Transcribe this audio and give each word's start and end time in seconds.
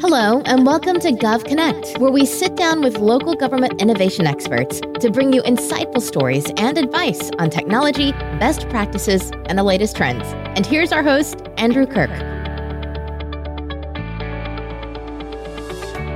Hello, 0.00 0.40
and 0.42 0.64
welcome 0.64 1.00
to 1.00 1.10
GovConnect, 1.10 1.98
where 1.98 2.12
we 2.12 2.24
sit 2.24 2.54
down 2.54 2.82
with 2.82 2.98
local 2.98 3.34
government 3.34 3.82
innovation 3.82 4.28
experts 4.28 4.80
to 5.00 5.10
bring 5.10 5.32
you 5.32 5.42
insightful 5.42 6.00
stories 6.00 6.52
and 6.56 6.78
advice 6.78 7.32
on 7.40 7.50
technology, 7.50 8.12
best 8.38 8.68
practices, 8.68 9.32
and 9.46 9.58
the 9.58 9.64
latest 9.64 9.96
trends. 9.96 10.22
And 10.56 10.64
here's 10.64 10.92
our 10.92 11.02
host, 11.02 11.42
Andrew 11.56 11.84
Kirk. 11.84 12.10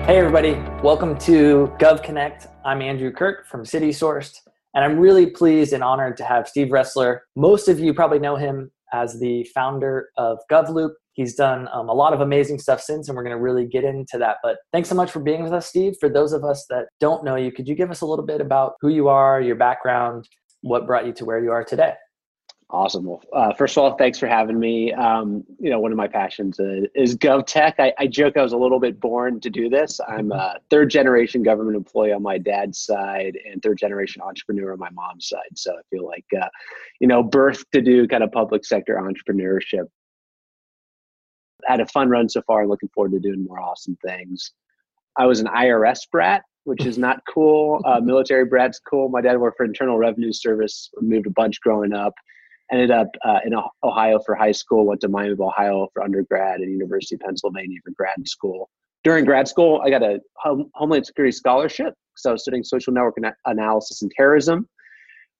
Hey, 0.07 0.17
everybody. 0.17 0.53
Welcome 0.81 1.19
to 1.19 1.75
GovConnect. 1.81 2.47
I'm 2.65 2.83
Andrew 2.83 3.11
Kirk 3.11 3.49
from 3.49 3.65
CitySourced, 3.65 4.43
and 4.75 4.85
I'm 4.85 4.97
really 4.97 5.27
pleased 5.27 5.73
and 5.73 5.83
honored 5.83 6.17
to 6.19 6.25
have 6.25 6.47
Steve 6.47 6.69
Ressler. 6.69 7.23
Most 7.35 7.67
of 7.67 7.81
you 7.81 7.93
probably 7.95 8.21
know 8.21 8.37
him 8.37 8.71
as 8.93 9.19
the 9.19 9.43
founder 9.53 10.11
of 10.17 10.39
GovLoop, 10.49 10.93
He's 11.15 11.35
done 11.35 11.69
um, 11.73 11.89
a 11.89 11.93
lot 11.93 12.15
of 12.15 12.21
amazing 12.21 12.59
stuff 12.59 12.81
since, 12.81 13.09
and 13.09 13.17
we're 13.17 13.23
going 13.23 13.37
to 13.37 13.43
really 13.43 13.67
get 13.67 13.85
into 13.85 14.19
that. 14.19 14.39
But 14.43 14.59
thanks 14.73 14.89
so 14.89 14.95
much 14.95 15.11
for 15.11 15.21
being 15.21 15.43
with 15.43 15.53
us, 15.53 15.67
Steve. 15.67 15.95
For 16.01 16.09
those 16.09 16.33
of 16.33 16.45
us 16.45 16.65
that 16.71 16.87
don't 17.01 17.25
know 17.25 17.37
you, 17.37 17.53
could 17.53 17.69
you 17.69 17.75
give 17.75 17.91
us 17.91 18.01
a 18.01 18.07
little 18.07 18.25
bit 18.25 18.41
about 18.41 18.75
who 18.81 18.89
you 18.89 19.09
are, 19.09 19.41
your 19.41 19.57
background, 19.57 20.29
what 20.63 20.87
brought 20.87 21.07
you 21.07 21.13
to 21.13 21.25
where 21.25 21.43
you 21.43 21.53
are 21.53 21.65
today? 21.65 21.93
Awesome. 22.73 23.05
Well, 23.05 23.23
uh, 23.35 23.53
first 23.53 23.77
of 23.77 23.83
all, 23.83 23.99
thanks 23.99 24.19
for 24.19 24.27
having 24.27 24.59
me. 24.59 24.95
Um, 24.95 25.45
you 25.61 25.69
know, 25.69 25.79
one 25.79 25.93
of 25.93 25.99
my 25.99 26.09
passions 26.09 26.59
uh, 26.59 26.87
is 26.95 27.15
GovTech. 27.15 27.75
I, 27.79 27.93
I, 27.99 28.07
joke 28.07 28.39
I 28.39 28.43
was 28.43 28.55
a 28.55 28.57
little 28.57 28.81
bit 28.81 28.99
born 28.99 29.41
to 29.41 29.51
do 29.51 29.69
this. 29.69 30.01
I'm 30.09 30.33
a 30.33 30.57
third 30.71 30.89
generation 30.89 31.43
government 31.43 31.77
employee 31.77 32.13
on 32.13 32.23
my 32.23 32.39
dad's 32.39 32.79
side 32.79 33.37
and 33.45 33.63
third 33.63 33.77
generation 33.77 34.23
entrepreneur 34.23 34.73
on 34.73 34.79
my 34.79 34.89
mom's 34.89 35.29
side. 35.29 35.51
So 35.55 35.73
I 35.73 35.83
feel 35.91 36.07
like, 36.07 36.25
uh, 36.41 36.49
you 36.99 37.07
know, 37.07 37.23
birth 37.23 37.63
to 37.73 37.83
do 37.83 38.09
kind 38.09 38.23
of 38.23 38.33
public 38.33 38.65
sector 38.65 38.95
entrepreneurship 38.95 39.89
had 41.67 41.81
a 41.81 41.87
fun 41.87 42.09
run 42.09 42.29
so 42.29 42.43
far 42.43 42.61
and 42.61 42.71
looking 42.71 42.89
forward 42.95 43.13
to 43.13 43.21
doing 43.21 43.45
more 43.45 43.61
awesome 43.61 43.97
things. 44.05 44.53
I 45.17 45.27
was 45.27 45.41
an 45.41 45.47
IRS 45.47 46.01
brat, 46.11 46.43
which 46.65 46.87
is 46.87 46.99
not 46.99 47.21
cool. 47.33 47.81
Uh, 47.93 48.01
military 48.01 48.45
brat's 48.45 48.79
cool. 48.79 49.09
My 49.09 49.21
dad 49.21 49.39
worked 49.39 49.57
for 49.57 49.65
Internal 49.65 49.99
Revenue 49.99 50.33
Service, 50.33 50.91
moved 51.01 51.27
a 51.27 51.31
bunch 51.31 51.61
growing 51.61 51.93
up. 51.93 52.15
Ended 52.71 52.91
up 52.91 53.09
uh, 53.23 53.41
in 53.45 53.53
Ohio 53.83 54.19
for 54.25 54.35
high 54.35 54.53
school, 54.53 54.87
went 54.87 55.01
to 55.03 55.09
Miami 55.09 55.33
of 55.33 55.41
Ohio 55.41 55.89
for 55.93 56.03
undergrad 56.03 56.61
and 56.61 56.73
University 56.73 57.17
of 57.17 57.21
Pennsylvania 57.21 57.79
for 57.85 57.91
grad 57.91 58.27
school. 58.27 58.71
During 59.05 59.27
grad 59.27 59.47
school, 59.47 59.83
I 59.85 59.91
got 59.91 60.03
a 60.03 60.21
Homeland 60.37 61.05
Security 61.05 61.33
scholarship 61.33 61.93
because 62.15 62.27
I 62.27 62.33
was 62.33 62.43
studying 62.43 62.65
social 62.65 62.95
network 62.95 63.17
analysis 63.45 64.01
and 64.01 64.11
terrorism 64.17 64.69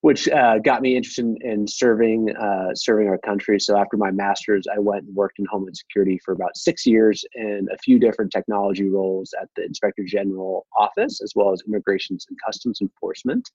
which 0.03 0.27
uh, 0.27 0.59
got 0.59 0.81
me 0.81 0.97
interested 0.97 1.23
in, 1.23 1.37
in 1.43 1.65
serving 1.65 2.29
uh, 2.35 2.75
serving 2.75 3.07
our 3.07 3.17
country. 3.19 3.57
So 3.57 3.77
after 3.77 3.95
my 3.95 4.11
master's, 4.11 4.65
I 4.67 4.77
went 4.77 5.05
and 5.05 5.15
worked 5.15 5.39
in 5.39 5.45
Homeland 5.49 5.77
Security 5.77 6.19
for 6.25 6.33
about 6.33 6.57
six 6.57 6.85
years 6.85 7.23
in 7.35 7.69
a 7.71 7.77
few 7.77 7.99
different 7.99 8.29
technology 8.29 8.89
roles 8.89 9.33
at 9.41 9.47
the 9.55 9.63
Inspector 9.63 10.03
General 10.03 10.67
office, 10.77 11.21
as 11.23 11.31
well 11.37 11.53
as 11.53 11.63
Immigrations 11.65 12.25
and 12.27 12.37
Customs 12.45 12.81
Enforcement. 12.81 13.49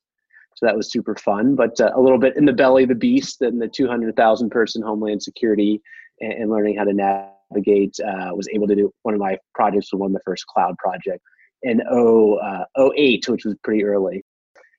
So 0.55 0.65
that 0.65 0.75
was 0.75 0.91
super 0.91 1.15
fun, 1.17 1.53
but 1.53 1.79
uh, 1.79 1.91
a 1.95 2.01
little 2.01 2.17
bit 2.17 2.35
in 2.35 2.45
the 2.45 2.53
belly 2.53 2.81
of 2.81 2.89
the 2.89 2.95
beast 2.95 3.43
in 3.43 3.59
the 3.59 3.67
200,000 3.67 4.49
person 4.49 4.81
Homeland 4.81 5.21
Security 5.21 5.79
and, 6.19 6.33
and, 6.33 6.49
learning 6.49 6.77
how 6.77 6.85
to 6.85 6.93
navigate. 6.93 7.95
Uh, 7.99 8.33
was 8.33 8.49
able 8.51 8.67
to 8.67 8.75
do 8.75 8.91
one 9.03 9.13
of 9.13 9.19
my 9.19 9.37
projects 9.53 9.93
one 9.93 10.09
of 10.09 10.13
the 10.13 10.23
first 10.25 10.47
cloud 10.47 10.75
project 10.79 11.21
in 11.61 11.79
0, 11.91 12.37
uh, 12.37 12.89
08, 12.95 13.29
which 13.29 13.45
was 13.45 13.53
pretty 13.63 13.83
early. 13.83 14.23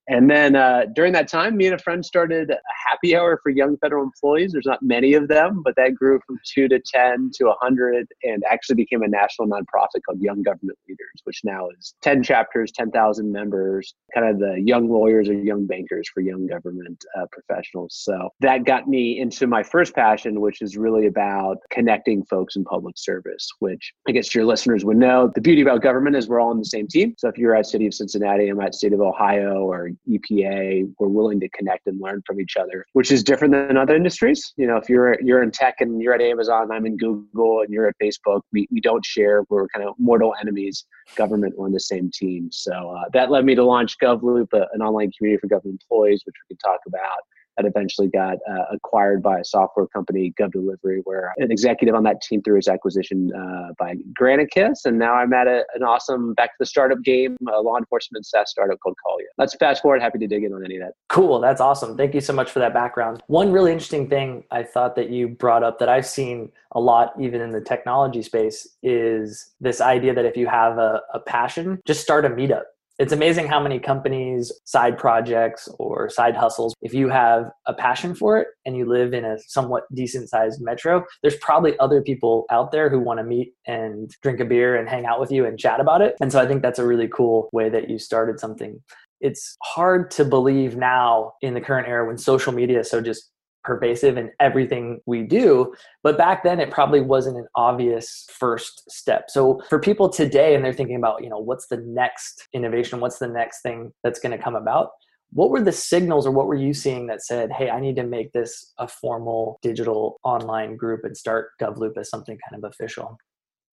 And 0.09 0.29
then 0.31 0.56
uh, 0.56 0.87
during 0.95 1.12
that 1.12 1.29
time, 1.29 1.56
me 1.56 1.67
and 1.67 1.75
a 1.75 1.79
friend 1.79 2.05
started 2.05 2.51
a 2.51 2.56
happy 2.89 3.17
hour 3.17 3.39
for 3.43 3.51
young 3.51 3.77
federal 3.79 4.03
employees. 4.03 4.53
There's 4.53 4.67
not 4.67 4.83
many 4.83 5.15
of 5.15 5.29
them, 5.29 5.62
but 5.65 5.77
that 5.77 5.95
grew 5.95 6.20
from 6.27 6.37
two 6.53 6.69
to 6.69 6.81
10 6.81 7.31
to 7.34 7.45
100 7.45 8.06
and 8.25 8.43
actually 8.51 8.77
became 8.77 9.03
a 9.03 9.09
national 9.09 9.48
nonprofit 9.48 10.01
called 10.05 10.21
Young 10.21 10.43
Government 10.43 10.78
Leaders, 10.89 11.21
which 11.25 11.41
now 11.45 11.69
is 11.78 11.95
10 12.03 12.23
chapters, 12.23 12.73
10,000 12.73 13.31
members, 13.31 13.95
kind 14.12 14.28
of 14.28 14.41
the 14.41 14.61
young 14.61 14.89
lawyers 14.89 15.28
or 15.28 15.34
young 15.34 15.67
bankers 15.67 16.09
for 16.12 16.21
young 16.21 16.47
government 16.47 17.05
uh, 17.17 17.27
professionals. 17.31 18.00
So 18.03 18.31
that 18.41 18.65
got 18.65 18.88
me 18.88 19.21
into 19.21 19.47
my 19.47 19.62
first 19.62 19.94
passion, 19.94 20.41
which 20.41 20.61
is 20.61 20.77
really 20.77 21.06
about 21.06 21.59
connecting 21.71 22.25
folks 22.25 22.56
in 22.56 22.65
public 22.65 22.97
service, 22.99 23.49
which 23.61 23.93
I 24.09 24.12
guess 24.12 24.34
your 24.34 24.44
listeners 24.44 24.84
would 24.84 24.97
know. 24.97 25.31
The 25.34 25.41
beauty 25.41 25.62
about 25.62 25.82
government 25.82 26.17
is 26.17 26.28
we're 26.28 26.41
all 26.41 26.50
on 26.50 26.59
the 26.59 26.65
same 26.65 26.88
team. 26.88 27.15
So 27.19 27.28
if 27.28 27.38
you're 27.38 27.55
at 27.55 27.67
City 27.67 27.87
of 27.87 27.94
Cincinnati, 27.94 28.49
I'm 28.49 28.61
at 28.61 28.75
State 28.75 28.93
of 28.93 29.00
Ohio 29.00 29.62
or 29.62 29.91
EPA, 30.09 30.93
we're 30.99 31.09
willing 31.09 31.41
to 31.41 31.49
connect 31.50 31.87
and 31.87 32.00
learn 32.00 32.22
from 32.27 32.41
each 32.41 32.56
other, 32.56 32.84
which 32.93 33.11
is 33.11 33.22
different 33.22 33.53
than 33.53 33.77
other 33.77 33.94
industries. 33.94 34.53
You 34.56 34.66
know, 34.66 34.77
if 34.77 34.88
you're 34.88 35.21
you're 35.21 35.43
in 35.43 35.50
tech 35.50 35.77
and 35.81 36.00
you're 36.00 36.15
at 36.15 36.21
Amazon, 36.21 36.71
I'm 36.72 36.87
in 36.87 36.97
Google, 36.97 37.61
and 37.62 37.71
you're 37.72 37.87
at 37.87 37.94
Facebook, 38.03 38.43
we, 38.53 38.66
we 38.71 38.81
don't 38.81 39.05
share. 39.05 39.44
We're 39.49 39.69
kind 39.69 39.87
of 39.87 39.94
mortal 39.99 40.34
enemies. 40.41 40.84
Government, 41.16 41.55
we're 41.56 41.66
on 41.66 41.72
the 41.72 41.81
same 41.81 42.11
team. 42.12 42.50
So 42.53 42.72
uh, 42.72 43.05
that 43.12 43.31
led 43.31 43.44
me 43.44 43.55
to 43.55 43.65
launch 43.65 43.97
GovLoop, 43.99 44.49
an 44.53 44.83
online 44.83 45.11
community 45.16 45.41
for 45.41 45.49
government 45.49 45.83
employees, 45.83 46.22
which 46.25 46.37
we 46.49 46.55
can 46.55 46.59
talk 46.59 46.81
about 46.87 47.21
that 47.56 47.66
eventually 47.66 48.09
got 48.09 48.38
uh, 48.49 48.65
acquired 48.72 49.22
by 49.22 49.38
a 49.41 49.44
software 49.44 49.87
company, 49.87 50.33
GovDelivery, 50.38 51.00
where 51.05 51.33
an 51.38 51.50
executive 51.50 51.94
on 51.94 52.03
that 52.05 52.21
team 52.22 52.43
through 52.43 52.56
his 52.56 52.69
acquisition 52.69 53.33
uh, 53.34 53.72
by 53.78 53.97
Granicus. 54.19 54.84
And 54.84 54.99
now 54.99 55.15
I'm 55.15 55.33
at 55.33 55.47
a, 55.47 55.65
an 55.75 55.83
awesome 55.83 56.34
back 56.34 56.50
to 56.50 56.56
the 56.61 56.66
startup 56.66 57.03
game, 57.03 57.37
a 57.53 57.61
law 57.61 57.77
enforcement 57.77 58.27
SaaS 58.27 58.50
startup 58.50 58.78
called 58.81 58.97
Callyo. 59.05 59.27
Let's 59.38 59.55
fast 59.55 59.83
forward. 59.83 60.03
Happy 60.03 60.19
to 60.19 60.27
dig 60.27 60.44
in 60.44 60.53
on 60.53 60.65
any 60.65 60.77
of 60.77 60.83
that. 60.83 60.94
Cool. 61.09 61.41
That's 61.41 61.61
awesome. 61.61 61.97
Thank 61.97 62.15
you 62.15 62.21
so 62.21 62.33
much 62.33 62.50
for 62.50 62.59
that 62.61 62.72
background. 62.72 63.22
One 63.27 63.53
really 63.53 63.72
interesting 63.72 64.09
thing 64.09 64.44
I 64.50 64.62
thought 64.62 64.97
that 64.97 65.11
you 65.11 65.28
brought 65.28 65.62
up 65.62 65.78
that 65.81 65.88
I've 65.88 66.06
seen 66.06 66.53
a 66.72 66.81
lot, 66.81 67.12
even 67.21 67.41
in 67.41 67.50
the 67.50 67.61
technology 67.61 68.22
space, 68.22 68.77
is 68.82 69.50
this 69.61 69.81
idea 69.81 70.15
that 70.15 70.25
if 70.25 70.37
you 70.37 70.47
have 70.47 70.78
a, 70.78 71.03
a 71.12 71.21
passion, 71.21 71.81
just 71.87 72.00
start 72.00 72.25
a 72.25 72.31
meetup 72.31 72.65
it's 73.00 73.12
amazing 73.12 73.47
how 73.47 73.59
many 73.59 73.78
companies, 73.78 74.53
side 74.66 74.99
projects, 74.99 75.71
or 75.78 76.11
side 76.11 76.37
hustles, 76.37 76.75
if 76.83 76.93
you 76.93 77.09
have 77.09 77.50
a 77.65 77.72
passion 77.72 78.15
for 78.15 78.37
it 78.37 78.49
and 78.66 78.77
you 78.77 78.87
live 78.87 79.15
in 79.15 79.25
a 79.25 79.38
somewhat 79.49 79.84
decent 79.94 80.28
sized 80.28 80.61
metro, 80.61 81.03
there's 81.22 81.37
probably 81.37 81.78
other 81.78 82.03
people 82.03 82.44
out 82.50 82.72
there 82.72 82.91
who 82.91 83.00
want 83.00 83.19
to 83.19 83.25
meet 83.25 83.55
and 83.66 84.11
drink 84.22 84.38
a 84.38 84.44
beer 84.44 84.77
and 84.77 84.87
hang 84.87 85.06
out 85.06 85.19
with 85.19 85.33
you 85.33 85.47
and 85.47 85.59
chat 85.59 85.81
about 85.81 86.03
it. 86.03 86.15
And 86.21 86.31
so 86.31 86.38
I 86.43 86.47
think 86.47 86.61
that's 86.61 86.78
a 86.78 86.87
really 86.87 87.09
cool 87.09 87.49
way 87.55 87.71
that 87.71 87.88
you 87.88 87.99
started 87.99 88.38
something. 88.38 88.78
It's 89.22 89.56
hard 89.62 90.11
to 90.12 90.25
believe 90.27 90.77
now 90.77 91.32
in 91.41 91.55
the 91.55 91.61
current 91.62 91.88
era 91.88 92.06
when 92.06 92.19
social 92.19 92.53
media 92.53 92.81
is 92.81 92.91
so 92.91 93.00
just 93.00 93.31
pervasive 93.70 94.16
in 94.16 94.32
everything 94.41 95.00
we 95.06 95.22
do. 95.22 95.72
But 96.03 96.19
back 96.19 96.42
then, 96.42 96.58
it 96.58 96.72
probably 96.72 97.00
wasn't 97.00 97.36
an 97.36 97.47
obvious 97.54 98.26
first 98.28 98.91
step. 98.91 99.26
So 99.28 99.60
for 99.69 99.78
people 99.78 100.08
today, 100.08 100.56
and 100.56 100.64
they're 100.64 100.72
thinking 100.72 100.97
about, 100.97 101.22
you 101.22 101.31
know, 101.31 101.38
what's 101.38 101.69
the 101.69 101.76
next 101.76 102.48
innovation? 102.53 102.98
What's 102.98 103.20
the 103.20 103.28
next 103.28 103.62
thing 103.62 103.92
that's 104.03 104.19
going 104.19 104.36
to 104.36 104.42
come 104.42 104.56
about? 104.56 104.88
What 105.32 105.50
were 105.50 105.62
the 105.62 105.70
signals 105.70 106.26
or 106.26 106.32
what 106.32 106.48
were 106.48 106.56
you 106.56 106.75
seeing 106.75 107.06
that 107.06 107.22
said, 107.22 107.53
hey, 107.53 107.70
I 107.70 107.78
need 107.78 107.94
to 107.94 108.03
make 108.03 108.32
this 108.32 108.72
a 108.78 108.88
formal 108.88 109.60
digital 109.62 110.19
online 110.25 110.76
group 110.76 111.04
and 111.04 111.16
start 111.16 111.50
GovLoop 111.62 111.97
as 111.97 112.10
something 112.10 112.37
kind 112.50 112.64
of 112.64 112.69
official? 112.69 113.16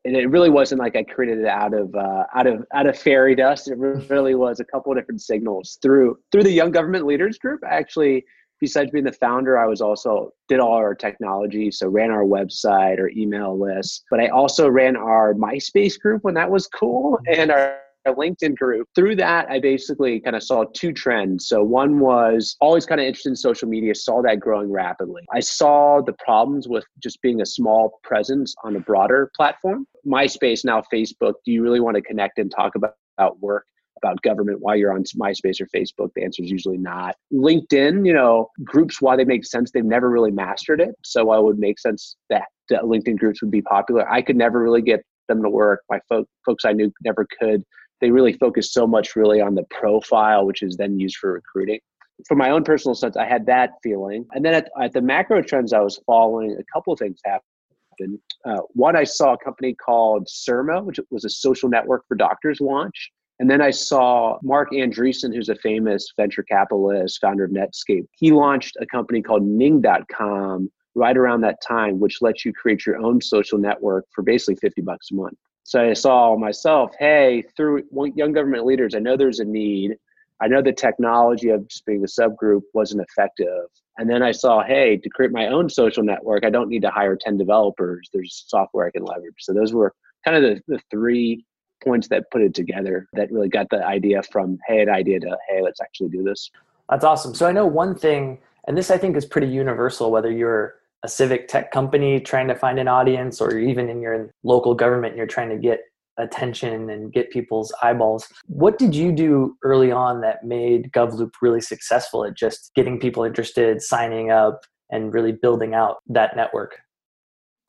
and 0.05 0.15
it 0.15 0.27
really 0.27 0.51
wasn't 0.51 0.79
like 0.79 0.95
I 0.95 1.03
created 1.03 1.39
it 1.39 1.47
out 1.47 1.73
of 1.73 1.93
uh, 1.93 2.23
out 2.33 2.47
of 2.47 2.63
out 2.73 2.87
of 2.87 2.97
fairy 2.97 3.35
dust. 3.35 3.67
It 3.67 3.77
really 3.77 4.35
was 4.35 4.61
a 4.61 4.63
couple 4.63 4.93
different 4.93 5.21
signals 5.21 5.79
through 5.81 6.17
through 6.31 6.43
the 6.43 6.51
Young 6.51 6.71
Government 6.71 7.05
Leaders 7.05 7.37
Group. 7.37 7.59
I 7.69 7.75
actually 7.75 8.23
besides 8.59 8.91
being 8.91 9.05
the 9.05 9.11
founder, 9.13 9.57
I 9.57 9.65
was 9.65 9.81
also 9.81 10.31
did 10.47 10.59
all 10.59 10.73
our 10.73 10.95
technology, 10.95 11.71
so 11.71 11.87
ran 11.87 12.11
our 12.11 12.23
website, 12.23 12.99
our 12.99 13.09
email 13.09 13.59
list, 13.59 14.03
but 14.09 14.19
I 14.19 14.27
also 14.27 14.69
ran 14.69 14.95
our 14.95 15.33
MySpace 15.33 15.99
group 15.99 16.23
when 16.23 16.33
that 16.35 16.49
was 16.49 16.67
cool, 16.67 17.17
mm-hmm. 17.27 17.41
and 17.41 17.51
our 17.51 17.79
LinkedIn 18.07 18.55
group. 18.55 18.87
Through 18.95 19.17
that, 19.17 19.49
I 19.49 19.59
basically 19.59 20.19
kind 20.21 20.35
of 20.35 20.43
saw 20.43 20.63
two 20.73 20.93
trends. 20.93 21.47
So 21.47 21.61
one 21.61 21.99
was 21.99 22.55
always 22.61 22.85
kind 22.85 23.01
of 23.01 23.07
interested 23.07 23.29
in 23.29 23.35
social 23.35 23.67
media, 23.67 23.93
saw 23.93 24.21
that 24.21 24.39
growing 24.39 24.71
rapidly. 24.71 25.23
I 25.33 25.41
saw 25.41 26.01
the 26.01 26.13
problems 26.13 26.67
with 26.69 26.85
just 27.03 27.21
being 27.21 27.41
a 27.41 27.45
small 27.45 27.99
presence 28.03 28.55
on 28.63 28.75
a 28.75 28.79
broader 28.79 29.29
platform. 29.35 29.85
MySpace, 30.05 30.63
now 30.63 30.81
Facebook, 30.93 31.33
do 31.45 31.51
you 31.51 31.61
really 31.61 31.81
want 31.81 31.95
to 31.95 32.01
connect 32.01 32.39
and 32.39 32.49
talk 32.49 32.75
about, 32.75 32.93
about 33.17 33.39
work? 33.41 33.65
About 34.03 34.21
government 34.21 34.59
while 34.61 34.75
you're 34.75 34.93
on 34.93 35.03
MySpace 35.03 35.59
or 35.59 35.67
Facebook? 35.75 36.09
The 36.15 36.23
answer 36.23 36.43
is 36.43 36.51
usually 36.51 36.77
not. 36.77 37.15
LinkedIn, 37.33 38.05
you 38.05 38.13
know, 38.13 38.49
groups, 38.63 39.01
why 39.01 39.15
they 39.15 39.25
make 39.25 39.45
sense, 39.45 39.71
they've 39.71 39.83
never 39.83 40.09
really 40.09 40.31
mastered 40.31 40.79
it. 40.79 40.95
So 41.03 41.25
why 41.25 41.39
would 41.39 41.57
make 41.57 41.79
sense 41.79 42.15
that, 42.29 42.43
LinkedIn 42.71 43.17
groups 43.17 43.41
would 43.41 43.51
be 43.51 43.61
popular? 43.61 44.09
I 44.11 44.21
could 44.21 44.35
never 44.35 44.61
really 44.61 44.81
get 44.81 45.01
them 45.29 45.41
to 45.41 45.49
work. 45.49 45.81
My 45.89 45.99
fo- 46.09 46.25
folks 46.45 46.65
I 46.65 46.73
knew 46.73 46.91
never 47.03 47.25
could. 47.39 47.63
They 48.01 48.11
really 48.11 48.33
focus 48.33 48.73
so 48.73 48.85
much 48.85 49.15
really 49.15 49.41
on 49.41 49.55
the 49.55 49.63
profile, 49.71 50.45
which 50.45 50.61
is 50.61 50.75
then 50.77 50.99
used 50.99 51.17
for 51.17 51.33
recruiting. 51.33 51.79
From 52.27 52.37
my 52.37 52.49
own 52.49 52.63
personal 52.63 52.93
sense, 52.93 53.15
I 53.15 53.25
had 53.25 53.45
that 53.45 53.71
feeling. 53.81 54.25
And 54.33 54.43
then 54.43 54.53
at, 54.53 54.69
at 54.81 54.93
the 54.93 55.01
macro 55.01 55.41
trends 55.41 55.71
I 55.73 55.79
was 55.79 55.99
following, 56.05 56.51
a 56.51 56.63
couple 56.73 56.93
of 56.93 56.99
things 56.99 57.19
happened. 57.25 58.19
Uh, 58.45 58.61
one, 58.73 58.95
I 58.95 59.03
saw 59.03 59.33
a 59.33 59.37
company 59.37 59.73
called 59.73 60.27
Sermo, 60.27 60.83
which 60.83 60.99
was 61.09 61.25
a 61.25 61.29
social 61.29 61.69
network 61.69 62.03
for 62.07 62.15
doctors 62.15 62.59
launch. 62.61 63.11
And 63.39 63.49
then 63.49 63.61
I 63.61 63.69
saw 63.69 64.39
Marc 64.41 64.71
Andreessen, 64.71 65.33
who's 65.33 65.49
a 65.49 65.55
famous 65.55 66.11
venture 66.17 66.43
capitalist, 66.43 67.19
founder 67.21 67.43
of 67.43 67.51
Netscape. 67.51 68.07
He 68.11 68.31
launched 68.31 68.77
a 68.81 68.85
company 68.85 69.21
called 69.21 69.43
Ning.com 69.43 70.71
right 70.95 71.15
around 71.15 71.41
that 71.41 71.61
time, 71.61 71.99
which 71.99 72.21
lets 72.21 72.43
you 72.43 72.51
create 72.51 72.85
your 72.85 72.97
own 72.97 73.21
social 73.21 73.59
network 73.59 74.05
for 74.13 74.23
basically 74.23 74.55
50 74.55 74.81
bucks 74.81 75.11
a 75.11 75.15
month. 75.15 75.37
So 75.63 75.87
I 75.89 75.93
saw 75.93 76.35
myself, 76.35 76.93
hey, 76.97 77.43
through 77.55 77.83
young 78.15 78.31
government 78.31 78.65
leaders, 78.65 78.95
I 78.95 78.99
know 78.99 79.15
there's 79.15 79.39
a 79.39 79.45
need. 79.45 79.97
I 80.41 80.47
know 80.47 80.61
the 80.61 80.73
technology 80.73 81.49
of 81.49 81.67
just 81.67 81.85
being 81.85 82.03
a 82.03 82.07
subgroup 82.07 82.61
wasn't 82.73 83.01
effective. 83.01 83.65
And 83.97 84.09
then 84.09 84.23
I 84.23 84.31
saw, 84.31 84.63
hey, 84.63 84.97
to 84.97 85.09
create 85.09 85.31
my 85.31 85.47
own 85.47 85.69
social 85.69 86.03
network, 86.03 86.45
I 86.45 86.49
don't 86.49 86.69
need 86.69 86.83
to 86.83 86.89
hire 86.89 87.15
10 87.15 87.37
developers. 87.37 88.09
There's 88.13 88.45
software 88.47 88.87
I 88.87 88.91
can 88.91 89.03
leverage. 89.03 89.35
So 89.39 89.53
those 89.53 89.73
were 89.73 89.93
kind 90.23 90.37
of 90.37 90.43
the, 90.43 90.61
the 90.67 90.79
three 90.89 91.43
points 91.87 92.07
that 92.09 92.29
put 92.31 92.41
it 92.41 92.53
together 92.53 93.07
that 93.13 93.31
really 93.31 93.49
got 93.49 93.69
the 93.69 93.85
idea 93.85 94.21
from, 94.23 94.57
hey, 94.67 94.81
an 94.81 94.89
idea 94.89 95.19
to, 95.21 95.37
hey, 95.49 95.61
let's 95.61 95.81
actually 95.81 96.09
do 96.09 96.23
this. 96.23 96.51
That's 96.89 97.05
awesome. 97.05 97.33
So 97.33 97.47
I 97.47 97.51
know 97.51 97.65
one 97.65 97.95
thing, 97.95 98.39
and 98.67 98.77
this 98.77 98.91
I 98.91 98.97
think 98.97 99.15
is 99.15 99.25
pretty 99.25 99.47
universal, 99.47 100.11
whether 100.11 100.31
you're 100.31 100.75
a 101.03 101.07
civic 101.07 101.47
tech 101.47 101.71
company 101.71 102.19
trying 102.19 102.47
to 102.47 102.55
find 102.55 102.79
an 102.79 102.87
audience 102.87 103.39
or 103.39 103.57
even 103.57 103.87
in 103.89 104.01
your 104.01 104.31
local 104.43 104.73
government 104.73 105.15
you're 105.15 105.27
trying 105.27 105.49
to 105.49 105.57
get 105.57 105.81
attention 106.17 106.89
and 106.89 107.13
get 107.13 107.29
people's 107.29 107.73
eyeballs. 107.83 108.27
What 108.47 108.79
did 108.79 108.95
you 108.95 109.11
do 109.11 109.55
early 109.63 109.91
on 109.91 110.21
that 110.21 110.43
made 110.43 110.91
GovLoop 110.91 111.31
really 111.41 111.61
successful 111.61 112.25
at 112.25 112.35
just 112.35 112.71
getting 112.75 112.99
people 112.99 113.23
interested, 113.23 113.81
signing 113.81 114.31
up, 114.31 114.61
and 114.89 115.13
really 115.13 115.31
building 115.31 115.75
out 115.75 115.97
that 116.07 116.35
network? 116.35 116.79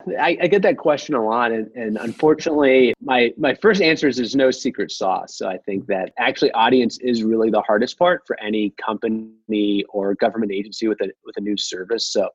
I, 0.07 0.37
I, 0.41 0.47
get 0.47 0.61
that 0.61 0.77
question 0.77 1.13
a 1.13 1.23
lot, 1.23 1.51
and, 1.51 1.67
and, 1.75 1.97
unfortunately, 1.97 2.93
my 3.01 3.33
my 3.37 3.53
first 3.55 3.81
answer 3.81 4.07
is 4.07 4.15
there's 4.15 4.35
no 4.35 4.49
secret 4.49 4.91
sauce. 4.91 5.37
So 5.37 5.49
I 5.49 5.57
think 5.57 5.87
that 5.87 6.13
actually 6.17 6.51
audience 6.51 6.97
is 6.99 7.21
really 7.23 7.49
the 7.49 7.61
hardest 7.61 7.99
part 7.99 8.23
for 8.25 8.39
any 8.39 8.73
company 8.83 9.83
or 9.89 10.15
government 10.15 10.53
agency 10.53 10.87
with 10.87 11.01
a 11.01 11.09
with 11.25 11.35
a 11.37 11.41
new 11.41 11.57
service. 11.57 12.13
So 12.13 12.29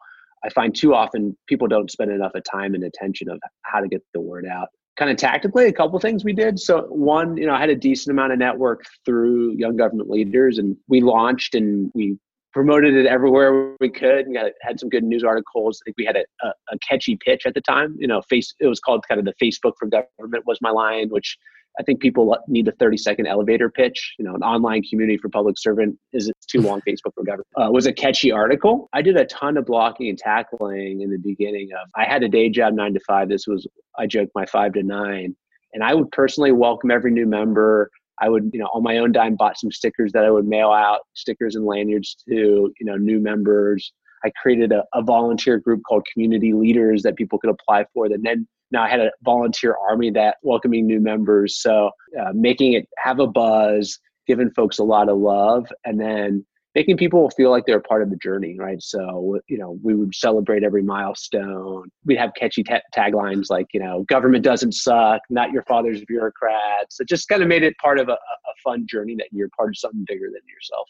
I 0.44 0.50
find 0.50 0.74
too 0.74 0.94
often 0.94 1.36
people 1.48 1.66
don't 1.66 1.90
spend 1.90 2.10
enough 2.10 2.34
of 2.34 2.44
time 2.44 2.74
and 2.74 2.84
attention 2.84 3.30
of 3.30 3.40
how 3.62 3.80
to 3.80 3.88
get 3.88 4.02
the 4.12 4.20
word 4.20 4.46
out 4.46 4.68
kind 4.96 5.10
of 5.10 5.16
tactically 5.16 5.66
a 5.66 5.72
couple 5.72 5.98
things 5.98 6.24
we 6.24 6.32
did 6.32 6.58
so 6.58 6.82
one 6.82 7.36
you 7.36 7.46
know 7.46 7.52
i 7.52 7.58
had 7.58 7.70
a 7.70 7.74
decent 7.74 8.12
amount 8.12 8.32
of 8.32 8.38
network 8.38 8.84
through 9.04 9.52
young 9.54 9.76
government 9.76 10.08
leaders 10.08 10.58
and 10.58 10.76
we 10.88 11.00
launched 11.00 11.54
and 11.54 11.90
we 11.94 12.16
promoted 12.54 12.94
it 12.94 13.06
everywhere 13.06 13.74
we 13.80 13.90
could 13.90 14.26
and 14.26 14.34
got, 14.34 14.52
had 14.62 14.78
some 14.80 14.88
good 14.88 15.04
news 15.04 15.24
articles 15.24 15.80
i 15.82 15.84
think 15.84 15.96
we 15.98 16.04
had 16.04 16.16
a, 16.16 16.24
a, 16.46 16.52
a 16.72 16.78
catchy 16.88 17.18
pitch 17.24 17.42
at 17.44 17.54
the 17.54 17.60
time 17.60 17.94
you 17.98 18.06
know 18.06 18.22
face 18.22 18.54
it 18.60 18.66
was 18.66 18.80
called 18.80 19.04
kind 19.08 19.18
of 19.18 19.26
the 19.26 19.34
facebook 19.44 19.72
for 19.78 19.88
government 19.88 20.44
was 20.46 20.58
my 20.62 20.70
line 20.70 21.08
which 21.08 21.36
I 21.78 21.82
think 21.82 22.00
people 22.00 22.36
need 22.46 22.68
a 22.68 22.72
30 22.72 22.96
second 22.96 23.26
elevator 23.26 23.68
pitch. 23.68 24.14
You 24.18 24.24
know, 24.24 24.34
an 24.34 24.42
online 24.42 24.82
community 24.82 25.18
for 25.18 25.28
public 25.28 25.58
servant 25.58 25.98
is 26.12 26.28
it's 26.28 26.46
too 26.46 26.60
long. 26.60 26.80
Facebook 26.88 27.14
for 27.14 27.24
government 27.24 27.48
uh, 27.56 27.68
was 27.70 27.86
a 27.86 27.92
catchy 27.92 28.30
article. 28.30 28.88
I 28.92 29.02
did 29.02 29.16
a 29.16 29.24
ton 29.24 29.56
of 29.56 29.66
blocking 29.66 30.08
and 30.08 30.18
tackling 30.18 31.00
in 31.00 31.10
the 31.10 31.18
beginning 31.18 31.70
of. 31.72 31.88
I 31.96 32.04
had 32.04 32.22
a 32.22 32.28
day 32.28 32.48
job 32.48 32.74
nine 32.74 32.94
to 32.94 33.00
five. 33.00 33.28
This 33.28 33.46
was 33.46 33.66
I 33.98 34.06
joke 34.06 34.30
my 34.34 34.46
five 34.46 34.74
to 34.74 34.82
nine, 34.82 35.34
and 35.72 35.82
I 35.82 35.94
would 35.94 36.10
personally 36.12 36.52
welcome 36.52 36.90
every 36.90 37.10
new 37.10 37.26
member. 37.26 37.90
I 38.20 38.28
would, 38.28 38.50
you 38.52 38.60
know, 38.60 38.70
on 38.72 38.82
my 38.82 38.98
own 38.98 39.12
dime, 39.12 39.36
bought 39.36 39.58
some 39.58 39.70
stickers 39.70 40.12
that 40.12 40.24
I 40.24 40.30
would 40.30 40.46
mail 40.46 40.70
out, 40.70 41.00
stickers 41.14 41.56
and 41.56 41.64
lanyards 41.64 42.16
to, 42.28 42.34
you 42.34 42.86
know, 42.86 42.96
new 42.96 43.18
members. 43.18 43.92
I 44.24 44.30
created 44.40 44.72
a, 44.72 44.84
a 44.94 45.02
volunteer 45.02 45.58
group 45.58 45.82
called 45.86 46.06
Community 46.12 46.52
Leaders 46.52 47.02
that 47.02 47.16
people 47.16 47.38
could 47.38 47.50
apply 47.50 47.86
for. 47.92 48.08
That 48.08 48.22
then 48.22 48.46
now 48.70 48.82
I 48.82 48.88
had 48.88 49.00
a 49.00 49.10
volunteer 49.22 49.76
army 49.88 50.10
that 50.12 50.36
welcoming 50.42 50.86
new 50.86 51.00
members. 51.00 51.60
So 51.60 51.90
uh, 52.18 52.32
making 52.34 52.72
it 52.72 52.88
have 52.98 53.20
a 53.20 53.26
buzz, 53.26 53.98
giving 54.26 54.50
folks 54.50 54.78
a 54.78 54.84
lot 54.84 55.08
of 55.08 55.18
love, 55.18 55.66
and 55.84 56.00
then 56.00 56.44
making 56.74 56.96
people 56.96 57.30
feel 57.30 57.50
like 57.50 57.64
they're 57.66 57.80
part 57.80 58.02
of 58.02 58.10
the 58.10 58.16
journey, 58.16 58.56
right? 58.58 58.82
So, 58.82 59.38
you 59.48 59.58
know, 59.58 59.78
we 59.82 59.94
would 59.94 60.14
celebrate 60.14 60.64
every 60.64 60.82
milestone. 60.82 61.88
We'd 62.04 62.18
have 62.18 62.32
catchy 62.36 62.64
taglines 62.94 63.46
like, 63.48 63.66
you 63.72 63.80
know, 63.80 64.04
government 64.08 64.44
doesn't 64.44 64.72
suck, 64.72 65.20
not 65.30 65.52
your 65.52 65.62
father's 65.64 66.04
bureaucrats. 66.04 66.98
It 66.98 67.08
just 67.08 67.28
kind 67.28 67.42
of 67.42 67.48
made 67.48 67.62
it 67.62 67.76
part 67.78 68.00
of 68.00 68.08
a, 68.08 68.12
a 68.12 68.54
fun 68.62 68.86
journey 68.88 69.14
that 69.16 69.28
you're 69.30 69.50
part 69.56 69.70
of 69.70 69.78
something 69.78 70.04
bigger 70.06 70.26
than 70.26 70.42
yourself. 70.48 70.88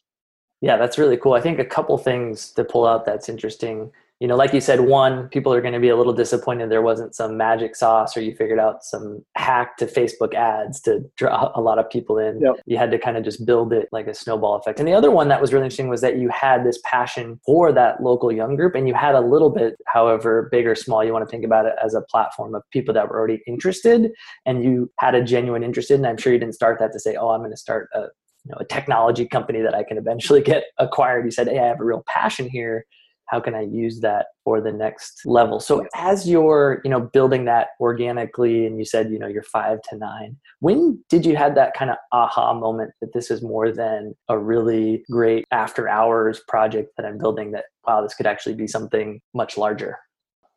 Yeah, 0.61 0.79
that's 0.79 0.97
really 0.97 1.19
cool. 1.19 1.35
I 1.35 1.41
think 1.43 1.59
a 1.59 1.65
couple 1.65 1.99
things 1.99 2.51
to 2.53 2.65
pull 2.65 2.87
out 2.87 3.05
that's 3.05 3.29
interesting 3.29 3.93
you 4.21 4.29
know, 4.29 4.37
like 4.37 4.55
you 4.55 4.61
said, 4.61 4.81
one, 4.81 5.29
people 5.29 5.53
are 5.53 5.61
going 5.61 5.75
to 5.75 5.81
be 5.81 5.89
a 5.89 5.97
little 5.97 6.13
disappointed 6.13 6.71
there 6.71 6.83
wasn't 6.83 7.15
some 7.17 7.37
magic 7.37 7.75
sauce 7.75 8.17
or 8.17 8.21
you 8.21 8.35
figured 8.35 8.61
out 8.61 8.85
some 8.85 9.25
hack 9.37 9.77
to 9.79 9.87
Facebook 9.87 10.35
ads 10.35 10.81
to 10.83 11.01
draw 11.17 11.51
a 11.55 11.61
lot 11.61 11.79
of 11.79 11.91
people 11.91 12.19
in. 12.19 12.41
Yep. 12.41 12.61
You 12.65 12.79
had 12.79 12.93
to 12.93 12.99
kind 12.99 13.17
of 13.17 13.25
just 13.25 13.45
build 13.45 13.73
it 13.73 13.89
like 13.91 14.07
a 14.07 14.15
snowball 14.15 14.55
effect. 14.55 14.79
And 14.79 14.87
the 14.87 14.95
other 14.95 15.11
one 15.11 15.29
that 15.29 15.41
was 15.41 15.53
really 15.53 15.65
interesting 15.65 15.89
was 15.89 16.01
that 16.03 16.17
you 16.17 16.29
had 16.29 16.65
this 16.65 16.79
passion 16.85 17.41
for 17.45 17.73
that 17.73 18.03
local 18.03 18.31
young 18.31 18.55
group 18.55 18.77
and 18.77 18.87
you 18.87 18.95
had 18.95 19.17
a 19.17 19.21
little 19.21 19.51
bit, 19.51 19.75
however 19.89 20.49
big 20.51 20.67
or 20.67 20.77
small, 20.77 21.05
you 21.05 21.13
want 21.13 21.29
to 21.29 21.31
think 21.31 21.45
about 21.45 21.67
it 21.67 21.75
as 21.85 21.95
a 21.95 22.01
platform 22.03 22.55
of 22.55 22.63
people 22.71 22.95
that 22.95 23.09
were 23.09 23.19
already 23.19 23.43
interested 23.49 24.13
and 24.47 24.63
you 24.63 24.91
had 25.01 25.17
a 25.17 25.25
genuine 25.25 25.65
interest 25.65 25.91
in. 25.91 25.97
And 25.97 26.07
I'm 26.07 26.19
sure 26.19 26.33
you 26.33 26.39
didn't 26.39 26.55
start 26.55 26.79
that 26.79 26.93
to 26.93 27.01
say, 27.01 27.17
oh, 27.17 27.31
I'm 27.31 27.41
going 27.41 27.51
to 27.51 27.57
start 27.57 27.89
a 27.95 28.07
you 28.47 28.51
know, 28.51 28.59
a 28.61 28.65
technology 28.67 29.27
company 29.27 29.63
that 29.63 29.75
I 29.75 29.83
can 29.83 29.97
eventually 29.97 30.41
get 30.53 30.65
acquired. 30.79 31.25
You 31.25 31.31
said, 31.31 31.49
Hey, 31.49 31.59
I 31.59 31.67
have 31.67 31.81
a 31.81 31.85
real 31.85 32.05
passion 32.07 32.49
here 32.49 32.87
how 33.29 33.41
can 33.41 33.55
i 33.55 33.63
use 33.63 34.01
that 34.01 34.27
for 34.45 34.61
the 34.61 34.73
next 34.73 35.23
level? 35.25 35.59
So 35.59 35.87
as 35.95 36.29
you're 36.29 36.81
you 36.85 36.91
know 36.91 37.01
building 37.01 37.47
that 37.47 37.69
organically 37.81 38.67
and 38.67 38.79
you 38.79 38.85
said 38.85 39.11
you 39.11 39.19
know 39.19 39.27
you're 39.27 39.43
five 39.43 39.79
to 39.89 39.97
nine 39.97 40.37
when 40.61 41.03
did 41.09 41.25
you 41.25 41.37
have 41.37 41.55
that 41.55 41.75
kind 41.75 41.91
of 41.91 41.97
aha 42.13 42.53
moment 42.53 42.93
that 43.01 43.13
this 43.15 43.31
is 43.31 43.43
more 43.43 43.73
than 43.73 44.15
a 44.29 44.39
really 44.39 45.03
great 45.11 45.47
after 45.51 45.89
hours 45.89 46.43
project 46.47 46.91
that 46.97 47.07
i'm 47.07 47.19
building 47.19 47.53
that 47.53 47.65
wow 47.87 48.03
this 48.03 48.15
could 48.15 48.27
actually 48.27 48.55
be 48.55 48.67
something 48.67 49.21
much 49.33 49.57
larger 49.57 49.99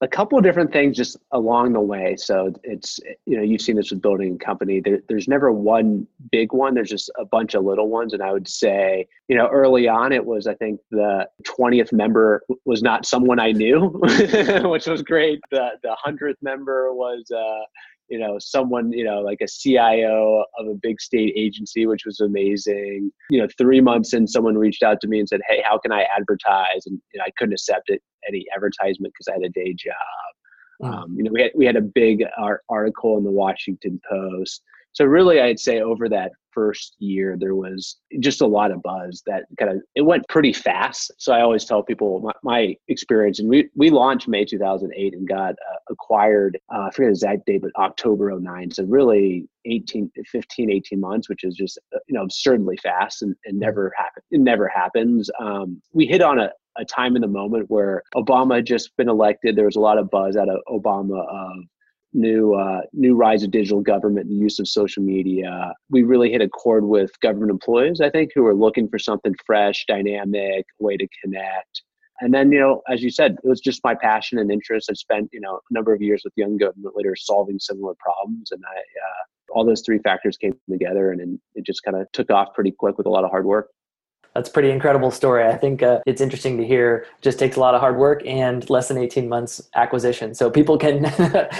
a 0.02 0.08
couple 0.08 0.38
of 0.38 0.44
different 0.44 0.72
things 0.72 0.96
just 0.96 1.18
along 1.32 1.74
the 1.74 1.82
way. 1.82 2.16
So 2.18 2.54
it's 2.64 3.00
you 3.26 3.38
know 3.38 3.44
you've 3.44 3.62
seen 3.62 3.76
this 3.76 3.92
with 3.92 4.02
building 4.02 4.36
a 4.36 4.38
company. 4.38 4.80
There, 4.80 5.00
there's 5.10 5.28
never 5.28 5.52
one 5.52 6.08
big 6.32 6.54
one. 6.54 6.74
There's 6.74 6.90
just 6.90 7.10
a 7.18 7.26
bunch 7.26 7.56
of 7.56 7.64
little 7.64 7.90
ones. 7.90 8.14
And 8.14 8.22
I 8.22 8.32
would 8.32 8.48
say 8.48 9.08
you 9.28 9.36
know 9.36 9.48
early 9.48 9.88
on 9.88 10.12
it 10.12 10.24
was 10.24 10.46
I 10.46 10.54
think 10.56 10.80
the 10.92 11.28
20th 11.48 11.92
member 11.92 12.44
was 12.66 12.84
not 12.84 13.06
someone 13.06 13.40
I 13.40 13.52
knew, 13.52 13.88
which 14.64 14.86
was 14.86 15.02
great. 15.02 15.40
The 15.52 15.72
the 15.82 15.96
hundredth 16.00 16.42
member 16.42 16.94
was 16.94 17.30
uh, 17.32 17.66
you 18.10 18.20
know 18.20 18.38
someone 18.40 18.92
you 18.92 19.04
know 19.04 19.20
like 19.22 19.40
a 19.42 19.48
cio 19.48 20.44
of 20.60 20.68
a 20.68 20.76
big 20.82 21.00
state 21.02 21.34
agency 21.36 21.86
which 21.86 22.06
was 22.06 22.20
amazing. 22.20 23.12
You 23.30 23.42
know 23.42 23.48
three 23.58 23.82
months 23.82 24.14
in 24.14 24.28
someone 24.28 24.58
reached 24.58 24.84
out 24.84 25.02
to 25.02 25.08
me 25.08 25.20
and 25.20 25.28
said 25.28 25.42
hey 25.48 25.62
how 25.64 25.78
can 25.78 25.92
i 25.92 26.06
advertise? 26.16 26.86
And 26.86 27.00
you 27.14 27.20
know, 27.20 27.26
i 27.26 27.32
couldn't 27.38 27.54
accept 27.54 27.90
it 27.90 28.02
any 28.28 28.46
advertisement 28.56 29.14
because 29.14 29.28
i 29.28 29.34
had 29.34 29.44
a 29.44 29.50
day 29.50 29.74
job. 29.74 29.94
Mm. 30.82 30.94
um, 30.94 31.16
you 31.18 31.24
know 31.24 31.32
we 31.34 31.42
had, 31.42 31.52
we 31.56 31.66
had 31.66 31.76
a 31.76 31.82
big 31.82 32.24
art 32.38 32.62
article 32.70 33.18
in 33.18 33.24
the 33.24 33.32
washington 33.32 34.00
post 34.10 34.62
so 34.94 35.06
really 35.06 35.42
i'd 35.42 35.60
say 35.60 35.82
over 35.82 36.10
that 36.10 36.32
first 36.54 36.96
year 36.98 37.38
there 37.40 37.54
was 37.54 37.98
just 38.20 38.42
a 38.42 38.48
lot 38.48 38.72
of 38.72 38.82
buzz 38.82 39.22
that 39.28 39.44
kind 39.60 39.72
of 39.72 39.82
it 39.94 40.02
went 40.02 40.28
pretty 40.28 40.52
fast. 40.52 41.12
So 41.20 41.32
i 41.32 41.42
always 41.42 41.66
tell 41.66 41.84
people 41.84 42.20
my, 42.20 42.32
my 42.44 42.76
experience 42.88 43.40
and 43.40 43.48
we 43.48 43.70
we 43.76 43.92
launched 43.92 44.28
may 44.28 44.44
2008 44.44 45.14
and 45.14 45.28
got 45.28 45.52
uh, 45.52 45.78
acquired 45.92 46.58
uh, 46.74 46.88
i 46.88 46.90
forget 46.90 47.10
the 47.10 47.10
exact 47.10 47.46
date 47.46 47.62
but 47.62 47.70
october 47.78 48.36
09 48.36 48.72
so 48.72 48.84
really 48.86 49.48
18 49.66 50.10
15 50.26 50.72
18 50.72 51.00
months 51.00 51.30
which 51.30 51.44
is 51.44 51.54
just 51.54 51.78
uh, 51.96 52.00
you 52.08 52.16
know 52.16 52.24
absurdly 52.24 52.78
fast 52.78 53.22
and, 53.22 53.36
and 53.46 53.60
never 53.60 53.94
happened 53.96 54.24
it 54.32 54.40
never 54.40 54.68
happens. 54.68 55.30
Um, 55.40 55.82
we 55.94 56.06
hit 56.06 56.22
on 56.22 56.40
a, 56.40 56.52
a 56.78 56.86
time 56.86 57.16
in 57.16 57.22
the 57.22 57.28
moment 57.28 57.70
where 57.70 58.04
Obama 58.16 58.56
had 58.56 58.66
just 58.66 58.96
been 58.98 59.10
elected. 59.10 59.56
There 59.56 59.66
was 59.66 59.76
a 59.76 59.82
lot 59.82 59.98
of 59.98 60.10
buzz 60.10 60.36
out 60.36 60.50
of 60.50 60.60
Obama 60.70 61.26
of 61.28 61.64
new 62.14 62.54
uh, 62.54 62.82
new 62.94 63.16
rise 63.16 63.44
of 63.44 63.52
digital 63.52 63.82
government, 63.82 64.28
the 64.28 64.36
use 64.36 64.60
of 64.60 64.68
social 64.68 65.04
media. 65.04 65.74
We 65.90 66.04
really 66.04 66.32
hit 66.32 66.42
a 66.42 66.50
chord 66.50 66.86
with 66.86 67.12
government 67.22 67.52
employees, 67.52 68.02
I 68.02 68.10
think, 68.10 68.32
who 68.34 68.46
are 68.46 68.56
looking 68.56 68.88
for 68.90 69.00
something 69.00 69.36
fresh, 69.46 69.86
dynamic, 69.88 70.66
way 70.80 70.98
to 70.98 71.08
connect. 71.24 71.84
And 72.20 72.34
then, 72.34 72.52
you 72.52 72.60
know, 72.60 72.82
as 72.90 73.04
you 73.04 73.12
said, 73.12 73.34
it 73.44 73.48
was 73.48 73.62
just 73.62 73.84
my 73.84 73.94
passion 73.94 74.40
and 74.40 74.52
interest. 74.52 74.90
I've 74.90 74.98
spent, 74.98 75.30
you 75.32 75.40
know, 75.40 75.60
a 75.70 75.74
number 75.74 75.94
of 75.94 76.02
years 76.02 76.22
with 76.24 76.34
young 76.36 76.58
government 76.58 76.96
leaders 76.96 77.24
solving 77.26 77.60
similar 77.60 77.94
problems, 78.00 78.52
and 78.52 78.64
I, 78.68 78.78
uh, 78.78 79.54
all 79.54 79.66
those 79.66 79.84
three 79.86 80.00
factors 80.00 80.36
came 80.36 80.56
together, 80.70 81.12
and, 81.12 81.22
and 81.22 81.40
it 81.54 81.66
just 81.66 81.84
kind 81.84 81.96
of 81.96 82.08
took 82.14 82.32
off 82.32 82.54
pretty 82.56 82.72
quick 82.72 82.98
with 82.98 83.06
a 83.06 83.10
lot 83.10 83.24
of 83.24 83.30
hard 83.30 83.46
work 83.46 83.70
that's 84.38 84.50
pretty 84.50 84.70
incredible 84.70 85.10
story. 85.10 85.44
I 85.44 85.58
think 85.58 85.82
uh, 85.82 86.00
it's 86.06 86.22
interesting 86.22 86.58
to 86.58 86.64
hear. 86.64 87.08
Just 87.22 87.40
takes 87.40 87.56
a 87.56 87.60
lot 87.60 87.74
of 87.74 87.82
hard 87.82 87.98
work 87.98 88.22
and 88.24 88.70
less 88.70 88.88
than 88.88 88.96
18 89.00 89.28
months 89.28 89.68
acquisition. 89.74 90.36
So 90.36 90.52
people 90.52 90.78
can 90.78 91.12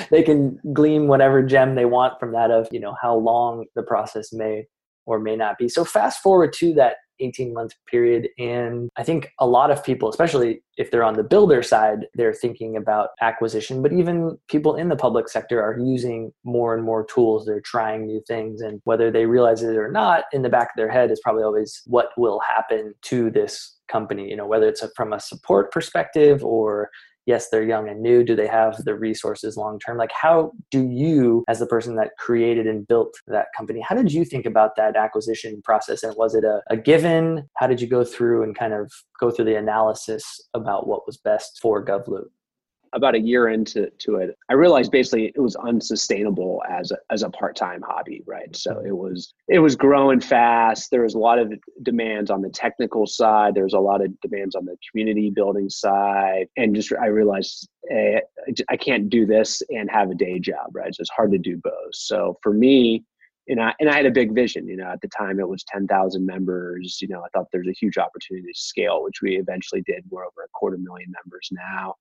they 0.12 0.22
can 0.22 0.60
glean 0.74 1.08
whatever 1.08 1.42
gem 1.42 1.74
they 1.74 1.86
want 1.86 2.20
from 2.20 2.34
that 2.34 2.52
of 2.52 2.68
you 2.72 2.80
know 2.80 2.96
how 3.02 3.16
long 3.16 3.66
the 3.74 3.82
process 3.82 4.32
may 4.32 4.68
or 5.08 5.20
may 5.20 5.36
not 5.36 5.58
be. 5.58 5.68
So 5.68 5.84
fast 5.84 6.22
forward 6.22 6.54
to 6.60 6.76
that 6.76 6.98
18 7.20 7.54
month 7.54 7.74
period. 7.90 8.30
And 8.38 8.90
I 8.98 9.04
think 9.04 9.30
a 9.40 9.48
lot 9.48 9.72
of 9.72 9.84
people, 9.84 10.10
especially 10.10 10.62
if 10.78 10.92
they're 10.92 11.04
on 11.04 11.16
the 11.16 11.24
builder 11.24 11.64
side, 11.64 12.08
they're 12.14 12.34
thinking 12.34 12.78
about 12.78 13.10
acquisition, 13.22 13.82
but 13.82 13.94
even 13.94 14.38
people 14.48 14.76
in 14.76 14.90
the 14.90 14.96
public 14.96 15.28
sector 15.28 15.62
are 15.62 15.80
using 15.80 16.32
more 16.44 16.76
and 16.76 16.84
more 16.84 17.06
tools. 17.06 17.46
They're 17.46 17.62
trying 17.62 18.06
new 18.06 18.22
things. 18.28 18.62
And 18.62 18.82
whether 18.84 19.12
they 19.12 19.26
realize 19.26 19.64
it 19.64 19.76
or 19.76 19.92
not, 19.92 20.26
in 20.34 20.42
the 20.44 20.50
back 20.50 20.70
of 20.70 20.78
their 20.78 20.92
head 20.92 21.12
is 21.12 21.20
probably 21.24 21.44
always 21.44 21.82
what 21.86 22.10
will 22.18 22.40
happen 22.40 22.94
to 23.04 23.32
this 23.32 23.78
company, 23.88 24.30
you 24.30 24.36
know, 24.36 24.46
whether 24.46 24.68
it's 24.68 24.84
a, 24.84 24.90
from 24.96 25.14
a 25.14 25.20
support 25.20 25.72
perspective 25.72 26.44
or 26.44 26.90
yes, 27.28 27.50
they're 27.50 27.64
young 27.64 27.88
and 27.88 28.02
new. 28.02 28.24
Do 28.24 28.36
they 28.36 28.48
have 28.48 28.84
the 28.86 28.96
resources 28.96 29.56
long 29.56 29.78
term? 29.78 29.98
Like, 29.98 30.12
how 30.12 30.54
do 30.72 30.90
you, 30.90 31.44
as 31.48 31.60
the 31.60 31.68
person 31.68 31.96
that 31.98 32.12
created 32.18 32.66
and 32.66 32.88
built 32.88 33.14
that 33.28 33.48
company, 33.56 33.82
how 33.88 33.96
did 33.96 34.12
you 34.12 34.26
think 34.26 34.48
about 34.48 34.76
that 34.78 34.96
acquisition 34.96 35.62
process? 35.64 36.02
And 36.02 36.16
was 36.16 36.34
it 36.34 36.44
a, 36.44 36.62
a 36.72 36.78
given? 36.78 37.48
How 37.58 37.68
did 37.68 37.82
you 37.82 37.88
go 37.88 38.04
through 38.04 38.42
and 38.42 38.58
kind 38.58 38.74
of 38.74 38.92
go 39.20 39.30
through 39.30 39.46
the 39.46 39.58
analysis 39.58 40.42
about 40.56 40.88
what 40.88 41.06
was 41.06 41.18
best 41.18 41.60
for 41.62 41.86
GovLoop? 41.86 42.30
About 42.94 43.16
a 43.16 43.20
year 43.20 43.50
into 43.50 43.90
to 44.00 44.16
it, 44.16 44.38
I 44.50 44.54
realized 44.54 44.92
basically 44.92 45.32
it 45.36 45.40
was 45.40 45.56
unsustainable 45.56 46.62
as 46.70 46.92
a, 46.92 46.98
as 47.10 47.24
a 47.24 47.30
part 47.30 47.56
time 47.56 47.82
hobby, 47.82 48.24
right? 48.26 48.56
So 48.56 48.76
mm-hmm. 48.76 48.88
it 48.88 48.96
was 48.96 49.34
it 49.48 49.60
was 49.60 49.76
growing 49.76 50.20
fast. 50.20 50.92
There 50.92 51.04
was 51.04 51.16
a 51.16 51.20
lot 51.20 51.40
of 51.40 51.54
demands 51.84 52.30
on 52.30 52.42
the 52.42 52.50
technical 52.50 53.06
side. 53.06 53.56
There 53.56 53.64
was 53.64 53.74
a 53.74 53.80
lot 53.80 54.04
of 54.04 54.20
demands 54.22 54.56
on 54.56 54.66
the 54.66 54.78
community 54.90 55.30
building 55.30 55.70
side, 55.70 56.48
and 56.58 56.76
just 56.76 56.92
I 56.94 57.08
realized 57.08 57.70
eh, 57.92 58.20
hey, 58.48 58.54
I 58.70 58.78
can't 58.78 59.10
do 59.10 59.26
this 59.26 59.62
and 59.70 59.90
have 59.92 60.10
a 60.10 60.16
day 60.16 60.40
job, 60.40 60.72
right? 60.74 60.94
So 60.94 61.02
it's 61.02 61.10
hard 61.10 61.32
to 61.32 61.38
do 61.38 61.58
both. 61.58 61.94
So 61.94 62.38
for 62.42 62.54
me, 62.54 63.04
and 63.48 63.62
I, 63.62 63.74
and 63.80 63.90
I 63.90 63.96
had 63.96 64.06
a 64.06 64.12
big 64.12 64.36
vision, 64.36 64.68
you 64.68 64.76
know, 64.76 64.92
at 64.92 65.02
the 65.02 65.08
time 65.08 65.40
it 65.40 65.48
was 65.48 65.64
10,000 65.70 66.26
members, 66.26 67.00
you 67.02 67.08
know, 67.08 67.22
I 67.22 67.28
thought 67.34 67.48
there's 67.52 67.68
a 67.68 67.74
huge 67.80 67.98
opportunity 67.98 68.52
to 68.52 68.60
scale, 68.60 69.04
which 69.04 69.22
we 69.22 69.38
eventually 69.38 69.82
did. 69.86 70.04
We're 70.10 70.26
over 70.26 70.44
a 70.44 70.50
quarter 70.54 70.78
million 70.78 71.12
members 71.12 71.50
now 71.52 71.96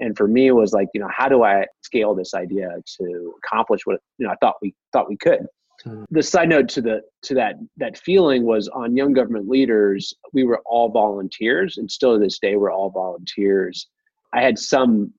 and 0.00 0.16
for 0.16 0.26
me 0.26 0.48
it 0.48 0.52
was 0.52 0.72
like 0.72 0.88
you 0.94 1.00
know 1.00 1.08
how 1.14 1.28
do 1.28 1.44
i 1.44 1.64
scale 1.82 2.14
this 2.14 2.34
idea 2.34 2.68
to 2.86 3.34
accomplish 3.44 3.82
what 3.84 4.00
you 4.18 4.26
know 4.26 4.32
i 4.32 4.36
thought 4.40 4.56
we 4.62 4.74
thought 4.92 5.08
we 5.08 5.16
could 5.16 5.46
mm-hmm. 5.86 6.04
the 6.10 6.22
side 6.22 6.48
note 6.48 6.68
to 6.68 6.80
the 6.80 7.00
to 7.22 7.34
that 7.34 7.54
that 7.76 7.96
feeling 7.98 8.44
was 8.44 8.68
on 8.68 8.96
young 8.96 9.12
government 9.12 9.48
leaders 9.48 10.12
we 10.32 10.44
were 10.44 10.60
all 10.66 10.90
volunteers 10.90 11.78
and 11.78 11.90
still 11.90 12.14
to 12.14 12.18
this 12.18 12.38
day 12.38 12.56
we're 12.56 12.72
all 12.72 12.90
volunteers 12.90 13.88
i 14.32 14.42
had 14.42 14.58
some 14.58 15.12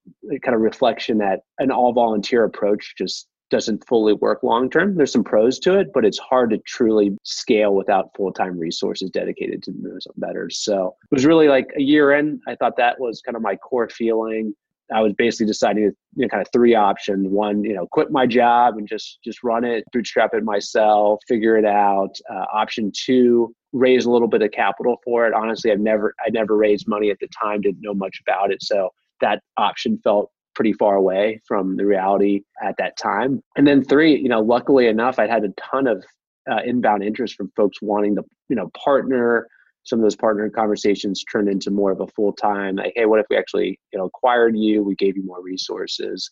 kind 0.43 0.55
of 0.55 0.61
reflection 0.61 1.17
that 1.17 1.41
an 1.59 1.71
all 1.71 1.93
volunteer 1.93 2.43
approach 2.43 2.93
just 2.97 3.27
doesn't 3.51 3.85
fully 3.87 4.13
work 4.13 4.41
long 4.41 4.69
term. 4.69 4.95
There's 4.95 5.11
some 5.11 5.23
pros 5.23 5.59
to 5.59 5.77
it, 5.77 5.91
but 5.93 6.05
it's 6.05 6.17
hard 6.17 6.49
to 6.51 6.57
truly 6.65 7.15
scale 7.23 7.75
without 7.75 8.09
full 8.15 8.31
time 8.31 8.57
resources 8.57 9.11
dedicated 9.11 9.61
to 9.63 9.73
those 9.83 10.07
better. 10.17 10.49
So 10.49 10.95
it 11.03 11.15
was 11.15 11.25
really 11.25 11.49
like 11.49 11.67
a 11.77 11.81
year 11.81 12.13
in. 12.13 12.39
I 12.47 12.55
thought 12.55 12.77
that 12.77 12.99
was 12.99 13.21
kind 13.21 13.35
of 13.35 13.43
my 13.43 13.57
core 13.57 13.89
feeling. 13.89 14.55
I 14.93 15.01
was 15.01 15.13
basically 15.13 15.47
deciding, 15.47 15.83
you 15.83 15.93
know, 16.15 16.27
kind 16.27 16.41
of 16.41 16.47
three 16.51 16.75
options. 16.75 17.27
One, 17.27 17.63
you 17.63 17.73
know, 17.73 17.87
quit 17.91 18.11
my 18.11 18.27
job 18.27 18.77
and 18.77 18.87
just 18.87 19.19
just 19.23 19.43
run 19.43 19.63
it, 19.63 19.83
bootstrap 19.93 20.33
it 20.33 20.43
myself, 20.43 21.19
figure 21.27 21.57
it 21.57 21.65
out. 21.65 22.15
Uh, 22.29 22.45
option 22.53 22.91
two, 22.93 23.53
raise 23.73 24.05
a 24.05 24.11
little 24.11 24.27
bit 24.27 24.41
of 24.41 24.51
capital 24.51 24.97
for 25.03 25.25
it. 25.27 25.33
Honestly, 25.33 25.71
I've 25.71 25.79
never 25.79 26.13
I 26.25 26.29
never 26.29 26.57
raised 26.57 26.87
money 26.87 27.09
at 27.09 27.17
the 27.19 27.27
time, 27.41 27.61
didn't 27.61 27.81
know 27.81 27.93
much 27.93 28.19
about 28.27 28.51
it, 28.51 28.61
so 28.61 28.89
that 29.21 29.41
option 29.57 29.99
felt 30.03 30.31
pretty 30.55 30.73
far 30.73 30.95
away 30.95 31.41
from 31.47 31.77
the 31.77 31.85
reality 31.85 32.41
at 32.61 32.75
that 32.77 32.97
time. 32.97 33.41
And 33.55 33.65
then 33.65 33.83
three, 33.83 34.15
you 34.17 34.27
know, 34.27 34.41
luckily 34.41 34.87
enough, 34.87 35.17
I 35.17 35.27
had 35.27 35.45
a 35.45 35.53
ton 35.71 35.87
of 35.87 36.03
uh, 36.51 36.61
inbound 36.65 37.03
interest 37.03 37.35
from 37.35 37.51
folks 37.55 37.81
wanting 37.81 38.15
to, 38.15 38.23
you 38.49 38.55
know, 38.55 38.69
partner 38.83 39.47
some 39.83 39.99
of 39.99 40.03
those 40.03 40.15
partner 40.15 40.49
conversations 40.49 41.23
turned 41.31 41.49
into 41.49 41.71
more 41.71 41.91
of 41.91 42.01
a 42.01 42.07
full 42.07 42.33
time 42.33 42.75
like 42.75 42.93
hey 42.95 43.05
what 43.05 43.19
if 43.19 43.25
we 43.29 43.37
actually 43.37 43.79
you 43.91 43.99
know 43.99 44.05
acquired 44.05 44.57
you 44.57 44.83
we 44.83 44.95
gave 44.95 45.15
you 45.15 45.23
more 45.23 45.41
resources 45.41 46.29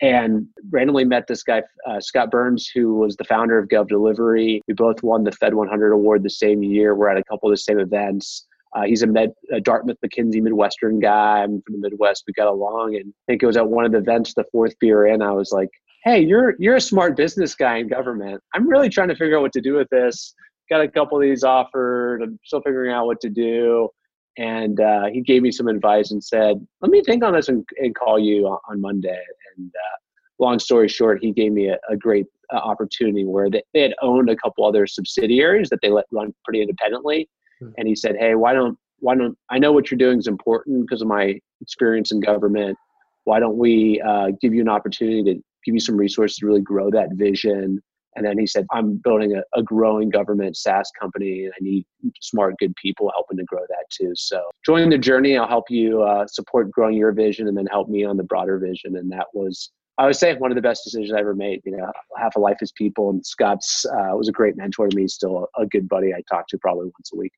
and 0.00 0.46
randomly 0.70 1.04
met 1.04 1.26
this 1.26 1.42
guy 1.42 1.62
uh, 1.86 2.00
scott 2.00 2.30
burns 2.30 2.70
who 2.72 2.94
was 2.94 3.16
the 3.16 3.24
founder 3.24 3.58
of 3.58 3.68
gov 3.68 3.88
delivery 3.88 4.60
we 4.68 4.74
both 4.74 5.02
won 5.02 5.24
the 5.24 5.32
fed 5.32 5.54
100 5.54 5.92
award 5.92 6.22
the 6.22 6.30
same 6.30 6.62
year 6.62 6.94
we're 6.94 7.08
at 7.08 7.18
a 7.18 7.24
couple 7.24 7.48
of 7.48 7.52
the 7.52 7.60
same 7.60 7.78
events 7.78 8.46
uh, 8.74 8.82
he's 8.82 9.02
a, 9.02 9.06
Med, 9.06 9.32
a 9.50 9.60
Dartmouth 9.60 9.96
McKinsey 10.04 10.42
Midwestern 10.42 11.00
guy. 11.00 11.42
I'm 11.42 11.62
from 11.62 11.80
the 11.80 11.88
Midwest. 11.88 12.24
We 12.26 12.34
got 12.34 12.48
along, 12.48 12.96
and 12.96 13.06
I 13.06 13.22
think 13.26 13.42
it 13.42 13.46
was 13.46 13.56
at 13.56 13.66
one 13.66 13.86
of 13.86 13.92
the 13.92 13.98
events, 13.98 14.34
the 14.34 14.44
fourth 14.52 14.78
beer 14.78 15.06
in. 15.06 15.22
I 15.22 15.32
was 15.32 15.52
like, 15.52 15.70
"Hey, 16.04 16.20
you're 16.20 16.54
you're 16.58 16.76
a 16.76 16.80
smart 16.80 17.16
business 17.16 17.54
guy 17.54 17.78
in 17.78 17.88
government. 17.88 18.42
I'm 18.54 18.68
really 18.68 18.90
trying 18.90 19.08
to 19.08 19.16
figure 19.16 19.38
out 19.38 19.42
what 19.42 19.52
to 19.54 19.62
do 19.62 19.74
with 19.74 19.88
this 19.88 20.34
got 20.68 20.80
a 20.80 20.88
couple 20.88 21.18
of 21.18 21.22
these 21.22 21.44
offered. 21.44 22.22
I'm 22.22 22.38
still 22.44 22.62
figuring 22.62 22.92
out 22.92 23.06
what 23.06 23.20
to 23.22 23.30
do. 23.30 23.88
And 24.36 24.80
uh, 24.80 25.06
he 25.12 25.20
gave 25.20 25.42
me 25.42 25.50
some 25.50 25.66
advice 25.66 26.12
and 26.12 26.22
said, 26.22 26.64
let 26.80 26.90
me 26.90 27.02
think 27.02 27.24
on 27.24 27.32
this 27.32 27.48
and, 27.48 27.66
and 27.78 27.94
call 27.94 28.18
you 28.18 28.46
on, 28.46 28.58
on 28.70 28.80
Monday. 28.80 29.20
And 29.56 29.68
uh, 29.74 29.96
long 30.38 30.60
story 30.60 30.88
short, 30.88 31.18
he 31.20 31.32
gave 31.32 31.52
me 31.52 31.68
a, 31.68 31.78
a 31.90 31.96
great 31.96 32.26
uh, 32.54 32.58
opportunity 32.58 33.24
where 33.24 33.50
they, 33.50 33.62
they 33.74 33.82
had 33.82 33.94
owned 34.00 34.30
a 34.30 34.36
couple 34.36 34.64
other 34.64 34.86
subsidiaries 34.86 35.68
that 35.70 35.80
they 35.82 35.90
let 35.90 36.04
run 36.12 36.32
pretty 36.44 36.62
independently. 36.62 37.28
Mm-hmm. 37.60 37.72
And 37.78 37.88
he 37.88 37.96
said, 37.96 38.14
hey, 38.16 38.36
why 38.36 38.52
don't, 38.52 38.78
why 39.00 39.16
don't, 39.16 39.36
I 39.50 39.58
know 39.58 39.72
what 39.72 39.90
you're 39.90 39.98
doing 39.98 40.18
is 40.18 40.28
important 40.28 40.86
because 40.86 41.02
of 41.02 41.08
my 41.08 41.38
experience 41.60 42.12
in 42.12 42.20
government. 42.20 42.76
Why 43.24 43.40
don't 43.40 43.56
we 43.56 44.00
uh, 44.00 44.28
give 44.40 44.54
you 44.54 44.60
an 44.60 44.68
opportunity 44.68 45.24
to 45.24 45.34
give 45.64 45.74
you 45.74 45.80
some 45.80 45.96
resources 45.96 46.38
to 46.38 46.46
really 46.46 46.60
grow 46.60 46.90
that 46.92 47.08
vision? 47.14 47.82
And 48.18 48.26
then 48.26 48.38
he 48.38 48.46
said, 48.46 48.66
I'm 48.72 48.96
building 48.96 49.36
a, 49.36 49.58
a, 49.58 49.62
growing 49.62 50.10
government 50.10 50.56
SaaS 50.56 50.90
company 51.00 51.44
and 51.44 51.52
I 51.54 51.58
need 51.60 51.86
smart, 52.20 52.54
good 52.58 52.74
people 52.76 53.10
helping 53.14 53.38
to 53.38 53.44
grow 53.44 53.60
that 53.68 53.84
too. 53.90 54.12
So 54.16 54.42
join 54.66 54.90
the 54.90 54.98
journey. 54.98 55.38
I'll 55.38 55.48
help 55.48 55.70
you 55.70 56.02
uh, 56.02 56.26
support 56.26 56.70
growing 56.70 56.96
your 56.96 57.12
vision 57.12 57.46
and 57.46 57.56
then 57.56 57.66
help 57.66 57.88
me 57.88 58.04
on 58.04 58.16
the 58.16 58.24
broader 58.24 58.58
vision. 58.58 58.96
And 58.96 59.10
that 59.12 59.26
was, 59.34 59.70
I 59.98 60.06
would 60.06 60.16
say, 60.16 60.34
one 60.34 60.50
of 60.50 60.56
the 60.56 60.62
best 60.62 60.82
decisions 60.84 61.12
I 61.12 61.20
ever 61.20 61.34
made. 61.34 61.60
You 61.64 61.76
know, 61.76 61.92
half 62.16 62.34
a 62.36 62.40
life 62.40 62.58
is 62.60 62.72
people. 62.72 63.10
And 63.10 63.24
Scott's 63.24 63.86
uh, 63.86 64.16
was 64.16 64.28
a 64.28 64.32
great 64.32 64.56
mentor 64.56 64.88
to 64.88 64.96
me, 64.96 65.06
still 65.06 65.46
a 65.56 65.66
good 65.66 65.88
buddy 65.88 66.12
I 66.12 66.22
talk 66.28 66.48
to 66.48 66.58
probably 66.58 66.86
once 66.86 67.10
a 67.14 67.16
week 67.16 67.32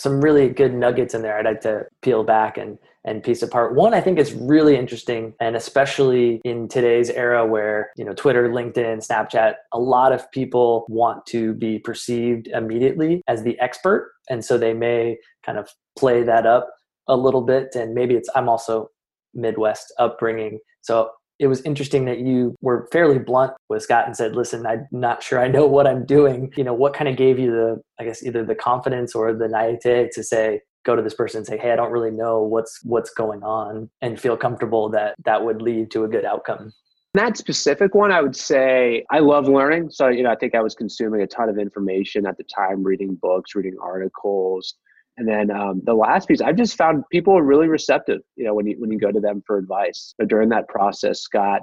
some 0.00 0.20
really 0.20 0.48
good 0.48 0.72
nuggets 0.72 1.14
in 1.14 1.20
there 1.22 1.38
I'd 1.38 1.44
like 1.44 1.60
to 1.62 1.84
peel 2.02 2.24
back 2.24 2.56
and 2.56 2.78
and 3.04 3.22
piece 3.22 3.42
apart. 3.42 3.74
One 3.74 3.94
I 3.94 4.00
think 4.00 4.18
is 4.18 4.32
really 4.32 4.76
interesting 4.76 5.34
and 5.40 5.56
especially 5.56 6.40
in 6.44 6.68
today's 6.68 7.08
era 7.08 7.46
where, 7.46 7.90
you 7.96 8.04
know, 8.04 8.12
Twitter, 8.12 8.50
LinkedIn, 8.50 9.06
Snapchat, 9.06 9.54
a 9.72 9.78
lot 9.78 10.12
of 10.12 10.30
people 10.32 10.84
want 10.88 11.24
to 11.26 11.54
be 11.54 11.78
perceived 11.78 12.48
immediately 12.48 13.22
as 13.26 13.42
the 13.42 13.58
expert 13.58 14.12
and 14.28 14.44
so 14.44 14.58
they 14.58 14.74
may 14.74 15.16
kind 15.44 15.58
of 15.58 15.70
play 15.98 16.22
that 16.22 16.46
up 16.46 16.68
a 17.08 17.16
little 17.16 17.42
bit 17.42 17.74
and 17.74 17.94
maybe 17.94 18.14
it's 18.14 18.28
I'm 18.34 18.48
also 18.48 18.90
Midwest 19.34 19.92
upbringing. 19.98 20.58
So 20.82 21.10
it 21.40 21.46
was 21.46 21.62
interesting 21.62 22.04
that 22.04 22.18
you 22.18 22.54
were 22.60 22.86
fairly 22.92 23.18
blunt 23.18 23.52
with 23.70 23.82
Scott 23.82 24.06
and 24.06 24.14
said, 24.14 24.36
listen, 24.36 24.66
I'm 24.66 24.86
not 24.92 25.22
sure 25.22 25.40
I 25.40 25.48
know 25.48 25.66
what 25.66 25.86
I'm 25.86 26.04
doing. 26.04 26.52
You 26.54 26.64
know, 26.64 26.74
what 26.74 26.92
kind 26.92 27.08
of 27.08 27.16
gave 27.16 27.38
you 27.38 27.50
the, 27.50 27.80
I 27.98 28.04
guess, 28.04 28.22
either 28.22 28.44
the 28.44 28.54
confidence 28.54 29.14
or 29.14 29.32
the 29.32 29.48
naivete 29.48 30.10
to 30.12 30.22
say, 30.22 30.60
go 30.84 30.94
to 30.94 31.00
this 31.02 31.14
person 31.14 31.38
and 31.38 31.46
say, 31.46 31.56
hey, 31.56 31.72
I 31.72 31.76
don't 31.76 31.90
really 31.90 32.10
know 32.10 32.42
what's 32.42 32.80
what's 32.84 33.10
going 33.10 33.42
on 33.42 33.88
and 34.02 34.20
feel 34.20 34.36
comfortable 34.36 34.90
that 34.90 35.14
that 35.24 35.42
would 35.42 35.62
lead 35.62 35.90
to 35.92 36.04
a 36.04 36.08
good 36.08 36.26
outcome. 36.26 36.72
That 37.14 37.38
specific 37.38 37.94
one, 37.94 38.12
I 38.12 38.20
would 38.20 38.36
say 38.36 39.04
I 39.10 39.20
love 39.20 39.48
learning. 39.48 39.90
So, 39.90 40.08
you 40.08 40.22
know, 40.22 40.30
I 40.30 40.36
think 40.36 40.54
I 40.54 40.60
was 40.60 40.74
consuming 40.74 41.22
a 41.22 41.26
ton 41.26 41.48
of 41.48 41.58
information 41.58 42.26
at 42.26 42.36
the 42.36 42.44
time, 42.44 42.84
reading 42.84 43.14
books, 43.14 43.54
reading 43.54 43.76
articles, 43.82 44.74
and 45.20 45.28
then 45.28 45.50
um, 45.50 45.82
the 45.84 45.92
last 45.92 46.28
piece, 46.28 46.40
I've 46.40 46.56
just 46.56 46.78
found 46.78 47.04
people 47.12 47.36
are 47.36 47.42
really 47.42 47.68
receptive. 47.68 48.22
You 48.36 48.46
know, 48.46 48.54
when 48.54 48.66
you 48.66 48.76
when 48.78 48.90
you 48.90 48.98
go 48.98 49.12
to 49.12 49.20
them 49.20 49.42
for 49.46 49.58
advice. 49.58 50.14
So 50.18 50.26
during 50.26 50.48
that 50.48 50.66
process, 50.66 51.20
Scott 51.20 51.60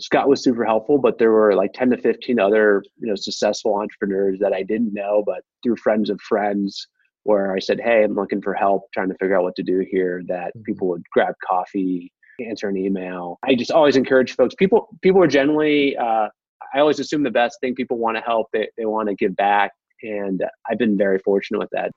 Scott 0.00 0.26
was 0.26 0.42
super 0.42 0.64
helpful, 0.64 0.96
but 0.96 1.18
there 1.18 1.30
were 1.30 1.54
like 1.54 1.74
ten 1.74 1.90
to 1.90 1.98
fifteen 1.98 2.40
other 2.40 2.82
you 2.98 3.06
know 3.06 3.14
successful 3.14 3.74
entrepreneurs 3.74 4.38
that 4.40 4.54
I 4.54 4.62
didn't 4.62 4.94
know, 4.94 5.22
but 5.26 5.42
through 5.62 5.76
friends 5.76 6.08
of 6.08 6.18
friends, 6.22 6.88
where 7.24 7.52
I 7.54 7.58
said, 7.58 7.78
"Hey, 7.78 8.04
I'm 8.04 8.14
looking 8.14 8.40
for 8.40 8.54
help, 8.54 8.84
trying 8.94 9.10
to 9.10 9.16
figure 9.20 9.36
out 9.36 9.42
what 9.42 9.56
to 9.56 9.62
do 9.62 9.84
here." 9.90 10.22
That 10.26 10.48
mm-hmm. 10.48 10.62
people 10.62 10.88
would 10.88 11.02
grab 11.12 11.34
coffee, 11.46 12.10
answer 12.40 12.70
an 12.70 12.78
email. 12.78 13.38
I 13.44 13.54
just 13.54 13.70
always 13.70 13.96
encourage 13.96 14.34
folks. 14.34 14.54
People 14.54 14.88
people 15.02 15.22
are 15.22 15.28
generally. 15.28 15.94
Uh, 15.94 16.28
I 16.74 16.80
always 16.80 17.00
assume 17.00 17.22
the 17.22 17.30
best 17.30 17.58
thing. 17.60 17.74
People 17.74 17.98
want 17.98 18.16
to 18.16 18.22
help. 18.22 18.46
They 18.54 18.70
they 18.78 18.86
want 18.86 19.10
to 19.10 19.14
give 19.14 19.36
back, 19.36 19.72
and 20.02 20.42
I've 20.70 20.78
been 20.78 20.96
very 20.96 21.18
fortunate 21.18 21.58
with 21.58 21.70
that. 21.72 21.90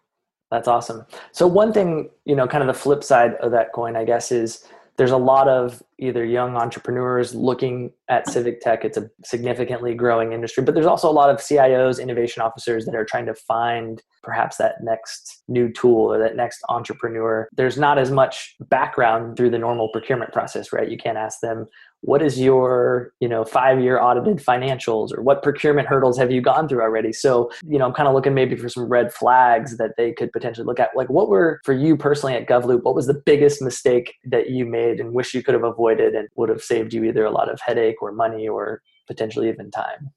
That's 0.51 0.67
awesome. 0.67 1.05
So 1.31 1.45
one 1.45 1.73
thing, 1.73 2.09
you 2.25 2.35
know, 2.35 2.47
kind 2.47 2.61
of 2.61 2.67
the 2.67 2.79
flip 2.79 3.03
side 3.03 3.35
of 3.35 3.51
that 3.51 3.73
coin, 3.73 3.95
I 3.95 4.05
guess, 4.05 4.31
is 4.31 4.65
there's 4.97 5.11
a 5.11 5.17
lot 5.17 5.47
of 5.47 5.83
either 5.99 6.25
young 6.25 6.55
entrepreneurs 6.55 7.35
looking 7.35 7.91
at 8.09 8.27
civic 8.27 8.61
tech. 8.61 8.83
It's 8.83 8.97
a 8.97 9.09
significantly 9.23 9.93
growing 9.93 10.33
industry, 10.33 10.63
but 10.63 10.73
there's 10.73 10.87
also 10.87 11.09
a 11.09 11.13
lot 11.13 11.29
of 11.29 11.37
CIOs, 11.37 12.01
innovation 12.01 12.41
officers 12.41 12.85
that 12.85 12.95
are 12.95 13.05
trying 13.05 13.27
to 13.27 13.35
find 13.35 14.01
perhaps 14.23 14.57
that 14.57 14.75
next 14.81 15.43
new 15.47 15.71
tool 15.71 16.13
or 16.13 16.17
that 16.17 16.35
next 16.35 16.61
entrepreneur. 16.69 17.47
There's 17.53 17.77
not 17.77 17.99
as 17.99 18.09
much 18.09 18.55
background 18.69 19.37
through 19.37 19.51
the 19.51 19.59
normal 19.59 19.89
procurement 19.89 20.33
process, 20.33 20.73
right? 20.73 20.89
You 20.89 20.97
can't 20.97 21.17
ask 21.17 21.41
them, 21.41 21.67
what 22.01 22.21
is 22.21 22.39
your 22.39 23.11
you 23.19 23.27
know 23.27 23.43
five 23.43 23.79
year 23.79 23.99
audited 23.99 24.37
financials 24.37 25.15
or 25.15 25.21
what 25.21 25.43
procurement 25.43 25.87
hurdles 25.87 26.17
have 26.17 26.31
you 26.31 26.41
gone 26.41 26.67
through 26.67 26.81
already? 26.81 27.11
So 27.11 27.51
you 27.65 27.77
know 27.77 27.85
i'm 27.85 27.93
kind 27.93 28.07
of 28.07 28.13
looking 28.13 28.33
maybe 28.33 28.55
for 28.55 28.69
some 28.69 28.85
red 28.85 29.13
flags 29.13 29.77
that 29.77 29.91
they 29.97 30.13
could 30.13 30.31
potentially 30.31 30.65
look 30.65 30.79
at. 30.79 30.89
Like 30.95 31.09
what 31.09 31.29
were 31.29 31.59
for 31.63 31.73
you 31.73 31.97
personally 31.97 32.35
at 32.35 32.47
govloop 32.47 32.83
what 32.83 32.95
was 32.95 33.07
the 33.07 33.21
biggest 33.25 33.61
mistake 33.61 34.15
that 34.25 34.49
you 34.49 34.65
made 34.65 34.99
and 34.99 35.13
wish 35.13 35.33
you 35.33 35.43
could 35.43 35.53
have 35.53 35.63
avoided 35.63 36.15
and 36.15 36.27
would 36.35 36.49
have 36.49 36.61
saved 36.61 36.93
you 36.93 37.03
either 37.03 37.25
a 37.25 37.31
lot 37.31 37.51
of 37.51 37.59
headache 37.61 38.01
or 38.01 38.11
money 38.11 38.47
or 38.47 38.81
potentially 39.07 39.49
even 39.49 39.71
time 39.71 40.11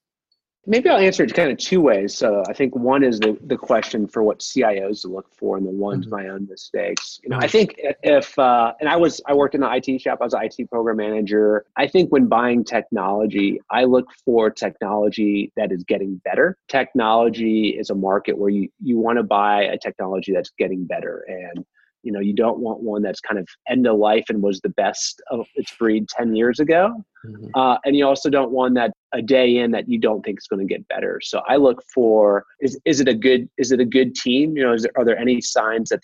maybe 0.70 0.88
I'll 0.88 0.98
answer 0.98 1.24
it 1.24 1.34
kind 1.34 1.50
of 1.50 1.58
two 1.58 1.80
ways. 1.80 2.16
So 2.16 2.44
I 2.48 2.52
think 2.52 2.76
one 2.76 3.02
is 3.02 3.18
the, 3.18 3.36
the 3.44 3.56
question 3.56 4.06
for 4.06 4.22
what 4.22 4.38
CIOs 4.38 5.02
to 5.02 5.08
look 5.08 5.26
for, 5.34 5.56
and 5.56 5.66
the 5.66 5.70
one's 5.70 6.06
mm-hmm. 6.06 6.14
my 6.14 6.28
own 6.28 6.46
mistakes. 6.48 7.18
You 7.22 7.30
know, 7.30 7.38
I 7.38 7.48
think 7.48 7.74
if 8.02 8.38
uh, 8.38 8.72
and 8.80 8.88
I 8.88 8.96
was 8.96 9.20
I 9.26 9.34
worked 9.34 9.56
in 9.56 9.60
the 9.60 9.70
IT 9.70 10.00
shop. 10.00 10.18
I 10.20 10.24
was 10.24 10.34
an 10.34 10.42
IT 10.44 10.70
program 10.70 10.98
manager. 10.98 11.66
I 11.76 11.88
think 11.88 12.10
when 12.10 12.28
buying 12.28 12.64
technology, 12.64 13.60
I 13.70 13.84
look 13.84 14.06
for 14.24 14.48
technology 14.48 15.52
that 15.56 15.72
is 15.72 15.82
getting 15.82 16.20
better. 16.24 16.56
Technology 16.68 17.70
is 17.70 17.90
a 17.90 17.94
market 17.94 18.38
where 18.38 18.50
you 18.50 18.68
you 18.80 18.98
want 18.98 19.18
to 19.18 19.24
buy 19.24 19.64
a 19.64 19.76
technology 19.76 20.32
that's 20.32 20.50
getting 20.56 20.84
better 20.84 21.24
and 21.26 21.64
you 22.02 22.12
know 22.12 22.21
you 22.21 22.35
don't 22.35 22.59
want 22.59 22.83
one 22.83 23.02
that's 23.02 23.21
kind 23.21 23.38
of 23.38 23.47
end 23.69 23.87
of 23.87 23.99
life 23.99 24.25
and 24.28 24.42
was 24.42 24.61
the 24.61 24.71
best 24.71 25.21
of 25.30 25.47
its 25.54 25.75
breed 25.76 26.09
10 26.09 26.35
years 26.35 26.61
ago. 26.61 27.04
Mm-hmm. 27.26 27.49
uh, 27.54 27.76
and 27.85 27.95
you 27.97 28.07
also 28.07 28.30
don't 28.30 28.50
want 28.50 28.75
that 28.76 28.92
a 29.12 29.21
day 29.21 29.59
in 29.59 29.73
that 29.73 29.87
you 29.87 29.99
don't 29.99 30.23
think 30.23 30.38
is 30.38 30.47
going 30.47 30.66
to 30.66 30.75
get 30.75 30.88
better. 30.88 31.21
So 31.23 31.42
i 31.49 31.57
look 31.57 31.83
for 31.92 32.45
is, 32.61 32.80
is 32.85 33.00
it 33.00 33.09
a 33.09 33.14
good 33.14 33.49
is 33.59 33.73
it 33.73 33.80
a 33.80 33.85
good 33.85 34.14
team? 34.14 34.57
You 34.57 34.64
know 34.64 34.76
there, 34.78 34.92
are 34.97 35.04
there 35.04 35.19
any 35.19 35.40
signs 35.40 35.90
that 35.90 36.00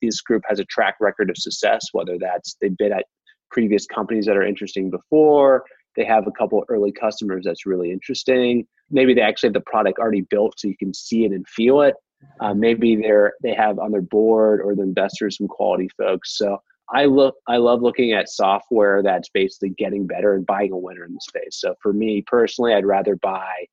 this 0.00 0.20
group 0.20 0.42
has 0.48 0.60
a 0.60 0.64
track 0.66 0.96
record 1.00 1.30
of 1.30 1.36
success 1.36 1.88
whether 1.92 2.18
that's 2.18 2.56
they've 2.60 2.76
been 2.76 2.92
at 2.92 3.06
previous 3.50 3.86
companies 3.86 4.26
that 4.26 4.36
are 4.36 4.46
interesting 4.46 4.90
before 4.90 5.64
they 5.96 6.04
have 6.04 6.26
a 6.26 6.30
couple 6.32 6.64
early 6.68 6.92
customers 6.92 7.44
that's 7.44 7.66
really 7.66 7.90
interesting. 7.90 8.66
Maybe 8.90 9.12
they 9.12 9.20
actually 9.22 9.48
have 9.48 9.54
the 9.54 9.60
product 9.62 9.98
already 9.98 10.22
built 10.22 10.54
so 10.58 10.68
you 10.68 10.76
can 10.76 10.94
see 10.94 11.24
it 11.24 11.32
and 11.32 11.46
feel 11.48 11.82
it 11.82 11.94
uh, 12.40 12.54
maybe 12.54 12.96
they're 12.96 13.34
they 13.42 13.54
have 13.54 13.78
on 13.78 13.92
their 13.92 14.02
board 14.02 14.60
or 14.62 14.74
the 14.74 14.82
investors 14.82 15.36
some 15.36 15.48
quality 15.48 15.88
folks. 15.96 16.36
So 16.36 16.58
I 16.92 17.04
look 17.04 17.36
I 17.48 17.58
love 17.58 17.82
looking 17.82 18.12
at 18.12 18.28
software 18.28 19.02
that's 19.02 19.28
basically 19.28 19.70
getting 19.70 20.06
better 20.06 20.34
and 20.34 20.46
buying 20.46 20.72
a 20.72 20.76
winner 20.76 21.04
in 21.04 21.14
the 21.14 21.20
space. 21.20 21.60
So 21.60 21.74
for 21.82 21.92
me 21.92 22.22
personally, 22.26 22.74
I'd 22.74 22.86
rather 22.86 23.16
buy. 23.16 23.66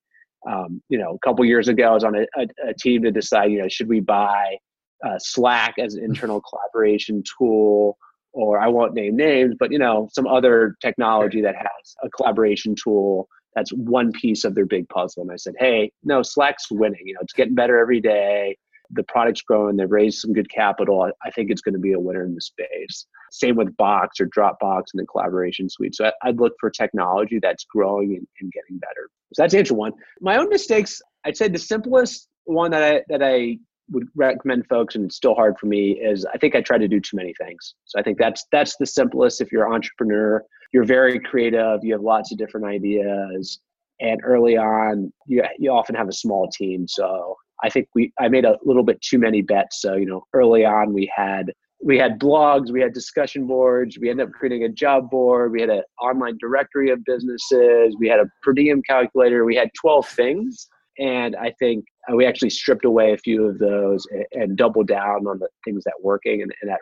Um, 0.48 0.82
you 0.88 0.98
know, 0.98 1.16
a 1.16 1.27
couple 1.27 1.44
years 1.44 1.68
ago, 1.68 1.84
I 1.89 1.94
was 1.94 2.04
on 2.04 2.16
a, 2.16 2.25
a, 2.38 2.70
a, 2.70 2.74
team 2.74 3.01
to 3.04 3.12
decide. 3.12 3.51
You 3.51 3.63
know, 3.63 3.68
should 3.68 3.89
we 3.89 4.00
buy 4.00 4.58
uh, 5.06 5.18
Slack 5.18 5.74
as 5.80 5.96
an 5.96 6.04
internal 6.06 6.42
collaboration 6.42 7.24
tool, 7.38 7.98
or 8.34 8.60
I 8.60 8.68
won't 8.68 8.94
name 8.94 9.18
names, 9.18 9.56
but 9.60 9.72
you 9.72 9.80
know, 9.80 10.08
some 10.13 10.27
other 10.27 10.75
technology 10.82 11.42
that 11.42 11.56
has 11.56 11.96
a 12.04 12.10
collaboration 12.10 12.75
tool 12.82 13.27
that's 13.58 13.72
one 13.72 14.12
piece 14.12 14.44
of 14.44 14.54
their 14.54 14.68
big 14.68 14.88
puzzle. 14.90 15.24
And 15.24 15.32
I 15.32 15.36
said, 15.36 15.56
hey, 15.58 15.92
no, 16.04 16.22
Slack's 16.22 16.70
winning. 16.70 17.02
You 17.06 17.16
know, 17.16 17.22
it's 17.24 17.34
getting 17.34 17.56
better 17.56 17.80
every 17.80 18.00
day. 18.00 18.56
The 18.92 19.02
product's 19.02 19.42
growing. 19.42 19.78
They've 19.78 19.90
raised 19.90 20.20
some 20.20 20.32
good 20.32 20.48
capital. 20.48 21.10
I 21.26 21.32
think 21.32 21.50
it's 21.50 21.62
going 21.62 21.74
to 21.74 21.80
be 21.80 21.94
a 21.94 22.00
winner 22.00 22.24
in 22.24 22.36
the 22.36 22.42
space. 22.42 23.08
Same 23.32 23.56
with 23.56 23.76
Box 23.76 24.20
or 24.20 24.28
Dropbox 24.28 24.84
and 24.94 25.02
the 25.02 25.08
collaboration 25.08 25.72
suite. 25.72 25.96
So 25.96 26.12
I'd 26.24 26.40
look 26.40 26.54
for 26.60 26.70
technology 26.70 27.40
that's 27.42 27.66
growing 27.66 28.16
and, 28.16 28.28
and 28.40 28.52
getting 28.52 28.78
better. 28.78 29.10
So 29.34 29.42
that's 29.42 29.56
answer 29.56 29.74
one. 29.74 29.94
My 30.22 30.38
own 30.38 30.50
mistakes, 30.50 31.02
I'd 31.26 31.36
say 31.36 31.48
the 31.48 31.58
simplest 31.58 32.28
one 32.46 32.70
that 32.72 32.84
I 32.84 33.02
that 33.10 33.24
I 33.24 33.58
would 33.90 34.08
recommend 34.16 34.68
folks, 34.68 34.96
and 34.96 35.06
it's 35.06 35.16
still 35.16 35.34
hard 35.34 35.58
for 35.60 35.66
me, 35.66 35.94
is 35.94 36.26
I 36.32 36.38
think 36.38 36.56
I 36.56 36.62
try 36.62 36.78
to 36.78 36.88
do 36.88 37.00
too 37.00 37.18
many 37.18 37.34
things. 37.42 37.74
So 37.86 38.00
I 38.00 38.04
think 38.04 38.20
that's 38.20 38.46
that's 38.52 38.76
the 38.78 38.86
simplest. 38.86 39.42
If 39.42 39.52
you're 39.52 39.66
an 39.66 39.74
entrepreneur, 39.74 40.44
you're 40.74 40.86
very 40.86 41.20
creative, 41.20 41.84
you 41.84 41.94
have 41.94 42.02
lots 42.02 42.32
of 42.32 42.38
different 42.38 42.66
ideas, 42.66 43.60
and 44.00 44.20
early 44.24 44.58
on, 44.58 45.12
you 45.26 45.44
you 45.60 45.72
often 45.72 45.96
have 45.96 46.08
a 46.08 46.14
small 46.14 46.50
team. 46.50 46.88
So 46.88 47.36
I 47.64 47.70
think 47.70 47.88
we 47.96 48.12
I 48.20 48.28
made 48.28 48.46
a 48.46 48.58
little 48.64 48.84
bit 48.84 49.02
too 49.02 49.20
many 49.20 49.42
bets. 49.42 49.82
So 49.82 49.96
you 49.96 50.06
know, 50.06 50.24
early 50.34 50.66
on 50.66 50.94
we 50.94 51.12
had 51.16 51.52
we 51.84 51.98
had 51.98 52.20
blogs, 52.20 52.72
we 52.72 52.82
had 52.82 52.94
discussion 52.94 53.46
boards, 53.46 54.00
we 54.00 54.10
ended 54.10 54.28
up 54.28 54.34
creating 54.34 54.64
a 54.64 54.70
job 54.70 55.10
board, 55.12 55.52
we 55.52 55.62
had 55.62 55.70
an 55.70 55.84
online 56.02 56.38
directory 56.40 56.90
of 56.90 57.04
businesses, 57.06 57.96
we 58.00 58.08
had 58.08 58.20
a 58.20 58.26
per 58.44 58.54
diem 58.54 58.82
calculator, 58.82 59.46
we 59.46 59.56
had 59.56 59.70
12 59.80 60.08
things 60.08 60.68
and 61.00 61.36
I 61.36 61.54
think 61.60 61.86
uh, 62.12 62.16
we 62.16 62.26
actually 62.26 62.50
stripped 62.50 62.86
away 62.86 63.14
a 63.14 63.18
few 63.18 63.46
of 63.46 63.60
those 63.60 64.06
and, 64.12 64.26
and 64.32 64.58
doubled 64.58 64.88
down 64.88 65.28
on 65.28 65.40
the 65.40 65.48
things 65.64 65.84
that 65.84 65.94
working, 66.02 66.42
and, 66.42 66.52
and 66.62 66.72
that. 66.72 66.80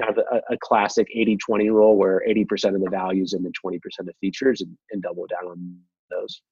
Kind 0.00 0.16
of 0.16 0.24
a, 0.30 0.54
a 0.54 0.58
classic 0.58 1.08
80 1.14 1.36
20 1.36 1.70
rule 1.70 1.96
where 1.96 2.22
80% 2.28 2.74
of 2.74 2.80
the 2.80 2.90
values 2.90 3.32
and 3.32 3.44
then 3.44 3.52
20% 3.64 3.78
of 4.00 4.08
features 4.20 4.60
and, 4.60 4.76
and 4.90 5.02
double 5.02 5.26
down 5.26 5.50
on 5.50 5.76
those. 6.10 6.42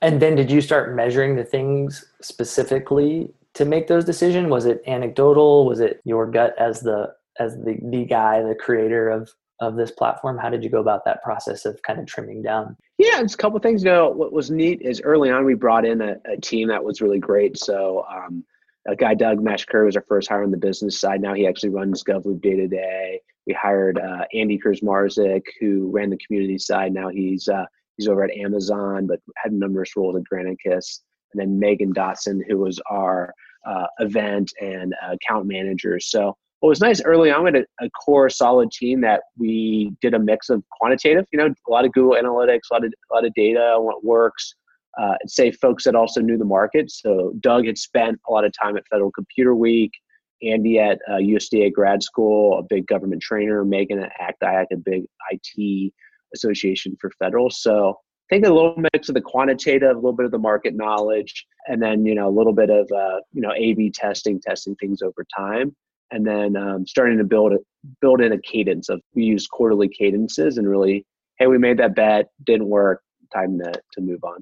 And 0.00 0.20
then 0.20 0.34
did 0.34 0.50
you 0.50 0.60
start 0.60 0.94
measuring 0.94 1.36
the 1.36 1.44
things 1.44 2.04
specifically 2.20 3.32
to 3.54 3.64
make 3.64 3.86
those 3.86 4.04
decisions? 4.04 4.48
Was 4.48 4.66
it 4.66 4.82
anecdotal? 4.86 5.66
Was 5.66 5.80
it 5.80 6.00
your 6.04 6.26
gut 6.26 6.54
as 6.58 6.80
the 6.80 7.14
as 7.38 7.56
the, 7.56 7.78
the 7.90 8.04
guy, 8.04 8.42
the 8.42 8.54
creator 8.54 9.08
of 9.08 9.30
of 9.60 9.76
this 9.76 9.92
platform? 9.92 10.38
How 10.38 10.50
did 10.50 10.64
you 10.64 10.70
go 10.70 10.80
about 10.80 11.04
that 11.04 11.22
process 11.22 11.64
of 11.64 11.80
kind 11.82 12.00
of 12.00 12.06
trimming 12.06 12.42
down? 12.42 12.76
Yeah, 12.98 13.20
it's 13.20 13.34
a 13.34 13.36
couple 13.36 13.58
things. 13.60 13.84
You 13.84 13.90
know, 13.90 14.10
what 14.10 14.32
was 14.32 14.50
neat 14.50 14.82
is 14.82 15.00
early 15.02 15.30
on 15.30 15.44
we 15.44 15.54
brought 15.54 15.86
in 15.86 16.00
a, 16.00 16.16
a 16.26 16.36
team 16.40 16.68
that 16.68 16.82
was 16.82 17.00
really 17.00 17.20
great. 17.20 17.56
So 17.56 18.04
um, 18.10 18.44
a 18.86 18.96
guy, 18.96 19.14
Doug 19.14 19.38
Meshker, 19.38 19.84
was 19.84 19.96
our 19.96 20.04
first 20.08 20.28
hire 20.28 20.42
on 20.42 20.50
the 20.50 20.56
business 20.56 21.00
side. 21.00 21.20
Now 21.20 21.34
he 21.34 21.46
actually 21.46 21.70
runs 21.70 22.02
GovLoop 22.02 22.40
day 22.42 22.56
to 22.56 22.68
day. 22.68 23.20
We 23.46 23.52
hired 23.52 23.98
uh, 23.98 24.24
Andy 24.34 24.58
Krzmarzick, 24.58 25.42
who 25.60 25.90
ran 25.92 26.10
the 26.10 26.18
community 26.18 26.58
side. 26.58 26.92
Now 26.92 27.08
he's 27.08 27.48
uh, 27.48 27.64
he's 27.96 28.08
over 28.08 28.24
at 28.24 28.36
Amazon, 28.36 29.06
but 29.06 29.20
had 29.36 29.52
numerous 29.52 29.96
roles 29.96 30.16
at 30.16 30.22
Granicus. 30.32 31.00
And 31.32 31.40
then 31.40 31.58
Megan 31.58 31.94
Dotson, 31.94 32.40
who 32.48 32.58
was 32.58 32.80
our 32.90 33.32
uh, 33.66 33.86
event 34.00 34.52
and 34.60 34.94
account 35.08 35.46
manager. 35.46 35.98
So 36.00 36.36
what 36.60 36.68
was 36.68 36.80
nice 36.80 37.02
early 37.02 37.30
on, 37.30 37.44
we 37.44 37.52
had 37.52 37.64
a, 37.80 37.84
a, 37.84 37.90
core 37.90 38.28
solid 38.28 38.70
team 38.70 39.00
that 39.00 39.22
we 39.36 39.92
did 40.00 40.14
a 40.14 40.18
mix 40.18 40.48
of 40.48 40.62
quantitative, 40.70 41.26
you 41.32 41.38
know, 41.38 41.46
a 41.46 41.70
lot 41.70 41.84
of 41.84 41.92
Google 41.92 42.16
Analytics, 42.20 42.60
a 42.70 42.74
lot 42.74 42.84
of 42.84 42.92
a 43.10 43.14
lot 43.14 43.24
of 43.24 43.32
data, 43.34 43.76
what 43.78 44.04
works. 44.04 44.54
Uh, 45.00 45.14
say 45.26 45.50
folks 45.50 45.84
that 45.84 45.94
also 45.94 46.20
knew 46.20 46.36
the 46.36 46.44
market. 46.44 46.90
So 46.90 47.32
Doug 47.40 47.66
had 47.66 47.78
spent 47.78 48.20
a 48.28 48.32
lot 48.32 48.44
of 48.44 48.52
time 48.52 48.76
at 48.76 48.86
Federal 48.88 49.10
Computer 49.10 49.54
Week, 49.54 49.92
Andy 50.42 50.78
at 50.78 50.98
uh, 51.08 51.14
USDA 51.14 51.72
grad 51.72 52.02
school, 52.02 52.58
a 52.58 52.62
big 52.62 52.86
government 52.86 53.22
trainer, 53.22 53.64
Megan 53.64 54.00
at 54.00 54.12
ACT-IAC, 54.20 54.66
a 54.72 54.76
big 54.76 55.04
IT 55.30 55.92
association 56.34 56.96
for 57.00 57.10
federal. 57.18 57.48
So 57.50 57.94
I 58.30 58.34
think 58.34 58.46
a 58.46 58.52
little 58.52 58.74
mix 58.92 59.08
of 59.08 59.14
the 59.14 59.20
quantitative, 59.20 59.90
a 59.90 59.94
little 59.94 60.12
bit 60.12 60.26
of 60.26 60.32
the 60.32 60.38
market 60.38 60.74
knowledge, 60.74 61.46
and 61.68 61.82
then 61.82 62.04
you 62.04 62.14
know 62.14 62.28
a 62.28 62.34
little 62.36 62.52
bit 62.52 62.70
of 62.70 62.90
uh, 62.92 63.20
you 63.32 63.40
know 63.40 63.52
A/B 63.56 63.90
testing, 63.94 64.40
testing 64.40 64.74
things 64.76 65.02
over 65.02 65.24
time 65.36 65.74
and 66.12 66.26
then 66.26 66.56
um, 66.56 66.86
starting 66.86 67.18
to 67.18 67.24
build 67.24 67.52
it 67.52 67.60
build 68.00 68.20
in 68.20 68.32
a 68.32 68.40
cadence 68.40 68.88
of 68.88 69.00
we 69.14 69.24
use 69.24 69.46
quarterly 69.46 69.88
cadences 69.88 70.58
and 70.58 70.68
really 70.68 71.04
hey 71.38 71.48
we 71.48 71.58
made 71.58 71.78
that 71.78 71.96
bet 71.96 72.26
didn't 72.44 72.68
work 72.68 73.02
time 73.34 73.58
to, 73.58 73.72
to 73.92 74.00
move 74.00 74.22
on 74.22 74.36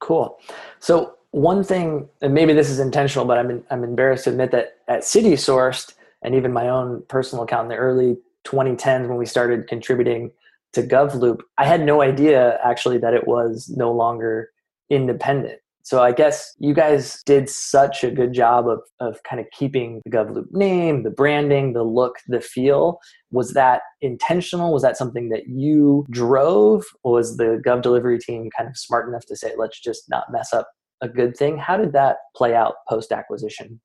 cool. 0.00 0.38
So 0.80 1.16
one 1.36 1.62
thing 1.62 2.08
and 2.22 2.32
maybe 2.32 2.54
this 2.54 2.70
is 2.70 2.78
intentional 2.78 3.26
but 3.26 3.36
i'm, 3.36 3.50
in, 3.50 3.62
I'm 3.70 3.84
embarrassed 3.84 4.24
to 4.24 4.30
admit 4.30 4.52
that 4.52 4.78
at 4.88 5.04
city 5.04 5.32
sourced 5.32 5.92
and 6.22 6.34
even 6.34 6.50
my 6.50 6.66
own 6.66 7.02
personal 7.08 7.44
account 7.44 7.66
in 7.66 7.68
the 7.68 7.76
early 7.76 8.16
2010s 8.44 9.06
when 9.06 9.18
we 9.18 9.26
started 9.26 9.68
contributing 9.68 10.30
to 10.72 10.82
govloop 10.82 11.40
i 11.58 11.66
had 11.66 11.84
no 11.84 12.00
idea 12.00 12.58
actually 12.64 12.96
that 12.98 13.12
it 13.12 13.26
was 13.26 13.68
no 13.76 13.92
longer 13.92 14.48
independent 14.88 15.60
so 15.86 16.02
I 16.02 16.10
guess 16.10 16.52
you 16.58 16.74
guys 16.74 17.22
did 17.26 17.48
such 17.48 18.02
a 18.02 18.10
good 18.10 18.32
job 18.32 18.66
of, 18.66 18.80
of 18.98 19.22
kind 19.22 19.38
of 19.38 19.46
keeping 19.56 20.00
the 20.04 20.10
GovLoop 20.10 20.50
name, 20.50 21.04
the 21.04 21.10
branding, 21.10 21.74
the 21.74 21.84
look, 21.84 22.16
the 22.26 22.40
feel. 22.40 22.98
Was 23.30 23.52
that 23.52 23.82
intentional? 24.00 24.72
Was 24.72 24.82
that 24.82 24.96
something 24.96 25.28
that 25.28 25.46
you 25.46 26.04
drove? 26.10 26.84
Or 27.04 27.12
was 27.12 27.36
the 27.36 27.62
Gov 27.64 27.82
delivery 27.82 28.18
team 28.18 28.50
kind 28.50 28.68
of 28.68 28.76
smart 28.76 29.08
enough 29.08 29.26
to 29.26 29.36
say, 29.36 29.52
let's 29.56 29.80
just 29.80 30.10
not 30.10 30.24
mess 30.32 30.52
up 30.52 30.68
a 31.02 31.08
good 31.08 31.36
thing? 31.36 31.56
How 31.56 31.76
did 31.76 31.92
that 31.92 32.16
play 32.34 32.52
out 32.52 32.74
post 32.88 33.12
acquisition? 33.12 33.80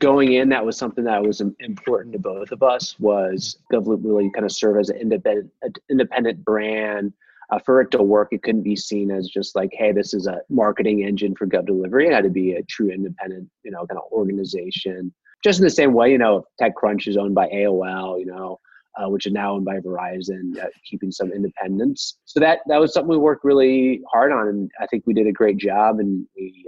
Going 0.00 0.32
in, 0.32 0.48
that 0.48 0.66
was 0.66 0.76
something 0.76 1.04
that 1.04 1.22
was 1.22 1.40
important 1.60 2.14
to 2.14 2.18
both 2.18 2.50
of 2.50 2.64
us. 2.64 2.98
Was 2.98 3.58
GovLoop 3.72 4.00
really 4.02 4.28
kind 4.34 4.44
of 4.44 4.50
serve 4.50 4.76
as 4.76 4.88
an 4.88 4.96
independent, 4.96 5.52
independent 5.88 6.44
brand, 6.44 7.12
uh, 7.50 7.58
for 7.64 7.80
it 7.80 7.90
to 7.92 8.02
work, 8.02 8.28
it 8.32 8.42
couldn't 8.42 8.62
be 8.62 8.76
seen 8.76 9.10
as 9.10 9.28
just 9.28 9.54
like, 9.54 9.70
hey, 9.72 9.92
this 9.92 10.14
is 10.14 10.26
a 10.26 10.40
marketing 10.48 11.00
engine 11.00 11.34
for 11.36 11.46
Gov 11.46 11.66
Delivery. 11.66 12.06
It 12.06 12.12
had 12.12 12.24
to 12.24 12.30
be 12.30 12.52
a 12.52 12.62
true 12.64 12.90
independent, 12.90 13.48
you 13.64 13.70
know, 13.70 13.86
kind 13.86 13.98
of 13.98 14.10
organization. 14.12 15.12
Just 15.42 15.58
in 15.58 15.64
the 15.64 15.70
same 15.70 15.92
way, 15.92 16.10
you 16.10 16.18
know, 16.18 16.44
TechCrunch 16.60 17.06
is 17.06 17.16
owned 17.16 17.34
by 17.34 17.48
AOL, 17.48 18.18
you 18.18 18.26
know, 18.26 18.58
uh, 18.96 19.08
which 19.08 19.26
is 19.26 19.32
now 19.32 19.54
owned 19.54 19.64
by 19.64 19.78
Verizon, 19.80 20.58
uh, 20.62 20.68
keeping 20.88 21.10
some 21.10 21.32
independence. 21.32 22.18
So 22.24 22.40
that 22.40 22.60
that 22.68 22.80
was 22.80 22.92
something 22.92 23.10
we 23.10 23.18
worked 23.18 23.44
really 23.44 24.00
hard 24.10 24.32
on, 24.32 24.48
and 24.48 24.70
I 24.80 24.86
think 24.86 25.04
we 25.06 25.14
did 25.14 25.26
a 25.26 25.32
great 25.32 25.58
job. 25.58 25.98
And 25.98 26.26
we, 26.36 26.64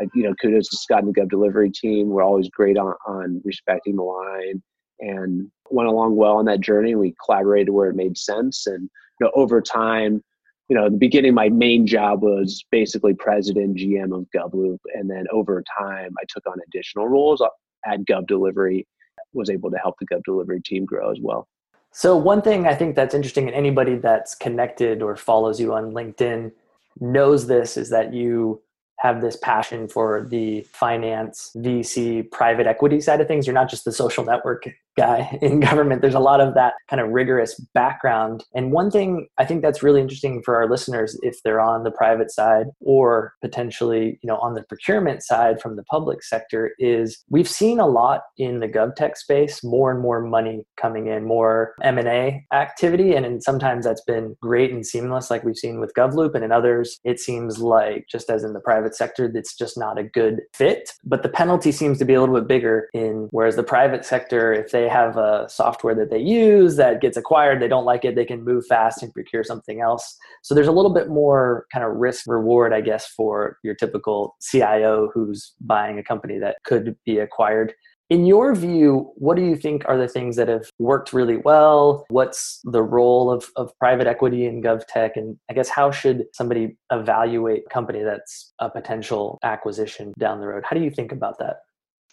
uh, 0.00 0.06
you 0.14 0.22
know, 0.22 0.34
kudos 0.40 0.68
to 0.68 0.76
Scott 0.76 1.02
and 1.02 1.14
the 1.14 1.20
Gov 1.20 1.28
Delivery 1.28 1.70
team. 1.70 2.08
We're 2.08 2.22
always 2.22 2.48
great 2.48 2.78
on 2.78 2.94
on 3.06 3.42
respecting 3.44 3.96
the 3.96 4.02
line 4.02 4.62
and 5.00 5.50
went 5.70 5.88
along 5.88 6.16
well 6.16 6.36
on 6.36 6.44
that 6.46 6.60
journey. 6.60 6.94
We 6.94 7.14
collaborated 7.24 7.70
where 7.70 7.90
it 7.90 7.96
made 7.96 8.16
sense, 8.16 8.66
and 8.66 8.88
you 9.20 9.26
know, 9.26 9.32
over 9.34 9.60
time, 9.60 10.22
you 10.68 10.76
know, 10.76 10.86
in 10.86 10.92
the 10.92 10.98
beginning, 10.98 11.34
my 11.34 11.48
main 11.48 11.86
job 11.86 12.22
was 12.22 12.64
basically 12.70 13.14
president, 13.14 13.78
GM 13.78 14.16
of 14.16 14.26
GovLoop, 14.36 14.78
and 14.94 15.10
then 15.10 15.26
over 15.32 15.64
time, 15.78 16.14
I 16.20 16.24
took 16.28 16.46
on 16.46 16.58
additional 16.66 17.08
roles 17.08 17.42
at 17.86 18.00
Gov 18.00 18.26
Delivery. 18.26 18.86
Was 19.34 19.50
able 19.50 19.70
to 19.70 19.76
help 19.76 19.96
the 20.00 20.06
Gov 20.06 20.24
Delivery 20.24 20.62
team 20.62 20.86
grow 20.86 21.10
as 21.10 21.18
well. 21.20 21.48
So 21.92 22.16
one 22.16 22.40
thing 22.40 22.66
I 22.66 22.74
think 22.74 22.96
that's 22.96 23.14
interesting, 23.14 23.46
and 23.46 23.54
anybody 23.54 23.96
that's 23.96 24.34
connected 24.34 25.02
or 25.02 25.16
follows 25.16 25.60
you 25.60 25.74
on 25.74 25.92
LinkedIn 25.92 26.52
knows 27.00 27.46
this, 27.46 27.76
is 27.76 27.90
that 27.90 28.14
you 28.14 28.62
have 28.98 29.20
this 29.20 29.36
passion 29.36 29.88
for 29.88 30.26
the 30.28 30.62
finance, 30.72 31.50
VC, 31.56 32.30
private 32.30 32.66
equity 32.66 33.00
side 33.00 33.20
of 33.20 33.28
things. 33.28 33.46
You're 33.46 33.54
not 33.54 33.70
just 33.70 33.84
the 33.84 33.92
social 33.92 34.24
network 34.24 34.68
guy 34.98 35.38
in 35.42 35.60
government. 35.60 36.02
There's 36.02 36.14
a 36.14 36.20
lot 36.20 36.40
of 36.40 36.54
that 36.54 36.74
kind 36.90 37.00
of 37.00 37.08
rigorous 37.10 37.54
background. 37.72 38.44
And 38.54 38.72
one 38.72 38.90
thing 38.90 39.28
I 39.38 39.44
think 39.44 39.62
that's 39.62 39.82
really 39.82 40.00
interesting 40.00 40.42
for 40.42 40.56
our 40.56 40.68
listeners, 40.68 41.18
if 41.22 41.42
they're 41.42 41.60
on 41.60 41.84
the 41.84 41.90
private 41.90 42.30
side 42.30 42.66
or 42.80 43.34
potentially, 43.40 44.18
you 44.22 44.26
know, 44.26 44.36
on 44.38 44.54
the 44.54 44.62
procurement 44.64 45.22
side 45.22 45.60
from 45.62 45.76
the 45.76 45.84
public 45.84 46.22
sector, 46.22 46.72
is 46.78 47.24
we've 47.30 47.48
seen 47.48 47.78
a 47.78 47.86
lot 47.86 48.22
in 48.36 48.60
the 48.60 48.68
GovTech 48.68 49.16
space, 49.16 49.62
more 49.62 49.92
and 49.92 50.00
more 50.00 50.20
money 50.20 50.66
coming 50.76 51.06
in, 51.06 51.24
more 51.24 51.74
M&A 51.82 52.44
activity. 52.52 53.14
And, 53.14 53.24
and 53.24 53.42
sometimes 53.42 53.84
that's 53.84 54.02
been 54.02 54.36
great 54.42 54.72
and 54.72 54.84
seamless, 54.84 55.30
like 55.30 55.44
we've 55.44 55.56
seen 55.56 55.80
with 55.80 55.92
GovLoop. 55.96 56.34
And 56.34 56.44
in 56.44 56.50
others, 56.50 56.98
it 57.04 57.20
seems 57.20 57.58
like 57.58 58.06
just 58.10 58.28
as 58.30 58.42
in 58.42 58.52
the 58.52 58.60
private 58.60 58.87
sector, 58.94 59.30
that's 59.32 59.56
just 59.56 59.78
not 59.78 59.98
a 59.98 60.02
good 60.02 60.42
fit. 60.54 60.90
But 61.04 61.22
the 61.22 61.28
penalty 61.28 61.72
seems 61.72 61.98
to 61.98 62.04
be 62.04 62.14
a 62.14 62.20
little 62.20 62.34
bit 62.34 62.48
bigger 62.48 62.88
in 62.94 63.28
whereas 63.30 63.56
the 63.56 63.62
private 63.62 64.04
sector, 64.04 64.52
if 64.52 64.70
they 64.70 64.88
have 64.88 65.16
a 65.16 65.46
software 65.48 65.94
that 65.94 66.10
they 66.10 66.18
use 66.18 66.76
that 66.76 67.00
gets 67.00 67.16
acquired, 67.16 67.60
they 67.60 67.68
don't 67.68 67.84
like 67.84 68.04
it, 68.04 68.14
they 68.14 68.24
can 68.24 68.44
move 68.44 68.66
fast 68.66 69.02
and 69.02 69.12
procure 69.12 69.44
something 69.44 69.80
else. 69.80 70.16
So 70.42 70.54
there's 70.54 70.68
a 70.68 70.72
little 70.72 70.92
bit 70.92 71.08
more 71.08 71.66
kind 71.72 71.84
of 71.84 71.92
risk 71.96 72.24
reward, 72.26 72.72
I 72.72 72.80
guess, 72.80 73.06
for 73.06 73.58
your 73.62 73.74
typical 73.74 74.36
CIO 74.40 75.10
who's 75.12 75.54
buying 75.60 75.98
a 75.98 76.04
company 76.04 76.38
that 76.38 76.56
could 76.64 76.96
be 77.04 77.18
acquired. 77.18 77.74
In 78.10 78.24
your 78.24 78.54
view, 78.54 79.12
what 79.16 79.36
do 79.36 79.42
you 79.42 79.54
think 79.54 79.84
are 79.86 79.98
the 79.98 80.08
things 80.08 80.36
that 80.36 80.48
have 80.48 80.70
worked 80.78 81.12
really 81.12 81.36
well? 81.36 82.06
What's 82.08 82.60
the 82.64 82.82
role 82.82 83.30
of, 83.30 83.50
of 83.56 83.70
private 83.78 84.06
equity 84.06 84.46
in 84.46 84.62
GovTech? 84.62 85.10
And 85.16 85.36
I 85.50 85.52
guess 85.52 85.68
how 85.68 85.90
should 85.90 86.24
somebody 86.32 86.78
evaluate 86.90 87.64
a 87.66 87.68
company 87.68 88.02
that's 88.02 88.54
a 88.60 88.70
potential 88.70 89.38
acquisition 89.42 90.14
down 90.18 90.40
the 90.40 90.46
road? 90.46 90.64
How 90.66 90.74
do 90.74 90.82
you 90.82 90.90
think 90.90 91.12
about 91.12 91.38
that? 91.38 91.56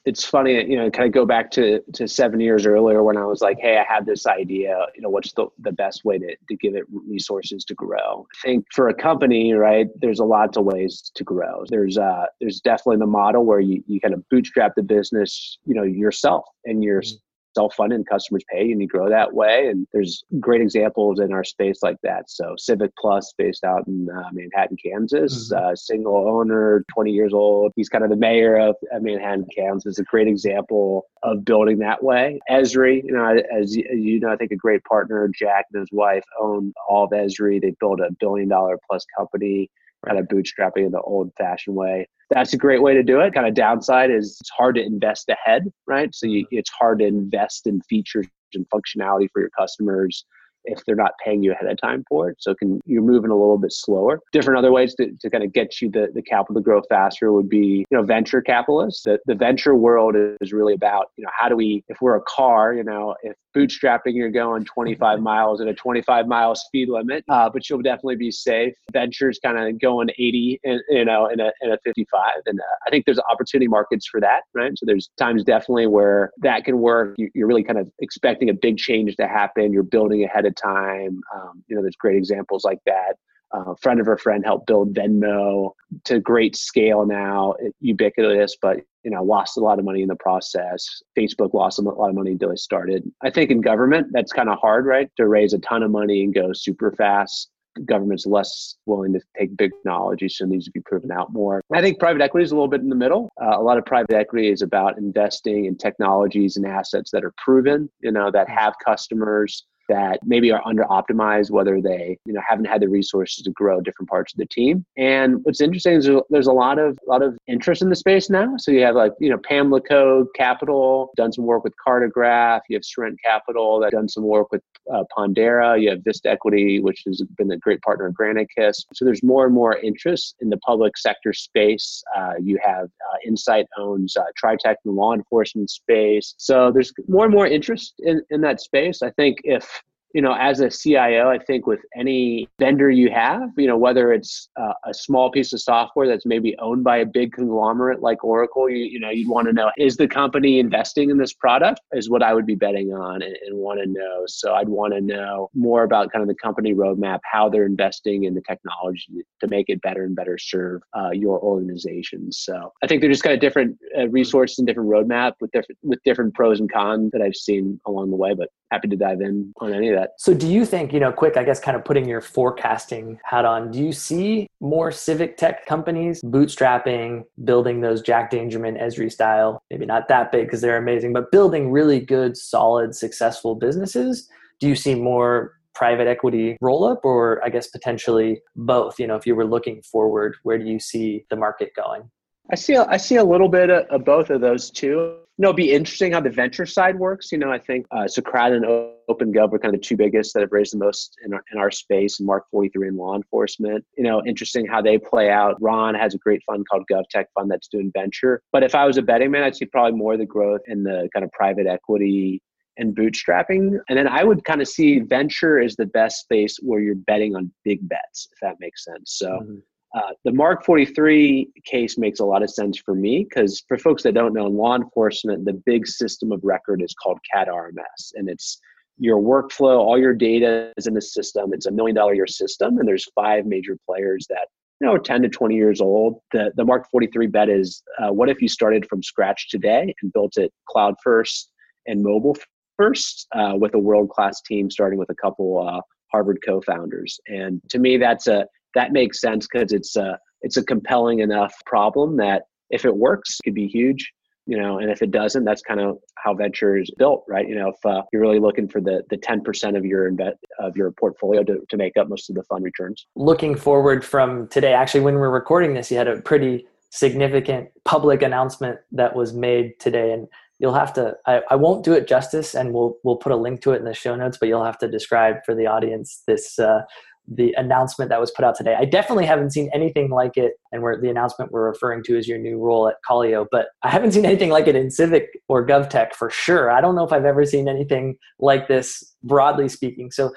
It's 0.06 0.24
funny, 0.24 0.64
you 0.70 0.78
know, 0.78 0.90
kind 0.92 1.08
of 1.08 1.14
go 1.14 1.26
back 1.26 1.50
to, 1.52 1.82
to 1.94 2.08
seven 2.08 2.40
years 2.40 2.68
earlier 2.68 3.04
when 3.04 3.18
I 3.18 3.26
was 3.26 3.42
like, 3.42 3.58
hey, 3.60 3.78
I 3.78 3.92
had 3.92 4.06
this 4.06 4.28
idea, 4.28 4.86
you 4.96 5.02
know, 5.02 5.10
what's 5.10 5.34
the, 5.34 5.48
the 5.60 5.72
best 5.72 6.06
way 6.06 6.20
to, 6.20 6.36
to 6.48 6.56
give 6.58 6.76
it 6.76 6.84
resources 7.08 7.66
to 7.66 7.74
grow? 7.74 8.28
I 8.44 8.48
think 8.48 8.66
for 8.72 8.90
a 8.90 8.94
company, 8.94 9.54
right, 9.54 9.88
there's 10.00 10.20
a 10.20 10.26
lots 10.26 10.58
of 10.58 10.66
ways 10.66 11.12
to 11.16 11.24
grow. 11.24 11.64
There's 11.70 11.98
uh 11.98 12.26
there's 12.40 12.62
definitely 12.62 12.98
the 12.98 13.08
model 13.08 13.46
where 13.46 13.60
you, 13.60 13.84
you 13.88 14.00
kind 14.00 14.14
of 14.14 14.28
bootstrap 14.30 14.76
the 14.76 14.84
business, 14.84 15.58
you 15.66 15.74
know, 15.74 15.84
yourself 15.84 16.46
and 16.66 16.84
you're 16.84 17.02
mm-hmm 17.02 17.25
self-funded 17.56 17.96
and 17.96 18.08
customers 18.08 18.44
pay 18.52 18.72
and 18.72 18.82
you 18.82 18.88
grow 18.88 19.10
that 19.10 19.34
way. 19.34 19.68
And 19.68 19.88
there's 19.94 20.24
great 20.40 20.62
examples 20.62 21.20
in 21.20 21.34
our 21.34 21.44
space 21.44 21.80
like 21.82 21.98
that. 22.04 22.30
So 22.30 22.56
civic 22.58 22.92
plus 22.98 23.34
based 23.38 23.64
out 23.64 23.88
in 23.88 24.08
uh, 24.10 24.30
manhattan 24.34 24.78
kansas 24.84 25.52
mm-hmm. 25.52 25.72
uh, 25.72 25.76
single 25.76 26.28
owner 26.28 26.84
20 26.94 27.12
years 27.12 27.34
old. 27.34 27.72
He's 27.76 27.90
kind 27.90 28.04
of 28.04 28.10
the 28.10 28.16
mayor 28.16 28.58
of, 28.58 28.76
manhattan 29.02 29.46
kansas. 29.56 30.00
A 30.00 30.04
great 30.04 30.28
example 30.28 31.08
of 31.24 31.46
building 31.46 31.80
that 31.80 32.04
way. 32.04 32.40
Esri 32.50 33.04
you 33.04 33.12
know 33.12 33.26
as, 33.26 33.44
as 33.62 33.76
you 33.76 34.20
know 34.20 34.30
i 34.30 34.36
think 34.36 34.52
a 34.52 34.56
great 34.56 34.84
partner 34.84 35.30
jack 35.38 35.66
and 35.74 35.80
his 35.80 35.90
wife 35.92 36.24
own 36.40 36.74
all 36.88 37.06
of 37.06 37.12
esri. 37.12 37.62
They 37.62 37.76
built 37.80 38.00
a 38.00 38.10
billion 38.20 38.50
dollar 38.50 38.78
plus 38.88 39.06
company 39.18 39.70
kind 40.06 40.20
of 40.20 40.26
bootstrapping 40.28 40.86
in 40.86 40.92
the 40.92 41.02
old 41.02 41.32
fashioned 41.38 41.76
way. 41.76 42.08
That's 42.30 42.54
a 42.54 42.58
great 42.58 42.82
way 42.82 42.94
to 42.94 43.04
do 43.04 43.20
it. 43.20 43.34
Kind 43.34 43.48
of 43.48 43.54
downside 43.54 44.10
is 44.10 44.38
it's 44.40 44.50
hard 44.50 44.76
to 44.76 44.84
invest 44.84 45.30
ahead, 45.30 45.72
right? 45.88 46.14
So 46.14 46.28
you, 46.28 46.46
mm-hmm. 46.46 46.58
it's 46.58 46.72
hard 46.72 47.00
to 47.00 47.06
invest 47.06 47.68
in 47.68 47.82
features 47.82 48.28
and 48.54 48.66
functionality 48.70 49.28
for 49.32 49.42
your 49.42 49.52
customers 49.58 50.26
if 50.66 50.84
they're 50.86 50.96
not 50.96 51.12
paying 51.24 51.44
you 51.44 51.52
ahead 51.52 51.68
of 51.68 51.80
time 51.82 52.04
for 52.08 52.30
it. 52.30 52.38
So 52.40 52.54
can 52.56 52.80
you're 52.86 53.02
moving 53.02 53.32
a 53.32 53.36
little 53.36 53.58
bit 53.58 53.72
slower. 53.72 54.22
Different 54.32 54.58
other 54.58 54.72
ways 54.72 54.96
to, 54.96 55.12
to 55.22 55.30
kind 55.30 55.44
of 55.44 55.54
get 55.54 55.82
you 55.82 55.90
the, 55.90 56.10
the 56.14 56.22
capital 56.22 56.56
to 56.56 56.62
grow 56.62 56.82
faster 56.90 57.32
would 57.32 57.50
be, 57.50 57.86
you 57.90 57.98
know, 57.98 58.04
venture 58.04 58.42
capitalists. 58.42 59.04
The, 59.04 59.20
the 59.26 59.36
venture 59.36 59.76
world 59.76 60.16
is 60.42 60.54
really 60.54 60.74
about, 60.74 61.12
you 61.18 61.24
know, 61.24 61.32
how 61.38 61.50
do 61.50 61.56
we, 61.56 61.84
if 61.88 61.98
we're 62.02 62.16
a 62.16 62.24
car, 62.24 62.74
you 62.74 62.84
know, 62.84 63.16
if 63.24 63.36
bootstrapping, 63.56 64.14
you're 64.14 64.30
going 64.30 64.66
25 64.66 65.20
miles 65.20 65.62
at 65.62 65.68
a 65.68 65.74
25 65.74 66.28
mile 66.28 66.56
speed 66.56 66.90
limit, 66.90 67.24
uh, 67.30 67.50
but 67.50 67.70
you'll 67.70 67.82
definitely 67.82 68.18
be 68.18 68.30
safe. 68.30 68.74
Ventures 68.92 69.40
kind 69.44 69.58
of 69.58 69.80
going 69.80 70.10
80, 70.10 70.60
in, 70.64 70.82
you 70.90 71.06
know, 71.06 71.28
in 71.28 71.40
a, 71.40 71.52
in 71.62 71.72
a 71.72 71.78
55. 71.84 72.22
And 72.46 72.60
uh, 72.60 72.64
I 72.86 72.90
think 72.90 73.06
there's 73.06 73.20
opportunity 73.32 73.68
markets 73.68 74.08
for 74.08 74.20
that, 74.20 74.42
right? 74.54 74.72
So 74.78 74.86
there's 74.86 75.10
times 75.18 75.44
definitely 75.44 75.88
where 75.88 76.32
that 76.42 76.66
can 76.66 76.80
work. 76.80 77.16
You, 77.18 77.30
you're 77.34 77.48
really 77.48 77.64
kind 77.64 77.80
of 77.80 77.90
expecting 78.00 78.50
a 78.50 78.54
big 78.54 78.78
change 78.78 79.16
to 79.16 79.28
happen. 79.28 79.72
You're 79.72 79.84
building 79.84 80.24
ahead 80.24 80.46
of 80.46 80.55
time. 80.56 81.22
Um, 81.34 81.64
you 81.68 81.76
know, 81.76 81.82
there's 81.82 81.96
great 81.96 82.18
examples 82.18 82.64
like 82.64 82.80
that. 82.86 83.14
Uh, 83.52 83.74
friend 83.82 84.02
of 84.02 84.08
a 84.08 84.18
friend 84.18 84.44
helped 84.44 84.68
build 84.68 84.94
Venmo 84.94 85.72
to 86.04 86.20
great 86.20 86.56
scale 86.56 87.06
now, 87.06 87.54
ubiquitous, 87.80 88.58
but 88.62 88.78
you 89.04 89.12
know 89.12 89.24
lost 89.24 89.56
a 89.56 89.60
lot 89.62 89.78
of 89.80 89.86
money 89.86 90.02
in 90.02 90.08
the 90.08 90.16
process. 90.16 90.86
Facebook 91.18 91.54
lost 91.54 91.80
a 91.80 91.84
lot 91.84 92.10
of 92.10 92.16
money 92.16 92.32
until 92.32 92.50
they 92.50 92.56
started. 92.56 93.10
I 93.24 93.30
think 93.30 93.52
in 93.52 93.62
government 93.62 94.08
that's 94.12 94.34
kind 94.34 94.50
of 94.50 94.58
hard, 94.60 94.86
right? 94.86 95.10
To 95.18 95.28
raise 95.28 95.54
a 95.54 95.60
ton 95.60 95.84
of 95.84 95.92
money 95.92 96.24
and 96.24 96.34
go 96.34 96.52
super 96.54 96.92
fast. 96.92 97.50
government's 97.86 98.26
less 98.26 98.76
willing 98.86 99.14
to 99.14 99.22
take 99.38 99.56
big 99.56 99.72
technology, 99.72 100.28
so 100.28 100.46
it 100.46 100.50
needs 100.50 100.66
to 100.66 100.72
be 100.72 100.82
proven 100.82 101.12
out 101.12 101.32
more. 101.32 101.62
I 101.74 101.82
think 101.82 102.00
private 102.00 102.22
equity 102.22 102.46
is 102.46 102.52
a 102.52 102.56
little 102.56 102.68
bit 102.68 102.82
in 102.82 102.90
the 102.90 102.96
middle. 102.96 103.30
Uh, 103.42 103.58
a 103.58 103.62
lot 103.62 103.78
of 103.78 103.86
private 103.86 104.14
equity 104.14 104.50
is 104.50 104.64
about 104.64 104.98
investing 104.98 105.66
in 105.66 105.78
technologies 105.78 106.58
and 106.58 106.66
assets 106.66 107.12
that 107.12 107.24
are 107.24 107.34
proven, 107.38 107.90
you 108.02 108.12
know, 108.12 108.32
that 108.32 108.50
have 108.50 108.74
customers 108.84 109.66
that 109.90 110.20
maybe 110.24 110.52
are 110.52 110.62
under 110.66 110.84
optimized, 110.84 111.52
whether 111.52 111.82
they 111.82 112.18
you 112.26 112.34
know 112.34 112.42
haven't 112.48 112.66
had 112.66 112.82
the 112.82 112.90
resources 112.90 113.44
to 113.44 113.52
grow 113.52 113.82
different 113.82 114.10
parts 114.10 114.34
of 114.34 114.38
the 114.38 114.46
team. 114.48 114.86
And 114.98 115.40
what's 115.44 115.62
interesting 115.62 115.94
is 115.94 116.10
there's 116.30 116.48
a 116.48 116.54
lot 116.54 116.80
of 116.80 116.98
a 117.08 117.10
lot 117.10 117.22
of 117.22 117.38
interest 117.48 117.82
in 117.82 117.90
the 117.90 117.96
space 117.96 118.30
now. 118.30 118.56
So 118.58 118.72
you 118.72 118.82
have 118.82 118.96
like 118.96 119.14
you 119.20 119.30
know 119.30 119.38
Pamlico 119.38 120.26
Capital 120.36 121.12
done 121.16 121.32
some 121.32 121.46
work 121.46 121.64
with 121.64 121.74
Cartegraph. 121.86 122.62
You 122.70 122.78
have 122.78 122.86
Serent 122.86 123.20
Capital 123.24 123.80
that 123.80 123.92
done 123.92 124.10
some 124.10 124.24
work 124.24 124.52
with 124.52 124.62
uh, 124.94 125.04
Pondera. 125.18 125.82
You 125.82 125.90
have 125.92 126.04
Vista 126.04 126.30
Equity, 126.30 126.80
which 126.80 127.04
has 127.06 127.22
been 127.38 127.52
a 127.52 127.58
great 127.58 127.82
partner 127.82 128.08
of 128.08 128.14
Granicus. 128.14 128.86
So 128.94 129.06
there's 129.06 129.24
more 129.24 129.46
and 129.46 129.54
more 129.54 129.78
interest 129.78 130.36
in 130.42 130.50
the 130.50 130.58
public 130.58 130.98
sector 130.98 131.34
space. 131.34 132.04
Uh, 132.16 132.34
you 132.42 132.60
have 132.64 132.86
uh, 132.86 133.18
Insight 133.26 133.66
owns 133.78 134.16
uh, 134.16 134.24
TriTech 134.42 134.76
in 134.86 134.86
the 134.86 134.92
law 134.92 135.14
enforcement 135.14 135.70
space. 135.70 136.36
So 136.38 136.72
there's 136.72 136.94
more 137.08 137.26
and 137.26 137.34
more 137.34 137.48
interest 137.48 137.96
in, 138.00 138.22
in 138.30 138.42
that 138.42 138.62
space. 138.62 139.02
I 139.02 139.12
think 139.12 139.38
if 139.44 139.75
you 140.16 140.22
know, 140.22 140.34
as 140.40 140.62
a 140.62 140.70
CIO, 140.70 141.30
I 141.30 141.38
think 141.38 141.68
with 141.68 141.82
any 141.94 142.48
vendor 142.58 142.90
you 142.90 143.12
have, 143.12 143.50
you 143.58 143.68
know, 143.68 143.76
whether 143.76 144.14
it's 144.14 144.48
uh, 144.56 144.72
a 144.86 144.94
small 144.94 145.30
piece 145.30 145.52
of 145.52 145.60
software 145.60 146.08
that's 146.08 146.26
maybe 146.26 146.56
owned 146.60 146.86
by 146.86 147.00
a 147.00 147.06
big 147.06 147.34
conglomerate 147.34 148.02
like 148.02 148.24
Oracle, 148.24 148.70
you, 148.70 148.78
you 148.78 148.98
know, 148.98 149.10
you'd 149.10 149.28
want 149.28 149.48
to 149.48 149.54
know 149.54 149.72
is 149.78 149.98
the 149.98 150.08
company 150.08 150.58
investing 150.60 151.10
in 151.10 151.18
this 151.18 151.34
product? 151.34 151.82
Is 151.92 152.10
what 152.10 152.24
I 152.24 152.34
would 152.34 152.46
be 152.46 152.56
betting 152.56 152.94
on 152.94 153.22
and, 153.24 153.36
and 153.46 153.58
want 153.58 153.82
to 153.82 153.88
know. 153.88 154.24
So 154.26 154.54
I'd 154.54 154.70
want 154.70 154.94
to 154.94 155.02
know 155.02 155.50
more 155.54 155.84
about 155.84 156.14
kind 156.14 156.22
of 156.22 156.30
the 156.30 156.42
company 156.42 156.74
roadmap, 156.74 157.20
how 157.30 157.50
they're 157.50 157.66
investing 157.66 158.24
in 158.24 158.36
the 158.36 158.42
technology 158.48 159.26
to 159.42 159.48
make 159.50 159.66
it 159.68 159.82
better 159.82 160.06
and 160.06 160.16
better 160.16 160.38
serve 160.38 160.82
uh, 160.98 161.12
your 161.12 161.42
organization. 161.42 162.32
So 162.32 162.72
I 162.82 162.88
think 162.88 163.02
they're 163.02 163.12
just 163.12 163.24
kind 163.24 163.34
of 163.34 163.42
different 163.42 163.78
uh, 164.00 164.08
resources 164.08 164.60
and 164.60 164.66
different 164.66 164.90
roadmap 164.90 165.34
with 165.42 165.52
different 165.52 165.78
with 165.84 166.00
different 166.06 166.36
pros 166.36 166.62
and 166.62 166.72
cons 166.72 167.12
that 167.12 167.22
I've 167.22 167.36
seen 167.36 167.82
along 167.86 168.12
the 168.12 168.16
way. 168.16 168.34
But 168.34 168.48
happy 168.72 168.88
to 168.88 168.96
dive 168.96 169.22
in 169.22 169.54
on 169.60 169.74
any 169.74 169.90
of 169.90 169.96
that. 169.96 170.05
So, 170.18 170.34
do 170.34 170.48
you 170.48 170.66
think, 170.66 170.94
you 170.94 171.00
know, 171.00 171.12
quick, 171.12 171.38
I 171.38 171.44
guess, 171.44 171.60
kind 171.60 171.76
of 171.78 171.84
putting 171.86 172.08
your 172.08 172.22
forecasting 172.22 173.20
hat 173.24 173.46
on, 173.46 173.72
do 173.72 173.80
you 173.80 173.92
see 173.92 174.48
more 174.60 174.92
civic 174.92 175.38
tech 175.38 175.66
companies 175.66 176.22
bootstrapping, 176.24 177.24
building 177.44 177.82
those 177.82 178.02
Jack 178.02 178.32
Dangermond, 178.32 178.82
Esri 178.82 179.12
style, 179.12 179.62
maybe 179.70 179.86
not 179.86 180.08
that 180.08 180.32
big 180.32 180.48
because 180.48 180.62
they're 180.62 180.78
amazing, 180.78 181.14
but 181.14 181.32
building 181.32 181.72
really 181.72 182.00
good, 182.00 182.38
solid, 182.38 182.96
successful 182.96 183.56
businesses? 183.56 184.28
Do 184.60 184.68
you 184.68 184.76
see 184.76 184.96
more 184.96 185.54
private 185.74 186.08
equity 186.08 186.58
roll 186.62 186.86
up 186.86 187.04
or 187.04 187.44
I 187.44 187.50
guess 187.50 187.68
potentially 187.68 188.42
both? 188.56 189.00
You 189.00 189.08
know, 189.08 189.16
if 189.16 189.26
you 189.26 189.36
were 189.36 189.46
looking 189.46 189.82
forward, 189.82 190.36
where 190.44 190.58
do 190.58 190.66
you 190.66 190.80
see 190.80 191.26
the 191.30 191.36
market 191.36 191.72
going? 191.76 192.10
I 192.52 192.56
see 192.56 192.78
I 192.78 192.98
see 192.98 193.16
a 193.16 193.24
little 193.24 193.50
bit 193.50 193.70
of, 193.70 193.86
of 193.88 194.06
both 194.06 194.30
of 194.30 194.42
those 194.42 194.70
too 194.70 195.18
you 195.38 195.44
know, 195.44 195.52
be 195.52 195.74
interesting 195.74 196.14
how 196.14 196.22
the 196.22 196.30
venture 196.30 196.66
side 196.66 196.98
works. 196.98 197.32
You 197.32 197.38
know, 197.38 197.52
I 197.52 197.60
think 197.60 197.86
uh, 197.92 198.06
Socrata 198.06 198.56
and 198.56 198.66
OpenGov 199.10 199.54
are 199.54 199.60
kind 199.60 199.76
of 199.76 199.82
the 199.82 199.86
two 199.86 199.98
biggest 199.98 200.34
that 200.34 200.40
have 200.40 200.52
raised 200.52 200.74
the 200.74 200.78
most 200.78 201.16
in 201.26 201.34
our, 201.34 201.44
in 201.52 201.60
our 201.60 201.72
space, 201.72 202.20
and 202.20 202.28
Mark 202.28 202.46
43 202.52 202.88
in 202.88 202.98
law 202.98 203.16
enforcement. 203.16 203.84
You 203.98 204.06
know, 204.06 204.24
interesting 204.26 204.66
how 204.66 204.82
they 204.82 204.98
play 204.98 205.30
out. 205.30 205.62
Ron 205.62 205.94
has 205.94 206.14
a 206.14 206.18
great 206.20 206.42
fund 206.46 206.66
called 206.70 206.86
GovTech 206.90 207.26
Fund 207.36 207.52
that's 207.52 207.68
doing 207.68 207.92
venture. 207.94 208.42
But 208.54 208.64
if 208.64 208.76
I 208.76 208.86
was 208.86 208.98
a 208.98 209.02
betting 209.02 209.32
man, 209.32 209.44
I'd 209.44 209.56
see 209.56 209.66
probably 209.66 209.98
more 209.98 210.14
of 210.14 210.20
the 210.20 210.26
growth 210.26 210.62
in 210.68 210.84
the 210.84 211.10
kind 211.14 211.26
of 211.26 211.32
private 211.34 211.68
equity 211.68 212.42
and 212.78 212.96
bootstrapping. 212.96 213.78
And 213.90 213.98
then 213.98 214.08
I 214.08 214.24
would 214.24 214.44
kind 214.46 214.62
of 214.62 214.68
see 214.70 215.00
venture 215.00 215.60
as 215.60 215.76
the 215.76 215.86
best 215.86 216.22
space 216.22 216.58
where 216.62 216.80
you're 216.80 216.96
betting 216.96 217.36
on 217.36 217.52
big 217.64 217.88
bets, 217.88 218.28
if 218.32 218.40
that 218.42 218.56
makes 218.60 218.86
sense. 218.86 219.16
So 219.18 219.28
mm-hmm. 219.28 219.56
Uh, 219.96 220.12
the 220.26 220.32
Mark 220.32 220.66
43 220.66 221.50
case 221.64 221.98
makes 221.98 222.20
a 222.20 222.26
lot 222.26 222.44
of 222.44 222.50
sense 222.50 222.78
for 222.78 222.94
me 222.94 223.26
because 223.28 223.64
for 223.68 223.78
folks 223.78 224.04
that 224.04 224.14
don't 224.14 224.34
know, 224.34 224.46
in 224.46 224.58
law 224.58 224.76
enforcement, 224.76 225.46
the 225.46 225.62
big 225.66 225.88
system 225.88 226.34
of 226.34 226.42
record 226.44 226.82
is 226.82 226.94
called 226.94 227.18
CAD 227.32 227.48
RMS, 227.48 228.12
and 228.16 228.30
it's 228.30 228.60
your 228.98 229.22
workflow, 229.22 229.78
all 229.78 229.98
your 229.98 230.14
data 230.14 230.74
is 230.76 230.88
in 230.88 230.94
the 230.94 231.02
system. 231.02 231.54
It's 231.54 231.66
a 231.66 231.72
million 231.72 231.96
dollar 231.96 232.14
year 232.14 232.28
system, 232.28 232.78
and 232.78 232.88
there's 232.88 233.06
five 233.16 233.46
major 233.46 233.78
players 233.86 234.26
that 234.30 234.48
you 234.82 234.88
know 234.88 234.98
10 234.98 235.22
to 235.22 235.30
20 235.30 235.56
years 235.56 235.80
old. 235.80 236.20
The 236.34 236.52
the 236.58 236.66
Mark 236.66 236.90
43 236.92 237.28
bet 237.28 237.48
is 237.48 237.82
uh, 238.02 238.12
what 238.12 238.30
if 238.30 238.42
you 238.42 238.50
started 238.50 238.86
from 238.90 239.02
scratch 239.02 239.50
today 239.50 239.94
and 240.02 240.12
built 240.12 240.38
it 240.38 240.52
cloud 240.70 240.96
first 241.02 241.52
and 241.88 242.04
mobile 242.04 242.36
first 242.78 243.28
uh, 243.34 243.54
with 243.56 243.74
a 243.76 243.80
world 243.80 244.10
class 244.10 244.42
team, 244.42 244.70
starting 244.70 245.00
with 245.00 245.10
a 245.10 245.16
couple 245.16 245.66
uh, 245.66 245.80
Harvard 246.12 246.40
co-founders. 246.46 247.20
And 247.28 247.62
to 247.70 247.80
me, 247.80 247.98
that's 247.98 248.28
a 248.28 248.46
that 248.76 248.94
makes 248.94 249.20
sense 249.20 249.48
because 249.52 249.72
it's 249.72 249.96
a 249.96 250.20
it's 250.42 250.58
a 250.58 250.64
compelling 250.64 251.20
enough 251.20 251.54
problem 251.66 252.18
that 252.18 252.44
if 252.70 252.86
it 252.86 252.96
works, 252.96 253.40
it 253.40 253.44
could 253.44 253.56
be 253.56 253.68
huge 253.68 254.12
you 254.46 254.58
know 254.58 254.78
and 254.80 254.92
if 254.92 255.02
it 255.02 255.12
doesn't 255.12 255.44
that's 255.44 255.62
kind 255.62 255.80
of 255.80 255.98
how 256.18 256.34
venture 256.34 256.78
is 256.78 256.90
built 256.98 257.24
right? 257.28 257.48
You 257.48 257.56
know 257.56 257.70
if 257.70 257.86
uh, 257.86 258.04
you're 258.12 258.22
really 258.22 258.40
looking 258.40 258.68
for 258.68 258.82
the 258.82 259.04
the 259.10 259.18
10% 259.18 259.78
of 259.78 259.86
your 259.86 260.08
invest 260.08 260.38
of 260.60 260.76
your 260.78 260.92
portfolio 260.92 261.44
to, 261.44 261.60
to 261.70 261.78
make 261.78 261.98
up 261.98 262.10
most 262.10 262.30
of 262.30 262.36
the 262.36 262.44
fund 262.44 262.64
returns. 262.64 263.08
Looking 263.16 263.56
forward 263.56 264.06
from 264.06 264.48
today 264.50 264.74
actually 264.74 265.02
when 265.02 265.16
we're 265.16 265.30
recording 265.30 265.74
this 265.74 265.92
you 265.92 265.98
had 265.98 266.08
a 266.08 266.22
pretty 266.22 266.68
significant 266.92 267.70
public 267.84 268.22
announcement 268.22 268.80
that 268.92 269.16
was 269.16 269.34
made 269.34 269.80
today 269.80 270.12
and 270.12 270.28
you'll 270.60 270.74
have 270.74 270.94
to 270.94 271.16
I, 271.26 271.42
I 271.50 271.56
won't 271.56 271.84
do 271.84 271.94
it 271.94 272.08
justice 272.08 272.54
and 272.54 272.74
we'll 272.74 272.98
we'll 273.04 273.18
put 273.18 273.32
a 273.32 273.36
link 273.38 273.62
to 273.62 273.72
it 273.72 273.78
in 273.78 273.86
the 273.86 273.94
show 273.94 274.16
notes 274.16 274.38
but 274.40 274.48
you'll 274.48 274.64
have 274.64 274.78
to 274.80 274.88
describe 274.88 275.38
for 275.46 275.56
the 275.56 275.66
audience 275.66 276.24
this 276.28 276.60
uh, 276.60 276.82
the 277.28 277.54
announcement 277.58 278.10
that 278.10 278.20
was 278.20 278.32
put 278.32 278.46
out 278.46 278.56
today. 278.56 278.76
I 278.78 278.86
definitely 278.86 279.26
haven't 279.26 279.52
seen 279.52 279.70
anything 279.74 280.10
like 280.10 280.38
it, 280.38 280.54
and 280.72 280.82
where 280.82 281.00
the 281.00 281.10
announcement 281.10 281.52
we're 281.52 281.68
referring 281.68 282.04
to 282.04 282.18
is 282.18 282.28
your 282.28 282.38
new 282.38 282.58
role 282.60 282.88
at 282.88 282.96
Callyo, 283.08 283.48
but 283.52 283.68
I 283.84 283.90
haven't 283.90 284.12
seen 284.12 284.26
anything 284.26 284.50
like 284.50 284.68
it 284.68 284.76
in 284.76 284.92
Civic 284.92 285.28
or 285.48 285.66
GovTech 285.66 286.14
for 286.14 286.30
sure. 286.30 286.72
I 286.72 286.82
don't 286.82 286.96
know 286.96 287.04
if 287.04 287.12
I've 287.12 287.26
ever 287.26 287.46
seen 287.46 287.68
anything 287.68 288.18
like 288.40 288.68
this, 288.68 289.16
broadly 289.24 289.70
speaking. 289.70 290.12
So, 290.12 290.34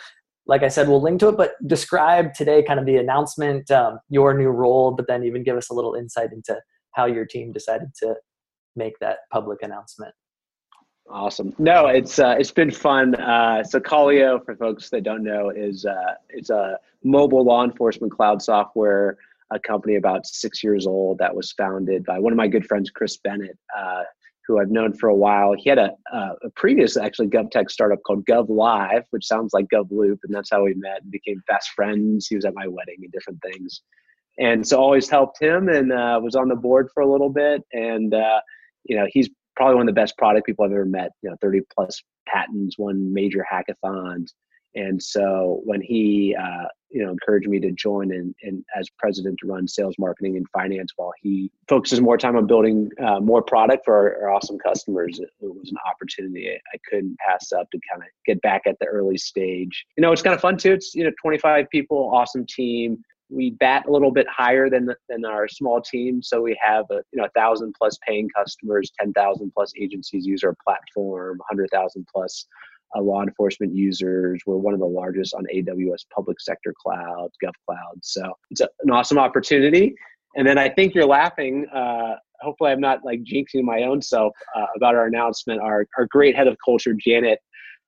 like 0.46 0.62
I 0.62 0.68
said, 0.68 0.88
we'll 0.88 1.03
link 1.03 1.20
to 1.20 1.29
it, 1.29 1.37
but 1.37 1.53
describe 1.66 2.33
today 2.33 2.62
kind 2.62 2.81
of 2.81 2.87
the 2.87 2.96
announcement, 2.96 3.70
um, 3.70 3.98
your 4.09 4.33
new 4.33 4.48
role, 4.48 4.92
but 4.92 5.07
then 5.07 5.24
even 5.24 5.44
give 5.44 5.57
us 5.59 5.68
a 5.68 5.74
little 5.74 5.94
insight 5.94 6.33
into 6.33 6.59
how 6.92 7.05
your 7.05 7.27
team 7.27 7.53
decided 7.53 7.88
to 8.03 8.14
make 8.74 8.98
that 9.01 9.18
public 9.31 9.61
announcement. 9.62 10.14
Awesome. 11.11 11.55
No, 11.59 11.87
it's 11.87 12.18
uh, 12.18 12.37
it's 12.38 12.51
been 12.51 12.71
fun. 12.71 13.14
Uh, 13.14 13.64
so 13.64 13.81
Callyo, 13.81 14.44
for 14.44 14.55
folks 14.57 14.90
that 14.90 15.05
don't 15.05 15.25
know, 15.25 15.51
is 15.51 15.87
uh, 15.87 16.14
it's 16.29 16.51
a 16.51 16.79
mobile 17.03 17.44
law 17.44 17.64
enforcement 17.64 18.12
cloud 18.12 18.42
software, 18.42 19.16
a 19.51 19.59
company 19.59 19.97
about 19.97 20.27
six 20.27 20.62
years 20.62 20.87
old 20.87 21.18
that 21.18 21.35
was 21.35 21.53
founded 21.53 22.05
by 22.05 22.18
one 22.18 22.33
of 22.33 22.37
my 22.37 22.47
good 22.47 22.66
friends, 22.66 22.90
Chris 22.90 23.16
Bennett, 23.16 23.57
uh, 23.77 24.03
who 24.47 24.61
I've 24.61 24.71
known 24.71 24.92
for 24.92 25.09
a 25.09 25.14
while. 25.14 25.55
He 25.57 25.71
had 25.71 25.79
a, 25.79 25.92
a 26.12 26.51
previous 26.57 26.99
actually 26.99 27.29
GovTech 27.29 27.71
startup 27.71 28.03
called 28.07 28.27
GovLive, 28.27 29.05
which 29.11 29.27
sounds 29.27 29.55
like 29.55 29.66
GovLoop, 29.73 30.18
and 30.25 30.35
that's 30.35 30.51
how 30.51 30.64
we 30.64 30.75
met 30.75 31.03
and 31.03 31.11
became 31.11 31.42
best 31.47 31.71
friends. 31.71 32.27
He 32.27 32.35
was 32.35 32.44
at 32.44 32.55
my 32.55 32.66
wedding 32.66 32.99
and 33.03 33.12
different 33.12 33.40
things, 33.40 33.81
and 34.38 34.66
so 34.66 34.79
always 34.79 35.09
helped 35.09 35.40
him 35.40 35.71
and 35.71 35.90
uh, 35.90 36.21
was 36.23 36.35
on 36.35 36.49
the 36.49 36.57
board 36.57 36.90
for 36.92 37.03
a 37.03 37.11
little 37.11 37.31
bit 37.31 37.62
and. 37.73 38.12
Uh, 38.12 38.40
you 38.85 38.97
know, 38.97 39.07
he's 39.11 39.29
probably 39.59 39.75
won 39.75 39.88
of 39.88 39.94
the 39.94 40.01
best 40.01 40.16
product 40.16 40.47
people 40.47 40.64
I've 40.64 40.71
ever 40.71 40.85
met. 40.85 41.11
You 41.23 41.31
know, 41.31 41.37
30 41.42 41.62
plus 41.75 42.01
patents, 42.29 42.79
one 42.79 43.12
major 43.12 43.44
hackathons. 43.53 44.29
And 44.77 45.03
so 45.03 45.62
when 45.64 45.81
he, 45.81 46.37
uh, 46.40 46.66
you 46.90 47.03
know, 47.03 47.11
encouraged 47.11 47.49
me 47.49 47.59
to 47.61 47.73
join 47.73 48.12
and, 48.12 48.35
and 48.42 48.62
as 48.79 48.88
president 48.99 49.38
to 49.40 49.49
run 49.49 49.66
sales, 49.66 49.97
marketing, 49.99 50.37
and 50.37 50.47
finance, 50.51 50.92
while 50.94 51.12
he 51.21 51.51
focuses 51.66 52.01
more 52.01 52.16
time 52.16 52.37
on 52.37 52.47
building 52.47 52.88
uh, 53.05 53.18
more 53.18 53.42
product 53.42 53.85
for 53.85 53.94
our, 53.94 54.23
our, 54.23 54.31
awesome 54.31 54.59
customers, 54.59 55.18
it, 55.18 55.29
was 55.40 55.71
an 55.71 55.79
opportunity 55.90 56.51
I 56.51 56.79
couldn't 56.88 57.18
pass 57.18 57.51
up 57.51 57.68
to 57.73 57.81
kind 57.90 58.03
of 58.03 58.09
get 58.27 58.40
back 58.42 58.62
at 58.66 58.79
the 58.79 58.87
early 58.87 59.18
stage. 59.18 59.85
You 59.97 60.03
know, 60.03 60.12
it's 60.12 60.23
kind 60.23 60.35
of 60.35 60.40
fun 60.40 60.57
too. 60.57 60.75
It's 60.75 60.94
you 60.94 61.03
know, 61.03 61.12
25 61.21 61.68
people, 61.71 62.11
awesome 62.14 62.47
team 62.47 63.03
we 63.31 63.51
bat 63.51 63.87
a 63.87 63.91
little 63.91 64.11
bit 64.11 64.27
higher 64.29 64.71
than 64.71 64.95
than 65.09 65.25
our 65.25 65.49
small 65.49 65.81
team. 65.81 66.23
So 66.23 66.41
we 66.43 66.59
have 66.62 66.85
a 66.91 67.03
you 67.12 67.21
know 67.21 67.25
a 67.25 67.31
thousand 67.31 67.75
plus 67.79 67.99
paying 68.07 68.29
customers, 68.37 68.91
ten 68.99 69.12
thousand 69.12 69.53
plus 69.55 69.73
agencies 69.81 70.27
use 70.27 70.43
our 70.45 70.55
platform, 70.64 71.38
hundred 71.49 71.69
thousand 71.73 72.07
plus 72.12 72.47
uh, 72.97 73.03
law 73.03 73.23
enforcement 73.23 73.75
users. 73.75 74.43
We're 74.47 74.57
one 74.57 74.75
of 74.75 74.81
the 74.81 74.87
largest 74.87 75.35
on 75.35 75.45
AWS 75.55 76.05
public 76.14 76.41
sector 76.41 76.75
cloud, 76.83 77.29
Gov 77.45 77.53
Cloud. 77.67 77.99
So 78.03 78.33
it's 78.51 78.61
a, 78.61 78.69
an 78.83 78.91
awesome 78.91 79.19
opportunity. 79.19 79.95
And 80.37 80.47
then 80.47 80.59
I 80.59 80.69
think 80.69 80.95
you're 80.95 81.07
laughing. 81.07 81.67
Uh, 81.75 82.14
hopefully, 82.41 82.71
I'm 82.71 82.81
not 82.81 83.01
like 83.05 83.21
jinxing 83.25 83.62
my 83.62 83.83
own 83.83 84.01
self 84.01 84.33
uh, 84.57 84.67
about 84.77 84.95
our 84.95 85.07
announcement. 85.07 85.61
Our 85.61 85.87
our 85.99 86.07
great 86.07 86.37
head 86.37 86.47
of 86.47 86.57
culture, 86.64 86.95
Janet 86.95 87.41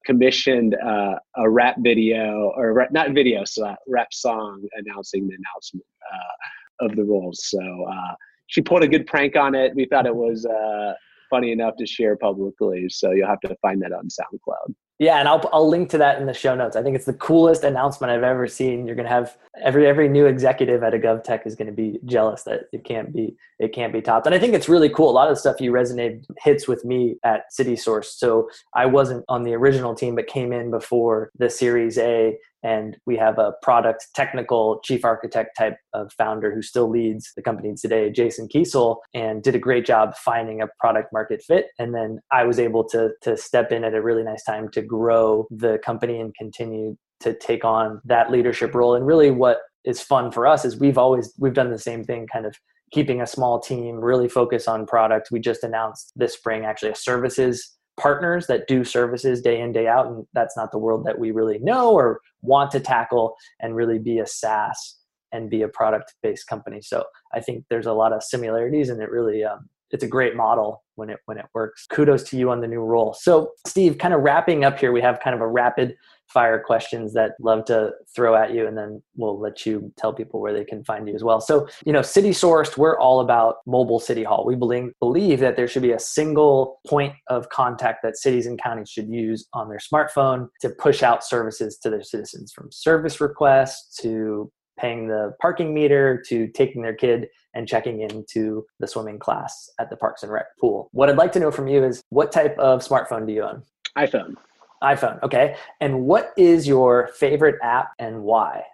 commissioned 0.05 0.75
uh, 0.75 1.17
a 1.37 1.49
rap 1.49 1.77
video 1.81 2.53
or 2.57 2.73
rap, 2.73 2.93
not 2.93 3.13
video, 3.13 3.45
so 3.45 3.65
a 3.65 3.77
rap 3.87 4.13
song 4.13 4.63
announcing 4.75 5.29
the 5.29 5.35
announcement 5.35 5.87
uh, 6.13 6.87
of 6.87 6.97
the 6.97 7.05
rules. 7.05 7.49
So 7.49 7.59
uh, 7.61 8.15
she 8.47 8.63
put 8.63 8.83
a 8.83 8.89
good 8.89 9.07
prank 9.07 9.37
on 9.37 9.55
it. 9.55 9.75
We 9.75 9.87
thought 9.87 10.07
it 10.07 10.15
was 10.15 10.47
uh, 10.47 10.95
funny 11.29 11.53
enough 11.53 11.77
to 11.79 11.87
share 11.87 12.17
publicly. 12.17 12.89
So 12.89 13.13
you'll 13.13 13.29
have 13.29 13.41
to 13.41 13.57
find 13.63 13.81
that 13.83 13.93
on 13.93 14.09
SoundCloud. 14.09 14.75
Yeah, 15.01 15.19
and 15.19 15.27
I'll 15.27 15.49
I'll 15.51 15.67
link 15.67 15.89
to 15.91 15.99
that 15.99 16.21
in 16.21 16.27
the 16.27 16.35
show 16.35 16.55
notes. 16.55 16.77
I 16.77 16.83
think 16.83 16.95
it's 16.95 17.07
the 17.07 17.15
coolest 17.15 17.65
announcement 17.65 18.13
I've 18.13 18.23
ever 18.23 18.47
seen. 18.47 18.87
You're 18.87 18.95
gonna 18.95 19.09
have 19.09 19.35
every 19.59 19.87
every 19.87 20.11
new 20.11 20.27
executive 20.27 20.83
at 20.83 20.93
a 20.93 20.99
GovTech 20.99 21.47
is 21.47 21.55
gonna 21.55 21.73
be 21.73 22.01
jealous 22.05 22.43
that 22.43 22.65
it 22.71 22.85
can't 22.85 23.11
be 23.11 23.35
it 23.59 23.73
can't 23.73 23.95
be 23.95 24.03
topped. 24.03 24.27
And 24.27 24.35
I 24.35 24.39
think 24.39 24.53
it's 24.53 24.69
really 24.69 24.91
cool. 24.91 25.09
A 25.09 25.13
lot 25.13 25.29
of 25.29 25.35
the 25.35 25.41
stuff 25.41 25.59
you 25.59 25.73
resonate 25.73 26.27
hits 26.41 26.69
with 26.69 26.85
me 26.85 27.17
at 27.25 27.45
CitySource. 27.51 28.19
So 28.19 28.51
I 28.75 28.85
wasn't 28.85 29.25
on 29.31 29.43
the 29.43 29.55
original 29.55 29.95
team, 29.95 30.17
but 30.17 30.27
came 30.27 30.53
in 30.53 30.71
before 30.71 31.31
the 31.39 31.49
Series 31.49 31.97
A 31.97 32.37
and 32.63 32.97
we 33.07 33.17
have 33.17 33.39
a 33.39 33.53
product 33.63 34.07
technical 34.15 34.81
chief 34.85 35.05
architect 35.05 35.57
type 35.57 35.77
of 35.95 36.13
founder 36.13 36.55
who 36.55 36.63
still 36.63 36.89
leads 36.89 37.33
the 37.37 37.43
company 37.43 37.75
today 37.81 38.11
jason 38.11 38.49
kiesel 38.49 38.97
and 39.15 39.43
did 39.43 39.55
a 39.55 39.59
great 39.59 39.87
job 39.87 40.15
finding 40.17 40.61
a 40.61 40.69
product 40.79 41.13
market 41.13 41.43
fit. 41.43 41.67
And 41.79 41.95
then 41.95 42.21
i 42.33 42.45
was 42.45 42.59
able 42.59 42.85
to 42.91 43.11
to 43.23 43.37
step 43.37 43.73
in 43.73 43.85
at 43.85 43.95
a 43.95 44.03
really 44.03 44.23
nice 44.23 44.45
time 44.45 44.69
to 44.71 44.83
grow 44.83 45.47
the 45.51 45.79
company 45.85 46.21
and 46.21 46.35
continue 46.35 46.97
to 47.21 47.35
take 47.35 47.65
on 47.65 48.01
that 48.05 48.31
leadership 48.31 48.75
role. 48.75 48.95
And 48.95 49.07
really 49.07 49.31
what 49.31 49.59
is 49.85 50.01
fun 50.01 50.31
for 50.31 50.47
us 50.47 50.65
is 50.65 50.79
we've 50.79 50.99
always 50.99 51.33
we've 51.39 51.55
done 51.55 51.71
the 51.71 51.79
same 51.79 52.05
thing 52.05 52.27
kind 52.27 52.47
of 52.47 52.55
keeping 52.93 53.21
a 53.21 53.27
small 53.27 53.61
team 53.61 53.97
really 53.97 54.29
focus 54.29 54.67
on 54.67 54.87
product. 54.87 55.31
We 55.31 55.41
just 55.41 55.63
announced 55.63 56.13
this 56.17 56.35
spring 56.35 56.65
actually 56.65 56.91
a 56.91 56.97
services 56.97 57.77
partners 58.01 58.47
that 58.47 58.67
do 58.67 58.83
services 58.85 59.43
day 59.43 59.61
in 59.61 59.73
day 59.73 59.87
out 59.87 60.07
and 60.07 60.27
that's 60.33 60.57
not 60.57 60.73
the 60.73 60.79
world 60.79 61.05
that 61.05 61.19
we 61.19 61.31
really 61.31 61.59
know 61.59 61.93
or 61.93 62.21
want 62.43 62.71
to 62.71 62.81
tackle 62.81 63.35
and 63.61 63.77
really 63.77 63.99
be 63.99 64.19
a 64.19 64.27
SaaS 64.27 64.97
and 65.33 65.51
be 65.51 65.63
a 65.63 65.69
product 65.69 66.15
based 66.23 66.47
company. 66.47 66.81
So 66.81 67.05
I 67.35 67.41
think 67.41 67.65
there's 67.69 67.87
a 67.87 67.93
lot 67.93 68.13
of 68.13 68.23
similarities 68.23 68.89
and 68.89 69.01
it 69.01 69.11
really 69.11 69.45
um, 69.45 69.69
it's 69.91 70.05
a 70.05 70.09
great 70.09 70.37
model 70.37 70.83
when 70.95 71.11
it 71.11 71.19
when 71.27 71.39
it 71.39 71.47
works. 71.55 71.87
Kudos 71.87 72.23
to 72.25 72.37
you 72.37 72.51
on 72.51 72.61
the 72.61 72.69
new 72.69 72.81
role. 72.81 73.15
So 73.19 73.53
Steve, 73.67 73.99
kind 73.99 74.15
of 74.15 74.21
wrapping 74.21 74.65
up 74.65 74.79
here, 74.79 74.93
we 74.93 75.01
have 75.01 75.21
kind 75.21 75.35
of 75.35 75.41
a 75.41 75.49
rapid 75.49 75.97
fire 76.33 76.63
questions 76.65 77.13
that 77.13 77.33
love 77.41 77.65
to 77.65 77.91
throw 78.15 78.37
at 78.37 78.55
you 78.55 78.67
and 78.67 78.79
then 78.79 79.03
we'll 79.17 79.39
let 79.39 79.67
you 79.67 79.93
tell 79.97 80.13
people 80.13 80.41
where 80.41 80.53
they 80.53 80.65
can 80.65 80.85
find 80.85 81.09
you 81.09 81.15
as 81.15 81.25
well 81.25 81.41
so 81.41 81.69
you 81.85 81.93
know 81.93 82.03
city 82.03 82.31
sourced 82.31 82.77
we're 82.77 82.99
all 83.01 83.21
about 83.21 83.57
mobile 83.67 83.99
city 83.99 84.23
hall 84.23 84.45
we 84.47 84.55
believe, 84.55 84.93
believe 85.01 85.41
that 85.41 85.57
there 85.57 85.67
should 85.67 85.83
be 85.83 85.91
a 85.91 85.99
single 85.99 86.79
point 86.87 87.13
of 87.29 87.49
contact 87.49 87.99
that 88.03 88.17
cities 88.17 88.47
and 88.47 88.63
counties 88.63 88.89
should 88.89 89.09
use 89.09 89.49
on 89.55 89.69
their 89.69 89.81
smartphone 89.81 90.47
to 90.61 90.71
push 90.71 91.03
out 91.03 91.25
services 91.25 91.79
to 91.79 91.91
their 91.91 92.03
citizens 92.03 92.53
from 92.53 92.69
service 92.71 93.21
requests 93.21 93.97
to 93.97 94.51
paying 94.81 95.09
the 95.09 95.35
parking 95.41 95.75
meter 95.75 96.23
to 96.29 96.49
taking 96.49 96.83
their 96.83 96.95
kid 96.95 97.29
and 97.55 97.69
checking 97.69 98.01
into 98.01 98.65
the 98.79 98.87
swimming 98.87 99.19
class 99.19 99.71
at 99.79 99.91
the 99.91 99.97
Parks 99.97 100.23
and 100.23 100.33
Rec 100.33 100.47
pool. 100.61 100.89
What 100.93 101.09
I'd 101.09 101.17
like 101.17 101.33
to 101.33 101.41
know 101.41 101.51
from 101.51 101.69
you 101.69 101.85
is 101.85 102.03
what 102.11 102.33
type 102.33 102.57
of 102.59 102.81
smartphone 102.81 103.27
do 103.27 103.33
you 103.33 103.43
own? 103.43 103.63
iPhone 103.99 104.37
iPhone. 104.83 105.23
Okay. 105.23 105.57
And 105.81 106.03
what 106.03 106.33
is 106.37 106.67
your 106.67 107.09
favorite 107.09 107.57
app 107.63 107.93
and 107.99 108.23
why? 108.23 108.65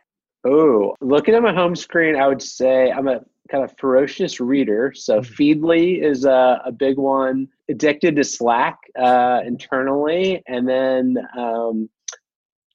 Oh, 0.45 0.95
looking 1.01 1.35
at 1.35 1.43
my 1.43 1.53
home 1.53 1.75
screen, 1.75 2.17
I 2.17 2.29
would 2.29 2.43
say 2.43 2.93
I'm 2.93 3.09
a 3.09 3.21
kind 3.51 3.65
of 3.65 3.77
ferocious 3.79 4.41
reader. 4.41 4.93
So 4.95 5.21
mm-hmm. 5.21 5.35
Feedly 5.35 6.03
is 6.03 6.25
a, 6.25 6.63
a, 6.65 6.73
big 6.73 6.99
one. 6.99 7.49
Addicted 7.69 8.15
to 8.17 8.25
Slack 8.25 8.79
uh, 8.97 9.41
internally, 9.45 10.43
and 10.47 10.69
then 10.69 11.17
um, 11.37 11.89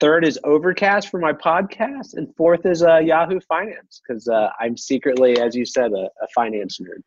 third 0.02 0.26
is 0.26 0.38
Overcast 0.44 1.10
for 1.10 1.20
my 1.20 1.32
podcast, 1.32 2.16
and 2.16 2.36
fourth 2.36 2.66
is 2.66 2.84
uh, 2.84 2.98
Yahoo 2.98 3.40
Finance 3.40 4.02
because 4.06 4.28
uh, 4.28 4.50
I'm 4.60 4.76
secretly, 4.76 5.40
as 5.40 5.56
you 5.56 5.64
said, 5.64 5.94
a, 5.94 6.10
a 6.22 6.28
finance 6.34 6.80
nerd. 6.80 7.04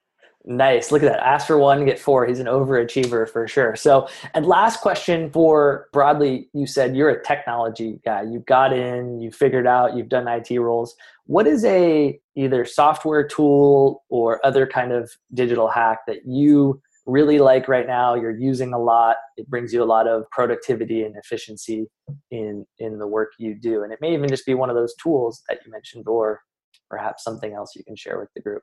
Nice. 0.47 0.93
Look 0.93 1.03
at 1.03 1.11
that. 1.11 1.27
Ask 1.27 1.47
for 1.47 1.59
one, 1.59 1.87
get 1.87 1.99
four. 1.99 2.27
He's 2.27 2.39
an 2.39 2.47
overachiever 2.47 3.29
for 3.29 3.49
sure. 3.49 3.75
So, 3.77 4.09
and 4.35 4.47
last 4.47 4.81
question 4.81 5.31
for 5.31 5.89
broadly, 5.91 6.49
you 6.53 6.67
said 6.67 6.95
you're 6.95 7.09
a 7.09 7.23
technology 7.25 7.99
guy. 8.05 8.23
You 8.23 8.41
got 8.41 8.73
in, 8.75 9.21
you 9.21 9.33
figured 9.33 9.67
out, 9.67 9.97
you've 9.97 10.11
done 10.11 10.29
IT 10.29 10.51
roles. 10.61 10.95
What 11.25 11.47
is 11.47 11.65
a 11.65 12.21
either 12.37 12.67
software 12.67 13.27
tool 13.27 14.05
or 14.11 14.45
other 14.45 14.67
kind 14.67 14.93
of 14.93 15.11
digital 15.33 15.67
hack 15.67 16.01
that 16.07 16.27
you 16.27 16.81
really 17.07 17.39
like 17.39 17.69
right 17.69 17.87
now? 17.87 18.15
You're 18.15 18.37
using 18.37 18.73
a 18.73 18.79
lot. 18.79 19.17
It 19.37 19.49
brings 19.49 19.73
you 19.73 19.83
a 19.83 19.85
lot 19.85 20.07
of 20.07 20.25
productivity 20.31 21.03
and 21.03 21.15
efficiency 21.17 21.87
in 22.31 22.67
in 22.79 22.99
the 22.99 23.07
work 23.07 23.33
you 23.39 23.55
do. 23.55 23.83
And 23.83 23.93
it 23.93 23.99
may 24.01 24.15
even 24.15 24.29
just 24.29 24.47
be 24.47 24.55
one 24.55 24.71
of 24.71 24.77
those 24.77 24.95
tools 25.03 25.43
that 25.49 25.59
you 25.65 25.73
mentioned 25.73 26.07
or 26.07 26.41
perhaps 26.91 27.25
something 27.25 27.53
else 27.53 27.75
you 27.75 27.85
can 27.85 27.97
share 27.97 28.19
with 28.19 28.29
the 28.35 28.43
group. 28.43 28.63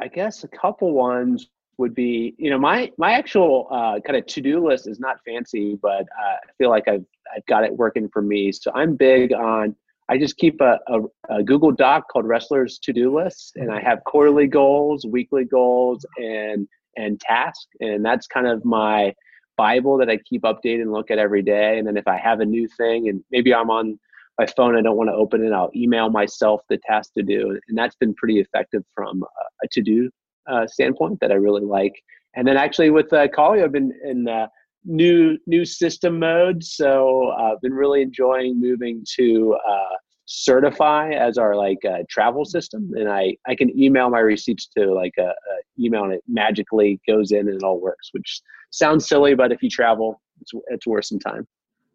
I 0.00 0.08
guess 0.08 0.44
a 0.44 0.48
couple 0.48 0.92
ones 0.92 1.48
would 1.78 1.94
be 1.94 2.34
you 2.38 2.50
know 2.50 2.58
my 2.58 2.90
my 2.96 3.12
actual 3.12 3.68
uh, 3.70 4.00
kind 4.00 4.16
of 4.16 4.26
to 4.26 4.40
do 4.40 4.66
list 4.66 4.86
is 4.86 4.98
not 4.98 5.16
fancy, 5.26 5.78
but 5.80 6.02
uh, 6.02 6.36
I 6.44 6.52
feel 6.58 6.70
like 6.70 6.88
I've 6.88 7.04
I've 7.34 7.46
got 7.46 7.64
it 7.64 7.72
working 7.76 8.08
for 8.12 8.22
me. 8.22 8.52
So 8.52 8.70
I'm 8.74 8.96
big 8.96 9.32
on 9.32 9.76
I 10.08 10.18
just 10.18 10.36
keep 10.36 10.60
a, 10.60 10.78
a, 10.86 11.00
a 11.36 11.42
Google 11.42 11.72
Doc 11.72 12.08
called 12.08 12.26
Ressler's 12.26 12.78
To 12.78 12.92
Do 12.92 13.16
list 13.16 13.52
and 13.56 13.72
I 13.72 13.80
have 13.80 14.04
quarterly 14.04 14.46
goals, 14.46 15.04
weekly 15.04 15.44
goals, 15.44 16.06
and 16.16 16.68
and 16.96 17.20
task. 17.20 17.66
and 17.80 18.04
that's 18.04 18.26
kind 18.26 18.46
of 18.46 18.64
my 18.64 19.14
Bible 19.56 19.96
that 19.98 20.10
I 20.10 20.18
keep 20.18 20.42
updated 20.42 20.82
and 20.82 20.92
look 20.92 21.10
at 21.10 21.18
every 21.18 21.42
day. 21.42 21.78
And 21.78 21.86
then 21.86 21.96
if 21.96 22.06
I 22.06 22.16
have 22.18 22.40
a 22.40 22.44
new 22.44 22.68
thing, 22.76 23.08
and 23.08 23.22
maybe 23.30 23.54
I'm 23.54 23.70
on 23.70 23.98
my 24.38 24.46
phone, 24.46 24.76
I 24.76 24.82
don't 24.82 24.96
want 24.96 25.08
to 25.08 25.14
open 25.14 25.44
it, 25.44 25.52
I'll 25.52 25.70
email 25.74 26.10
myself 26.10 26.60
the 26.68 26.78
task 26.86 27.12
to 27.14 27.22
do, 27.22 27.58
and 27.68 27.78
that's 27.78 27.96
been 27.96 28.14
pretty 28.14 28.38
effective 28.38 28.82
from 28.94 29.24
a 29.62 29.68
to 29.72 29.82
do 29.82 30.10
uh, 30.46 30.66
standpoint 30.66 31.20
that 31.20 31.32
I 31.32 31.36
really 31.36 31.64
like. 31.64 31.94
And 32.34 32.46
then 32.46 32.56
actually 32.56 32.90
with 32.90 33.12
uh, 33.12 33.28
Callyo, 33.28 33.64
I've 33.64 33.72
been 33.72 33.92
in 34.04 34.28
uh, 34.28 34.48
new 34.84 35.38
new 35.46 35.64
system 35.64 36.18
mode, 36.18 36.62
so 36.62 37.28
uh, 37.28 37.52
I've 37.54 37.60
been 37.62 37.74
really 37.74 38.02
enjoying 38.02 38.60
moving 38.60 39.04
to 39.16 39.56
uh, 39.66 39.96
Certify 40.26 41.12
as 41.12 41.38
our 41.38 41.54
like 41.54 41.78
uh, 41.84 41.98
travel 42.10 42.44
system, 42.44 42.90
and 42.94 43.08
I 43.08 43.36
I 43.46 43.54
can 43.54 43.70
email 43.78 44.10
my 44.10 44.18
receipts 44.18 44.66
to 44.76 44.92
like 44.92 45.14
a, 45.18 45.28
a, 45.28 45.34
email, 45.78 46.04
and 46.04 46.14
it 46.14 46.24
magically 46.26 47.00
goes 47.06 47.30
in 47.30 47.48
and 47.48 47.56
it 47.56 47.62
all 47.62 47.80
works. 47.80 48.10
Which 48.12 48.40
sounds 48.70 49.08
silly, 49.08 49.34
but 49.34 49.52
if 49.52 49.62
you 49.62 49.70
travel, 49.70 50.20
it's 50.40 50.52
it's 50.68 50.86
worth 50.86 51.04
some 51.04 51.20
time. 51.20 51.46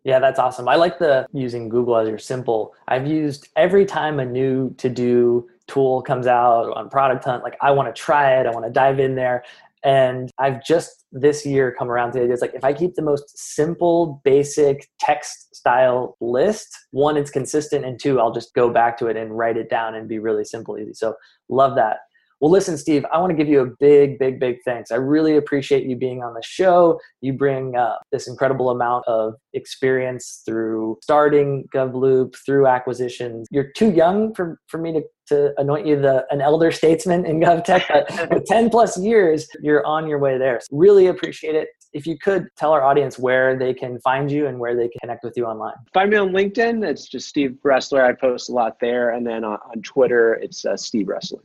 Yeah, 0.04 0.20
that's 0.20 0.40
awesome. 0.40 0.68
I 0.68 0.76
like 0.76 0.98
the 0.98 1.28
using 1.32 1.70
Google 1.70 1.98
as 1.98 2.08
your 2.08 2.18
simple. 2.18 2.74
I've 2.88 3.06
used 3.06 3.50
every 3.56 3.86
time 3.86 4.20
a 4.20 4.26
new 4.26 4.74
to 4.76 4.90
do 4.90 5.48
tool 5.68 6.02
comes 6.02 6.28
out 6.28 6.72
on 6.76 6.90
Product 6.90 7.24
Hunt, 7.24 7.44
like 7.44 7.58
I 7.62 7.72
want 7.72 7.94
to 7.94 8.02
try 8.02 8.40
it, 8.40 8.48
I 8.48 8.52
want 8.52 8.66
to 8.66 8.72
dive 8.72 9.00
in 9.00 9.16
there. 9.16 9.44
And 9.84 10.30
I've 10.38 10.64
just 10.64 11.06
this 11.12 11.46
year 11.46 11.76
come 11.78 11.90
around 11.90 12.14
to 12.14 12.20
idea 12.20 12.34
it's 12.34 12.42
like 12.42 12.54
if 12.54 12.64
I 12.64 12.74
keep 12.74 12.96
the 12.96 13.02
most 13.02 13.38
simple, 13.38 14.22
basic 14.24 14.88
text 15.00 15.56
style 15.56 16.18
list, 16.22 16.68
one, 16.92 17.18
it's 17.18 17.32
consistent, 17.32 17.86
and 17.86 18.00
two, 18.00 18.20
I'll 18.20 18.32
just 18.32 18.54
go 18.54 18.70
back 18.70 18.98
to 19.00 19.08
it 19.08 19.18
and 19.18 19.36
write 19.36 19.58
it 19.58 19.70
down 19.70 19.96
and 19.96 20.08
be 20.08 20.20
really 20.20 20.46
simple, 20.46 20.78
easy. 20.78 20.94
So 20.94 21.16
love 21.50 21.76
that. 21.76 21.98
Well, 22.42 22.50
listen, 22.50 22.76
Steve, 22.76 23.06
I 23.14 23.20
want 23.20 23.30
to 23.30 23.38
give 23.38 23.48
you 23.48 23.62
a 23.62 23.68
big, 23.80 24.18
big, 24.18 24.40
big 24.40 24.58
thanks. 24.66 24.90
I 24.90 24.96
really 24.96 25.38
appreciate 25.38 25.86
you 25.86 25.96
being 25.96 26.24
on 26.24 26.34
the 26.34 26.42
show. 26.44 27.00
You 27.22 27.34
bring 27.34 27.76
uh, 27.76 27.98
this 28.12 28.28
incredible 28.28 28.72
amount 28.72 29.08
of 29.08 29.36
experience 29.54 30.42
through 30.44 30.98
starting 31.04 31.66
GovLoop, 31.74 32.36
through 32.44 32.66
acquisitions. 32.66 33.48
You're 33.52 33.72
too 33.74 33.92
young 33.92 34.34
for, 34.34 34.60
for 34.70 34.80
me 34.80 34.92
to, 34.92 35.04
to 35.28 35.54
anoint 35.62 35.86
you 35.86 36.02
the 36.02 36.26
an 36.32 36.42
elder 36.42 36.72
statesman 36.72 37.28
in 37.28 37.40
GovTech, 37.40 37.84
but 37.88 38.30
with 38.34 38.46
10 38.46 38.72
plus 38.72 38.98
years, 38.98 39.48
you're 39.62 39.86
on 39.86 40.08
your 40.08 40.18
way 40.18 40.40
there. 40.40 40.60
So 40.62 40.76
really 40.76 41.08
appreciate 41.08 41.54
it. 41.54 41.68
If 41.94 42.08
you 42.08 42.18
could 42.18 42.48
tell 42.58 42.72
our 42.72 42.84
audience 42.84 43.20
where 43.20 43.56
they 43.60 43.76
can 43.76 44.00
find 44.00 44.32
you 44.32 44.48
and 44.48 44.58
where 44.58 44.76
they 44.76 44.88
can 44.88 44.98
connect 45.02 45.24
with 45.24 45.34
you 45.36 45.46
online. 45.46 45.76
Find 45.94 46.10
me 46.10 46.18
on 46.18 46.30
LinkedIn. 46.30 46.84
It's 46.90 47.08
just 47.08 47.28
Steve 47.28 47.58
Ressler. 47.64 48.04
I 48.04 48.14
post 48.14 48.50
a 48.50 48.54
lot 48.54 48.78
there. 48.82 49.12
And 49.12 49.28
then 49.28 49.44
on, 49.44 49.60
on 49.76 49.84
Twitter, 49.84 50.34
it's 50.42 50.66
uh, 50.66 50.76
Steve 50.76 51.06
Ressler. 51.06 51.42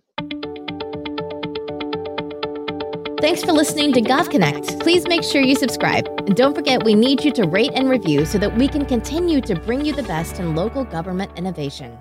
Thanks 3.27 3.43
for 3.43 3.51
listening 3.51 3.93
to 3.95 4.01
GovConnect. 4.01 4.79
Please 4.79 5.09
make 5.09 5.25
sure 5.25 5.43
you 5.43 5.57
subscribe. 5.57 6.07
And 6.29 6.37
don't 6.37 6.55
forget, 6.55 6.85
we 6.85 6.95
need 6.95 7.25
you 7.25 7.33
to 7.33 7.43
rate 7.43 7.73
and 7.75 7.91
review 7.91 8.25
so 8.25 8.39
that 8.39 8.57
we 8.57 8.69
can 8.69 8.85
continue 8.85 9.41
to 9.41 9.57
bring 9.57 9.85
you 9.85 9.93
the 9.93 10.05
best 10.05 10.39
in 10.39 10.55
local 10.55 10.85
government 10.85 11.33
innovation. 11.37 11.99